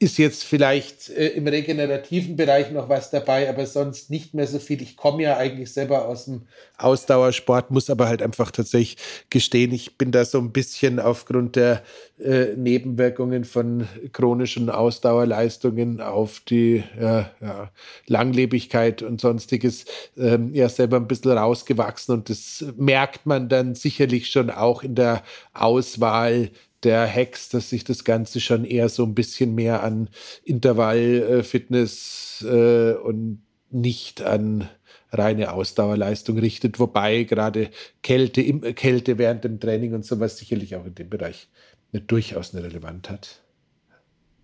ist 0.00 0.16
jetzt 0.18 0.44
vielleicht 0.44 1.08
äh, 1.08 1.28
im 1.28 1.48
regenerativen 1.48 2.36
Bereich 2.36 2.70
noch 2.70 2.88
was 2.88 3.10
dabei, 3.10 3.48
aber 3.48 3.66
sonst 3.66 4.10
nicht 4.10 4.32
mehr 4.32 4.46
so 4.46 4.60
viel. 4.60 4.80
Ich 4.80 4.96
komme 4.96 5.24
ja 5.24 5.36
eigentlich 5.36 5.72
selber 5.72 6.06
aus 6.06 6.26
dem 6.26 6.42
Ausdauersport, 6.76 7.72
muss 7.72 7.90
aber 7.90 8.06
halt 8.06 8.22
einfach 8.22 8.52
tatsächlich 8.52 8.96
gestehen, 9.28 9.72
ich 9.72 9.98
bin 9.98 10.12
da 10.12 10.24
so 10.24 10.38
ein 10.38 10.52
bisschen 10.52 11.00
aufgrund 11.00 11.56
der 11.56 11.82
äh, 12.20 12.54
Nebenwirkungen 12.56 13.44
von 13.44 13.88
chronischen 14.12 14.70
Ausdauerleistungen 14.70 16.00
auf 16.00 16.40
die 16.40 16.84
äh, 16.96 17.24
ja, 17.40 17.70
Langlebigkeit 18.06 19.02
und 19.02 19.20
sonstiges 19.20 19.84
ähm, 20.16 20.54
ja 20.54 20.68
selber 20.68 20.96
ein 20.98 21.08
bisschen 21.08 21.32
rausgewachsen 21.32 22.14
und 22.14 22.30
das 22.30 22.64
merkt 22.76 23.26
man 23.26 23.48
dann 23.48 23.74
sicherlich 23.74 24.30
schon 24.30 24.50
auch 24.50 24.84
in 24.84 24.94
der 24.94 25.24
Auswahl 25.54 26.50
der 26.84 27.06
Hex, 27.06 27.48
dass 27.48 27.70
sich 27.70 27.84
das 27.84 28.04
Ganze 28.04 28.40
schon 28.40 28.64
eher 28.64 28.88
so 28.88 29.04
ein 29.04 29.14
bisschen 29.14 29.54
mehr 29.54 29.82
an 29.82 30.08
Intervallfitness 30.44 32.44
äh, 32.48 32.92
und 32.92 33.42
nicht 33.70 34.22
an 34.22 34.68
reine 35.10 35.52
Ausdauerleistung 35.52 36.38
richtet, 36.38 36.78
wobei 36.78 37.24
gerade 37.24 37.70
Kälte, 38.02 38.42
im, 38.42 38.60
Kälte 38.74 39.18
während 39.18 39.44
dem 39.44 39.60
Training 39.60 39.94
und 39.94 40.04
sowas 40.04 40.38
sicherlich 40.38 40.76
auch 40.76 40.84
in 40.84 40.94
dem 40.94 41.08
Bereich 41.08 41.48
eine, 41.92 42.02
durchaus 42.02 42.54
eine 42.54 42.64
Relevanz 42.64 43.08
hat. 43.08 43.40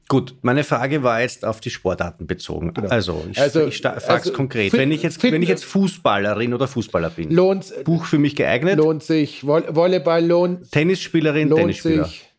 Gut, 0.09 0.35
meine 0.43 0.65
Frage 0.65 1.03
war 1.03 1.23
jetzt 1.23 1.45
auf 1.45 1.61
die 1.61 1.71
Sportarten 1.71 2.27
bezogen. 2.27 2.75
Genau. 2.75 2.89
Also, 2.89 3.25
ich, 3.31 3.39
also, 3.39 3.67
ich 3.67 3.81
frage 3.81 3.97
es 3.97 4.09
also, 4.09 4.33
konkret. 4.33 4.73
Wenn 4.75 4.93
ich, 4.93 5.03
jetzt, 5.03 5.23
wenn 5.23 5.43
ich 5.43 5.49
jetzt 5.49 5.65
Fußballerin 5.65 6.53
oder 6.53 6.69
Fußballer 6.69 7.11
bin, 7.11 7.31
lohnt, 7.31 7.73
Buch 7.85 8.05
für 8.05 8.19
mich 8.19 8.37
geeignet? 8.37 8.77
Lohnt 8.77 9.03
sich. 9.03 9.47
Volleyball 9.47 10.25
lohnt 10.25 10.71
Tennisspielerin, 10.71 11.49
lohnt 11.49 11.61
Tennisspieler. 11.61 12.05
Sich. 12.05 12.31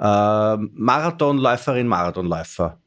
Äh, 0.00 0.56
Marathonläuferin, 0.56 1.86
Marathonläufer. 1.86 2.80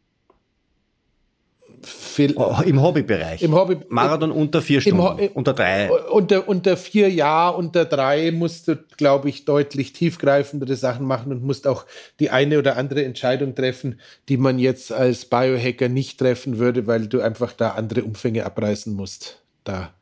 Viel, 1.85 2.33
oh, 2.35 2.55
Im 2.65 2.81
Hobbybereich. 2.81 3.41
Im 3.41 3.53
Hobby, 3.53 3.77
Marathon 3.89 4.31
unter 4.31 4.61
vier 4.61 4.81
Stunden, 4.81 5.19
im, 5.19 5.31
unter 5.33 5.53
drei. 5.53 5.91
Unter, 5.91 6.47
unter 6.47 6.77
vier 6.77 7.09
Jahr, 7.09 7.57
unter 7.57 7.85
drei 7.85 8.31
musst 8.31 8.67
du, 8.67 8.77
glaube 8.97 9.29
ich, 9.29 9.45
deutlich 9.45 9.93
tiefgreifendere 9.93 10.75
Sachen 10.75 11.05
machen 11.05 11.31
und 11.31 11.43
musst 11.43 11.67
auch 11.67 11.85
die 12.19 12.29
eine 12.29 12.59
oder 12.59 12.77
andere 12.77 13.03
Entscheidung 13.03 13.55
treffen, 13.55 13.99
die 14.29 14.37
man 14.37 14.59
jetzt 14.59 14.91
als 14.91 15.25
Biohacker 15.25 15.89
nicht 15.89 16.19
treffen 16.19 16.59
würde, 16.59 16.87
weil 16.87 17.07
du 17.07 17.21
einfach 17.21 17.53
da 17.53 17.71
andere 17.71 18.03
Umfänge 18.03 18.45
abreißen 18.45 18.93
musst. 18.93 19.41
Da. 19.63 19.93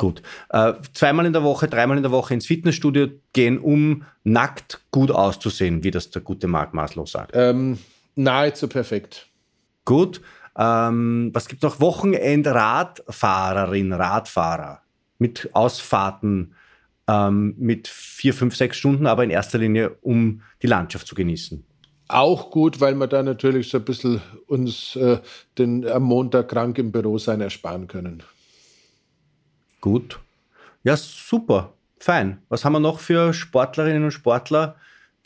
Gut. 0.00 0.22
Äh, 0.48 0.72
zweimal 0.94 1.26
in 1.26 1.34
der 1.34 1.42
Woche, 1.42 1.68
dreimal 1.68 1.96
in 1.96 2.02
der 2.02 2.12
Woche 2.12 2.32
ins 2.32 2.46
Fitnessstudio 2.46 3.08
gehen, 3.34 3.58
um 3.58 4.04
nackt 4.24 4.80
gut 4.90 5.10
auszusehen, 5.10 5.84
wie 5.84 5.90
das 5.90 6.10
der 6.10 6.22
gute 6.22 6.46
Marc 6.46 6.72
Maslow 6.72 7.04
sagt. 7.06 7.32
Ähm, 7.34 7.78
nahezu 8.14 8.66
perfekt. 8.66 9.26
Gut. 9.84 10.20
Ähm, 10.60 11.30
was 11.32 11.48
gibt 11.48 11.62
noch? 11.62 11.80
Wochenendradfahrerin, 11.80 13.94
Radfahrer 13.94 14.82
mit 15.18 15.48
Ausfahrten 15.54 16.54
ähm, 17.08 17.54
mit 17.56 17.88
vier, 17.88 18.34
fünf, 18.34 18.54
sechs 18.54 18.76
Stunden, 18.76 19.06
aber 19.06 19.24
in 19.24 19.30
erster 19.30 19.56
Linie, 19.56 19.96
um 20.02 20.42
die 20.62 20.66
Landschaft 20.66 21.06
zu 21.06 21.14
genießen. 21.14 21.64
Auch 22.08 22.50
gut, 22.50 22.78
weil 22.80 22.94
wir 22.96 23.06
da 23.06 23.22
natürlich 23.22 23.70
so 23.70 23.78
ein 23.78 23.84
bisschen 23.84 24.20
uns 24.48 24.96
äh, 24.96 25.20
den 25.56 25.88
am 25.88 26.02
Montag 26.02 26.48
krank 26.48 26.76
im 26.78 26.92
Büro 26.92 27.16
sein 27.18 27.40
ersparen 27.40 27.86
können. 27.86 28.22
Gut. 29.80 30.20
Ja, 30.82 30.96
super. 30.96 31.72
Fein. 31.98 32.42
Was 32.48 32.64
haben 32.64 32.72
wir 32.74 32.80
noch 32.80 33.00
für 33.00 33.32
Sportlerinnen 33.32 34.04
und 34.04 34.10
Sportler? 34.10 34.76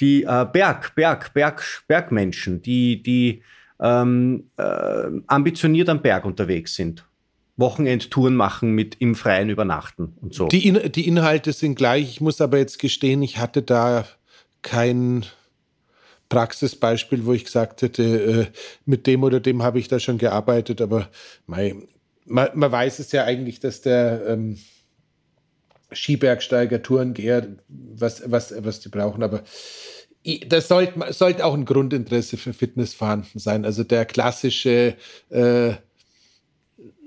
Die 0.00 0.24
äh, 0.24 0.46
Berg, 0.52 0.94
Berg, 0.94 1.32
Berg, 1.34 1.84
Bergmenschen, 1.88 2.62
die, 2.62 3.02
die 3.02 3.42
ähm, 3.80 4.50
äh, 4.56 5.10
ambitioniert 5.26 5.88
am 5.88 6.02
Berg 6.02 6.24
unterwegs 6.24 6.74
sind. 6.74 7.04
Wochenendtouren 7.56 8.34
machen 8.34 8.72
mit 8.72 8.96
im 8.98 9.14
Freien 9.14 9.48
übernachten 9.48 10.14
und 10.20 10.34
so. 10.34 10.48
Die, 10.48 10.66
In 10.66 10.90
die 10.92 11.06
Inhalte 11.06 11.52
sind 11.52 11.76
gleich. 11.76 12.02
Ich 12.02 12.20
muss 12.20 12.40
aber 12.40 12.58
jetzt 12.58 12.78
gestehen, 12.78 13.22
ich 13.22 13.38
hatte 13.38 13.62
da 13.62 14.06
kein 14.62 15.24
Praxisbeispiel, 16.28 17.26
wo 17.26 17.32
ich 17.32 17.44
gesagt 17.44 17.82
hätte, 17.82 18.02
äh, 18.02 18.46
mit 18.86 19.06
dem 19.06 19.22
oder 19.22 19.38
dem 19.38 19.62
habe 19.62 19.78
ich 19.78 19.88
da 19.88 20.00
schon 20.00 20.18
gearbeitet, 20.18 20.80
aber 20.80 21.08
mei, 21.46 21.76
man, 22.24 22.48
man, 22.54 22.72
weiß 22.72 22.98
es 22.98 23.12
ja 23.12 23.24
eigentlich, 23.24 23.60
dass 23.60 23.82
der 23.82 24.26
ähm, 24.26 24.58
Skibergsteiger, 25.92 26.82
Tourengeher, 26.82 27.46
was, 27.68 28.28
was, 28.28 28.52
was 28.64 28.80
die 28.80 28.88
brauchen, 28.88 29.22
aber 29.22 29.44
das 30.46 30.68
sollte, 30.68 31.12
sollte 31.12 31.44
auch 31.44 31.54
ein 31.54 31.64
Grundinteresse 31.64 32.36
für 32.36 32.52
Fitness 32.52 32.94
vorhanden 32.94 33.38
sein. 33.38 33.64
Also 33.64 33.84
der 33.84 34.06
klassische 34.06 34.96
äh, 35.28 35.74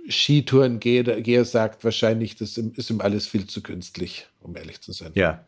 Skitourengeher 0.08 1.44
sagt 1.46 1.84
wahrscheinlich, 1.84 2.36
das 2.36 2.58
ist 2.58 2.90
ihm 2.90 3.02
alles 3.02 3.28
viel 3.28 3.48
zu 3.48 3.62
künstlich, 3.62 4.28
um 4.42 4.56
ehrlich 4.56 4.82
zu 4.82 4.92
sein. 4.92 5.12
Ja. 5.16 5.46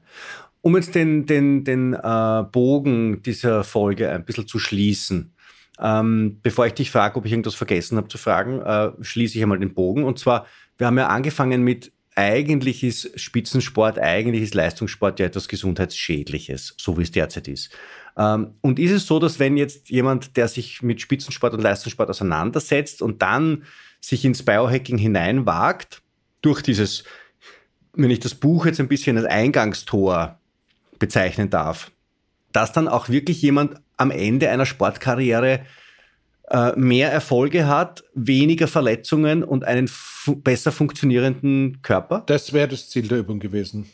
Um 0.61 0.75
jetzt 0.75 0.95
den, 0.95 1.25
den, 1.25 1.63
den 1.63 1.93
äh, 1.93 2.43
Bogen 2.51 3.21
dieser 3.23 3.63
Folge 3.63 4.09
ein 4.09 4.25
bisschen 4.25 4.47
zu 4.47 4.59
schließen, 4.59 5.33
ähm, 5.79 6.39
bevor 6.41 6.65
ich 6.65 6.73
dich 6.73 6.91
frage, 6.91 7.15
ob 7.15 7.25
ich 7.25 7.31
irgendwas 7.31 7.55
vergessen 7.55 7.97
habe 7.97 8.09
zu 8.09 8.17
fragen, 8.17 8.61
äh, 8.61 8.91
schließe 9.01 9.37
ich 9.37 9.43
einmal 9.43 9.59
den 9.59 9.73
Bogen. 9.73 10.03
Und 10.03 10.19
zwar, 10.19 10.45
wir 10.77 10.87
haben 10.87 10.97
ja 10.97 11.07
angefangen 11.07 11.63
mit 11.63 11.93
eigentlich 12.15 12.83
ist 12.83 13.19
Spitzensport, 13.19 13.99
eigentlich 13.99 14.43
ist 14.43 14.55
Leistungssport 14.55 15.19
ja 15.19 15.27
etwas 15.27 15.47
Gesundheitsschädliches, 15.47 16.75
so 16.77 16.97
wie 16.97 17.03
es 17.03 17.11
derzeit 17.11 17.47
ist. 17.47 17.69
Ähm, 18.17 18.55
und 18.61 18.79
ist 18.79 18.91
es 18.91 19.05
so, 19.05 19.19
dass 19.19 19.39
wenn 19.39 19.57
jetzt 19.57 19.89
jemand, 19.89 20.35
der 20.35 20.47
sich 20.47 20.81
mit 20.81 21.01
Spitzensport 21.01 21.53
und 21.53 21.61
Leistungssport 21.61 22.09
auseinandersetzt 22.09 23.01
und 23.01 23.21
dann 23.21 23.63
sich 24.01 24.25
ins 24.25 24.43
Biohacking 24.43 24.97
hineinwagt, 24.97 26.01
durch 26.41 26.61
dieses, 26.61 27.03
wenn 27.93 28.11
ich 28.11 28.19
das 28.19 28.35
Buch 28.35 28.65
jetzt 28.65 28.79
ein 28.79 28.87
bisschen 28.87 29.17
als 29.17 29.25
Eingangstor 29.25 30.39
bezeichnen 30.99 31.49
darf, 31.49 31.91
dass 32.51 32.71
dann 32.71 32.87
auch 32.87 33.09
wirklich 33.09 33.41
jemand 33.41 33.79
am 33.97 34.11
Ende 34.11 34.49
einer 34.49 34.65
Sportkarriere 34.65 35.61
äh, 36.49 36.73
mehr 36.75 37.11
Erfolge 37.11 37.67
hat, 37.67 38.03
weniger 38.13 38.67
Verletzungen 38.67 39.43
und 39.43 39.63
einen 39.63 39.87
fu 39.87 40.35
besser 40.35 40.71
funktionierenden 40.71 41.81
Körper? 41.81 42.23
Das 42.25 42.53
wäre 42.53 42.67
das 42.67 42.89
Ziel 42.89 43.07
der 43.07 43.19
Übung 43.19 43.39
gewesen. 43.39 43.87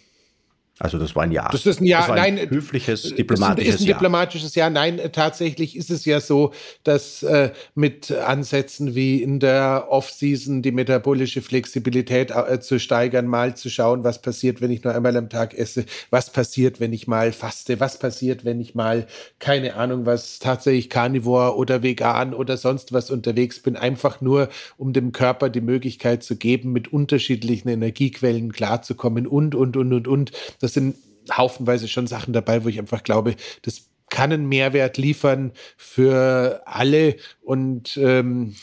Also 0.77 0.97
das 0.97 1.15
war 1.15 1.23
ein 1.23 1.31
Ja. 1.31 1.47
Das 1.49 1.65
ist 1.65 1.79
ein 1.79 1.85
Ja, 1.85 1.99
das 1.99 2.09
war 2.09 2.15
ein 2.17 2.35
nein. 2.35 2.49
Höfliches, 2.49 3.15
diplomatisches 3.15 3.75
ist 3.75 3.75
ein, 3.75 3.75
ist 3.75 3.81
ein 3.81 3.93
diplomatisches 3.93 4.55
Ja. 4.55 4.69
Nein, 4.69 4.99
tatsächlich 5.13 5.77
ist 5.77 5.89
es 5.89 6.03
ja 6.03 6.19
so, 6.19 6.51
dass 6.83 7.23
äh, 7.23 7.51
mit 7.75 8.11
Ansätzen 8.11 8.93
wie 8.93 9.23
in 9.23 9.39
der 9.39 9.87
Off-Season 9.89 10.61
die 10.61 10.73
metabolische 10.73 11.41
Flexibilität 11.41 12.31
äh, 12.31 12.59
zu 12.59 12.77
steigern, 12.77 13.25
mal 13.27 13.55
zu 13.55 13.69
schauen, 13.69 14.03
was 14.03 14.21
passiert, 14.21 14.59
wenn 14.59 14.69
ich 14.69 14.83
nur 14.83 14.93
einmal 14.93 15.15
am 15.15 15.29
Tag 15.29 15.53
esse, 15.53 15.85
was 16.09 16.29
passiert, 16.29 16.81
wenn 16.81 16.91
ich 16.91 17.07
mal 17.07 17.31
faste, 17.31 17.79
was 17.79 17.97
passiert, 17.97 18.43
wenn 18.43 18.59
ich 18.59 18.75
mal, 18.75 19.07
keine 19.39 19.75
Ahnung, 19.75 20.05
was 20.05 20.39
tatsächlich 20.39 20.89
Carnivore 20.89 21.55
oder 21.55 21.83
vegan 21.83 22.33
oder 22.33 22.57
sonst 22.57 22.91
was 22.91 23.11
unterwegs 23.11 23.61
bin, 23.61 23.77
einfach 23.77 24.19
nur, 24.19 24.49
um 24.77 24.91
dem 24.91 25.13
Körper 25.13 25.49
die 25.49 25.61
Möglichkeit 25.61 26.21
zu 26.23 26.35
geben, 26.35 26.73
mit 26.73 26.91
unterschiedlichen 26.91 27.69
Energiequellen 27.69 28.51
klarzukommen 28.51 29.25
und, 29.25 29.55
und, 29.55 29.77
und, 29.77 29.93
und, 29.93 30.07
und 30.09 30.31
das 30.59 30.64
sind 30.73 30.95
haufenweise 31.31 31.87
schon 31.87 32.07
Sachen 32.07 32.33
dabei, 32.33 32.63
wo 32.63 32.69
ich 32.69 32.79
einfach 32.79 33.03
glaube, 33.03 33.35
das 33.63 33.89
kann 34.09 34.31
einen 34.31 34.47
Mehrwert 34.47 34.97
liefern 34.97 35.51
für 35.77 36.61
alle 36.65 37.15
und 37.41 37.97
ähm, 37.97 38.55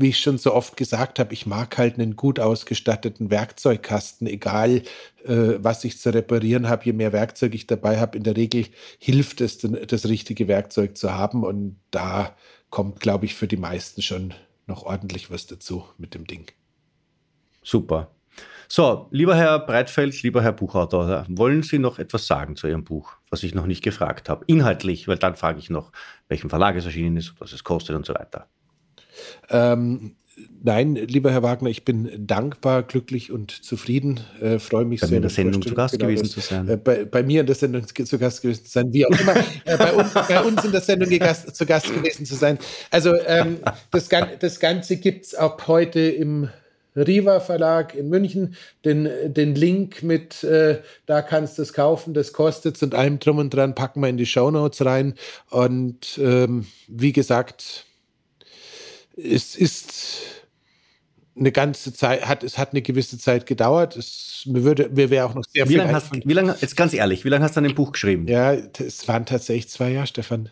wie 0.00 0.10
ich 0.10 0.20
schon 0.20 0.38
so 0.38 0.54
oft 0.54 0.76
gesagt 0.76 1.18
habe, 1.18 1.34
ich 1.34 1.44
mag 1.44 1.76
halt 1.76 1.94
einen 1.94 2.14
gut 2.14 2.38
ausgestatteten 2.38 3.30
Werkzeugkasten, 3.30 4.28
egal 4.28 4.82
äh, 5.24 5.58
was 5.58 5.82
ich 5.82 5.98
zu 5.98 6.14
reparieren 6.14 6.68
habe. 6.68 6.84
Je 6.84 6.92
mehr 6.92 7.12
Werkzeug 7.12 7.52
ich 7.52 7.66
dabei 7.66 7.98
habe, 7.98 8.16
in 8.16 8.22
der 8.22 8.36
Regel 8.36 8.66
hilft 9.00 9.40
es, 9.40 9.58
das 9.58 10.06
richtige 10.06 10.46
Werkzeug 10.46 10.96
zu 10.96 11.14
haben. 11.14 11.42
Und 11.42 11.80
da 11.90 12.36
kommt, 12.70 13.00
glaube 13.00 13.26
ich, 13.26 13.34
für 13.34 13.48
die 13.48 13.56
meisten 13.56 14.00
schon 14.00 14.34
noch 14.68 14.84
ordentlich 14.84 15.32
was 15.32 15.48
dazu 15.48 15.84
mit 15.98 16.14
dem 16.14 16.28
Ding. 16.28 16.46
Super. 17.64 18.08
So, 18.70 19.08
lieber 19.10 19.34
Herr 19.34 19.58
Breitfeld, 19.60 20.22
lieber 20.22 20.42
Herr 20.42 20.52
Buchautor, 20.52 21.24
wollen 21.30 21.62
Sie 21.62 21.78
noch 21.78 21.98
etwas 21.98 22.26
sagen 22.26 22.54
zu 22.54 22.66
Ihrem 22.66 22.84
Buch, 22.84 23.14
was 23.30 23.42
ich 23.42 23.54
noch 23.54 23.64
nicht 23.64 23.82
gefragt 23.82 24.28
habe? 24.28 24.44
Inhaltlich, 24.46 25.08
weil 25.08 25.16
dann 25.16 25.36
frage 25.36 25.58
ich 25.58 25.70
noch, 25.70 25.90
welchem 26.28 26.50
Verlag 26.50 26.76
es 26.76 26.84
erschienen 26.84 27.16
ist, 27.16 27.32
was 27.38 27.54
es 27.54 27.64
kostet 27.64 27.96
und 27.96 28.04
so 28.04 28.14
weiter. 28.14 28.46
Ähm, 29.48 30.16
nein, 30.62 30.96
lieber 30.96 31.32
Herr 31.32 31.42
Wagner, 31.42 31.70
ich 31.70 31.86
bin 31.86 32.26
dankbar, 32.26 32.82
glücklich 32.82 33.32
und 33.32 33.50
zufrieden. 33.50 34.20
Äh, 34.38 34.58
freue 34.58 34.84
mich 34.84 35.00
bei 35.00 35.06
sehr. 35.06 35.08
Bei 35.08 35.12
mir 35.12 35.16
in 35.16 35.22
der 35.22 35.30
Sendung 35.30 35.62
zu 35.62 35.74
Gast 35.74 35.92
genau, 35.92 36.06
gewesen 36.06 36.24
das, 36.24 36.32
zu 36.32 36.40
sein. 36.40 36.68
Äh, 36.68 36.76
bei, 36.76 37.04
bei, 37.06 37.22
mir 37.22 37.40
in 37.40 37.46
der 37.46 37.56
Sendung 37.56 37.86
zu 37.86 38.18
Gast 38.18 38.42
gewesen 38.42 38.66
zu 38.66 38.70
sein, 38.70 38.92
wie 38.92 39.06
auch 39.06 39.18
immer. 39.18 39.34
äh, 39.64 39.78
bei, 39.78 39.94
uns, 39.94 40.12
bei, 40.12 40.42
uns, 40.42 40.62
in 40.62 40.72
der 40.72 40.82
Sendung 40.82 41.18
Gast, 41.18 41.56
zu 41.56 41.64
Gast 41.64 41.86
gewesen 41.94 42.26
zu 42.26 42.34
sein. 42.34 42.58
Also 42.90 43.14
ähm, 43.26 43.60
das, 43.90 44.10
das 44.40 44.60
Ganze 44.60 44.98
gibt 44.98 45.24
es 45.24 45.34
ab 45.34 45.66
heute 45.68 46.00
im 46.00 46.50
Riva 46.98 47.40
Verlag 47.40 47.94
in 47.94 48.08
München. 48.08 48.54
Den, 48.84 49.08
den 49.26 49.54
Link 49.54 50.02
mit, 50.02 50.44
äh, 50.44 50.80
da 51.06 51.22
kannst 51.22 51.58
du 51.58 51.62
es 51.62 51.72
kaufen, 51.72 52.14
das 52.14 52.32
kostet 52.32 52.82
und 52.82 52.94
allem 52.94 53.18
drum 53.18 53.38
und 53.38 53.50
dran 53.50 53.74
packen 53.74 54.00
wir 54.00 54.08
in 54.08 54.16
die 54.16 54.26
Show 54.26 54.50
Notes 54.50 54.84
rein. 54.84 55.14
Und 55.50 56.18
ähm, 56.22 56.66
wie 56.88 57.12
gesagt, 57.12 57.86
es 59.16 59.56
ist 59.56 60.22
eine 61.36 61.52
ganze 61.52 61.92
Zeit, 61.92 62.26
hat, 62.26 62.42
es 62.42 62.58
hat 62.58 62.72
eine 62.72 62.82
gewisse 62.82 63.18
Zeit 63.18 63.46
gedauert. 63.46 63.96
Es, 63.96 64.42
mir 64.46 64.64
würde, 64.64 64.88
mir 64.88 65.10
wäre 65.10 65.26
auch 65.26 65.34
noch 65.34 65.44
sehr 65.44 65.64
wie 65.64 65.70
viel. 65.70 65.78
Lange 65.78 65.92
hast, 65.92 66.12
wie 66.12 66.32
lange, 66.32 66.56
jetzt 66.60 66.76
ganz 66.76 66.92
ehrlich, 66.92 67.24
wie 67.24 67.28
lange 67.28 67.44
hast 67.44 67.56
du 67.56 67.58
an 67.58 67.64
dem 67.64 67.74
Buch 67.74 67.92
geschrieben? 67.92 68.26
Ja, 68.28 68.52
es 68.52 69.06
waren 69.08 69.26
tatsächlich 69.26 69.68
zwei 69.68 69.90
Jahre, 69.90 70.06
Stefan. 70.06 70.50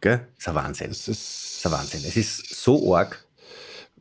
Gell? 0.00 0.26
Das 0.36 0.44
ist 0.44 0.48
ein 0.48 0.54
Wahnsinn. 0.54 0.88
Das 0.88 0.98
ist, 0.98 1.08
das 1.08 1.56
ist 1.56 1.66
ein 1.66 1.72
Wahnsinn. 1.72 2.02
Es 2.06 2.16
ist 2.16 2.54
so 2.54 2.94
arg. 2.94 3.23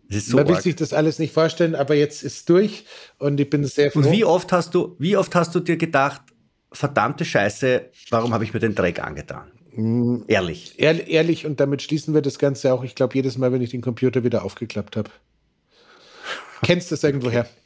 So 0.09 0.37
Man 0.37 0.47
will 0.47 0.55
arg. 0.55 0.63
sich 0.63 0.75
das 0.75 0.93
alles 0.93 1.17
nicht 1.17 1.33
vorstellen, 1.33 1.75
aber 1.75 1.95
jetzt 1.95 2.23
ist 2.23 2.35
es 2.35 2.45
durch 2.45 2.85
und 3.17 3.39
ich 3.39 3.49
bin 3.49 3.63
sehr 3.63 3.91
froh. 3.91 3.99
Und 3.99 4.11
wie 4.11 4.25
oft 4.25 4.51
hast 4.51 4.75
du, 4.75 4.95
wie 4.99 5.17
oft 5.17 5.33
hast 5.33 5.55
du 5.55 5.59
dir 5.59 5.77
gedacht, 5.77 6.21
verdammte 6.71 7.25
Scheiße, 7.25 7.89
warum 8.09 8.33
habe 8.33 8.43
ich 8.43 8.53
mir 8.53 8.59
den 8.59 8.75
Dreck 8.75 8.99
angetan? 9.03 9.51
Mm, 9.75 10.23
ehrlich. 10.27 10.75
Ehr, 10.77 11.07
ehrlich, 11.07 11.45
und 11.45 11.59
damit 11.59 11.81
schließen 11.81 12.13
wir 12.13 12.21
das 12.21 12.37
Ganze 12.37 12.73
auch, 12.73 12.83
ich 12.83 12.95
glaube, 12.95 13.15
jedes 13.15 13.37
Mal, 13.37 13.51
wenn 13.51 13.61
ich 13.61 13.71
den 13.71 13.81
Computer 13.81 14.23
wieder 14.23 14.43
aufgeklappt 14.43 14.97
habe. 14.97 15.09
Kennst 16.63 16.91
du 16.91 16.95
das 16.95 17.03
irgendwoher? 17.03 17.47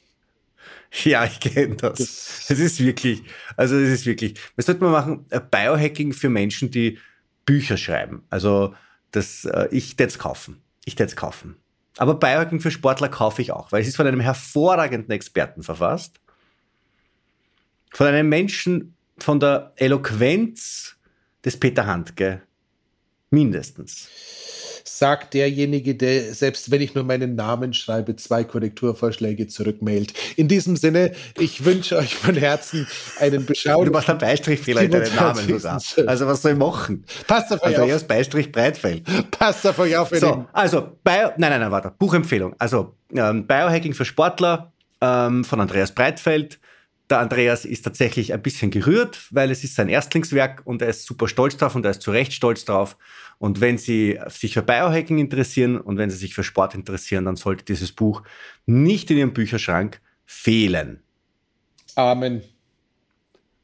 Ja, 1.04 1.26
ich 1.26 1.42
kenne 1.42 1.76
das. 1.76 2.00
Es 2.48 2.60
ist 2.60 2.80
wirklich, 2.80 3.22
also 3.58 3.76
es 3.76 3.90
ist 3.90 4.06
wirklich. 4.06 4.36
Was 4.56 4.68
sollte 4.68 4.82
man 4.82 4.94
machen? 4.94 5.26
Äh, 5.32 5.42
Biohacking 5.42 6.14
für 6.14 6.30
Menschen, 6.30 6.72
die 6.72 6.98
Bücher 7.46 7.76
schreiben. 7.76 8.24
Also 8.30 8.74
das, 9.12 9.44
äh, 9.44 9.68
ich 9.72 9.98
jetzt 10.00 10.18
kaufen. 10.18 10.62
Ich 10.86 10.98
jetzt 10.98 11.18
kaufen. 11.18 11.58
Aber 11.98 12.16
Biohacking 12.16 12.60
für 12.60 12.72
Sportler 12.72 13.10
kaufe 13.10 13.42
ich 13.42 13.52
auch, 13.52 13.72
weil 13.72 13.82
es 13.82 13.88
ist 13.88 13.98
von 13.98 14.08
einem 14.08 14.20
hervorragenden 14.20 15.12
Experten 15.12 15.64
verfasst. 15.64 16.20
Von 17.92 18.08
einem 18.08 18.30
Menschen 18.30 18.96
von 19.18 19.40
der 19.40 19.74
Eloquenz 19.78 20.96
des 21.44 21.60
Peter 21.60 21.88
Handke. 21.88 22.44
Mindestens. 23.32 24.10
Sagt 24.90 25.34
derjenige, 25.34 25.96
der 25.96 26.34
selbst 26.34 26.72
wenn 26.72 26.82
ich 26.82 26.96
nur 26.96 27.04
meinen 27.04 27.36
Namen 27.36 27.74
schreibe, 27.74 28.16
zwei 28.16 28.46
Korrekturvorschläge 28.46 29.48
zurückmailt. 29.48 30.14
In 30.38 30.48
diesem 30.48 30.78
Sinne, 30.78 31.12
ich 31.38 31.66
wünsche 31.66 31.98
euch 31.98 32.16
von 32.16 32.36
Herzen 32.36 32.88
einen 33.20 33.46
beschaulichen. 33.46 33.88
Du 33.88 33.92
machst 33.92 34.10
einen 34.10 34.20
Beistrichfehler 34.20 34.84
in 34.84 34.92
deinen 34.92 35.14
Namen 35.14 35.46
sogar. 35.60 35.82
Also 36.08 36.28
was 36.28 36.42
soll 36.42 36.54
ich 36.54 36.58
machen? 36.58 37.04
Passt 37.28 37.52
auf 37.52 37.62
euch 37.64 37.78
also 37.78 37.94
auf. 37.94 38.08
Beistrich 38.08 38.52
Breitfeld. 38.52 39.04
Passt 39.32 39.68
auf 39.68 39.78
euch 39.80 39.98
auf. 39.98 40.10
So, 40.10 40.46
also, 40.54 40.82
Bio, 41.04 41.32
nein, 41.38 41.52
nein, 41.52 41.60
nein, 41.60 41.72
warte. 41.72 41.92
Buchempfehlung. 42.00 42.56
Also, 42.58 42.96
ähm, 43.14 43.46
Biohacking 43.46 43.94
für 43.94 44.06
Sportler 44.06 44.72
ähm, 45.02 45.44
von 45.44 45.60
Andreas 45.60 45.92
Breitfeld. 45.92 46.60
Der 47.10 47.20
Andreas 47.20 47.64
ist 47.64 47.84
tatsächlich 47.84 48.34
ein 48.34 48.42
bisschen 48.42 48.70
gerührt, 48.70 49.28
weil 49.32 49.50
es 49.50 49.64
ist 49.64 49.76
sein 49.76 49.88
Erstlingswerk 49.88 50.62
und 50.66 50.82
er 50.82 50.90
ist 50.90 51.06
super 51.06 51.28
stolz 51.30 51.56
drauf 51.56 51.76
und 51.76 51.86
er 51.86 51.92
ist 51.92 52.02
zu 52.02 52.12
Recht 52.12 52.34
stolz 52.34 52.66
drauf. 52.66 52.98
Und 53.40 53.62
wenn 53.62 53.78
Sie 53.78 54.20
sich 54.28 54.54
für 54.54 54.64
Biohacking 54.64 55.20
interessieren 55.20 55.80
und 55.80 55.98
wenn 55.98 56.10
Sie 56.10 56.18
sich 56.18 56.34
für 56.34 56.44
Sport 56.44 56.74
interessieren, 56.74 57.26
dann 57.26 57.36
sollte 57.36 57.66
dieses 57.66 57.92
Buch 57.92 58.24
nicht 58.66 59.12
in 59.12 59.18
Ihrem 59.18 59.34
Bücherschrank 59.34 60.02
fehlen. 60.26 61.04
Amen. 61.96 62.42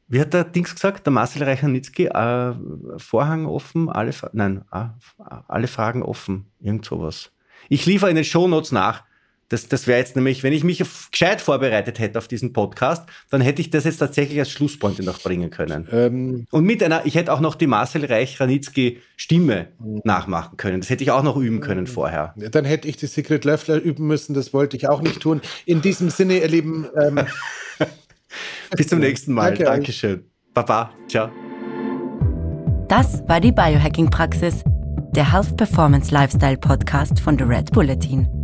Wie 0.06 0.20
hat 0.20 0.34
der 0.34 0.44
Dings 0.44 0.74
gesagt, 0.74 1.06
der 1.06 1.12
Marcel 1.12 1.42
Reichernitzki, 1.42 2.06
äh, 2.06 2.54
Vorhang 2.98 3.46
offen, 3.46 3.88
alle, 3.88 4.12
nein, 4.32 4.64
äh, 4.70 4.86
alle 5.48 5.66
Fragen 5.66 6.02
offen, 6.02 6.46
irgend 6.60 6.84
sowas. 6.84 7.32
Ich 7.68 7.86
liefere 7.86 8.10
in 8.10 8.16
den 8.16 8.24
Shownotes 8.24 8.70
nach, 8.70 9.04
das, 9.54 9.68
das 9.68 9.86
wäre 9.86 10.00
jetzt 10.00 10.16
nämlich, 10.16 10.42
wenn 10.42 10.52
ich 10.52 10.64
mich 10.64 10.82
gescheit 11.12 11.40
vorbereitet 11.40 12.00
hätte 12.00 12.18
auf 12.18 12.26
diesen 12.26 12.52
Podcast, 12.52 13.08
dann 13.30 13.40
hätte 13.40 13.62
ich 13.62 13.70
das 13.70 13.84
jetzt 13.84 13.98
tatsächlich 13.98 14.36
als 14.40 14.50
Schlusspointe 14.50 15.04
noch 15.04 15.20
bringen 15.22 15.50
können. 15.50 15.86
Ähm. 15.92 16.46
Und 16.50 16.64
mit 16.64 16.82
einer, 16.82 17.06
ich 17.06 17.14
hätte 17.14 17.32
auch 17.32 17.38
noch 17.38 17.54
die 17.54 17.68
Marcel 17.68 18.04
Reich-Ranitzky 18.04 19.00
Stimme 19.16 19.68
mhm. 19.78 20.00
nachmachen 20.02 20.56
können. 20.56 20.80
Das 20.80 20.90
hätte 20.90 21.04
ich 21.04 21.12
auch 21.12 21.22
noch 21.22 21.36
üben 21.36 21.60
können 21.60 21.86
vorher. 21.86 22.34
Ja, 22.36 22.48
dann 22.48 22.64
hätte 22.64 22.88
ich 22.88 22.96
die 22.96 23.06
Secret 23.06 23.44
Löffler 23.44 23.76
üben 23.76 24.08
müssen, 24.08 24.34
das 24.34 24.52
wollte 24.52 24.76
ich 24.76 24.88
auch 24.88 25.00
nicht 25.00 25.20
tun. 25.20 25.40
In 25.66 25.80
diesem 25.82 26.10
Sinne, 26.10 26.38
ihr 26.38 26.48
Lieben. 26.48 26.88
Ähm, 27.00 27.20
Bis 28.76 28.88
zum 28.88 28.98
nächsten 28.98 29.32
Mal. 29.32 29.50
Danke 29.50 29.64
Dankeschön. 29.64 30.14
Euch. 30.14 30.54
Baba. 30.54 30.90
Ciao. 31.08 31.30
Das 32.88 33.22
war 33.28 33.40
die 33.40 33.52
Biohacking-Praxis, 33.52 34.64
der 35.14 35.32
Health 35.32 35.56
Performance 35.56 36.12
Lifestyle 36.12 36.56
Podcast 36.56 37.20
von 37.20 37.38
The 37.38 37.44
Red 37.44 37.70
Bulletin. 37.70 38.43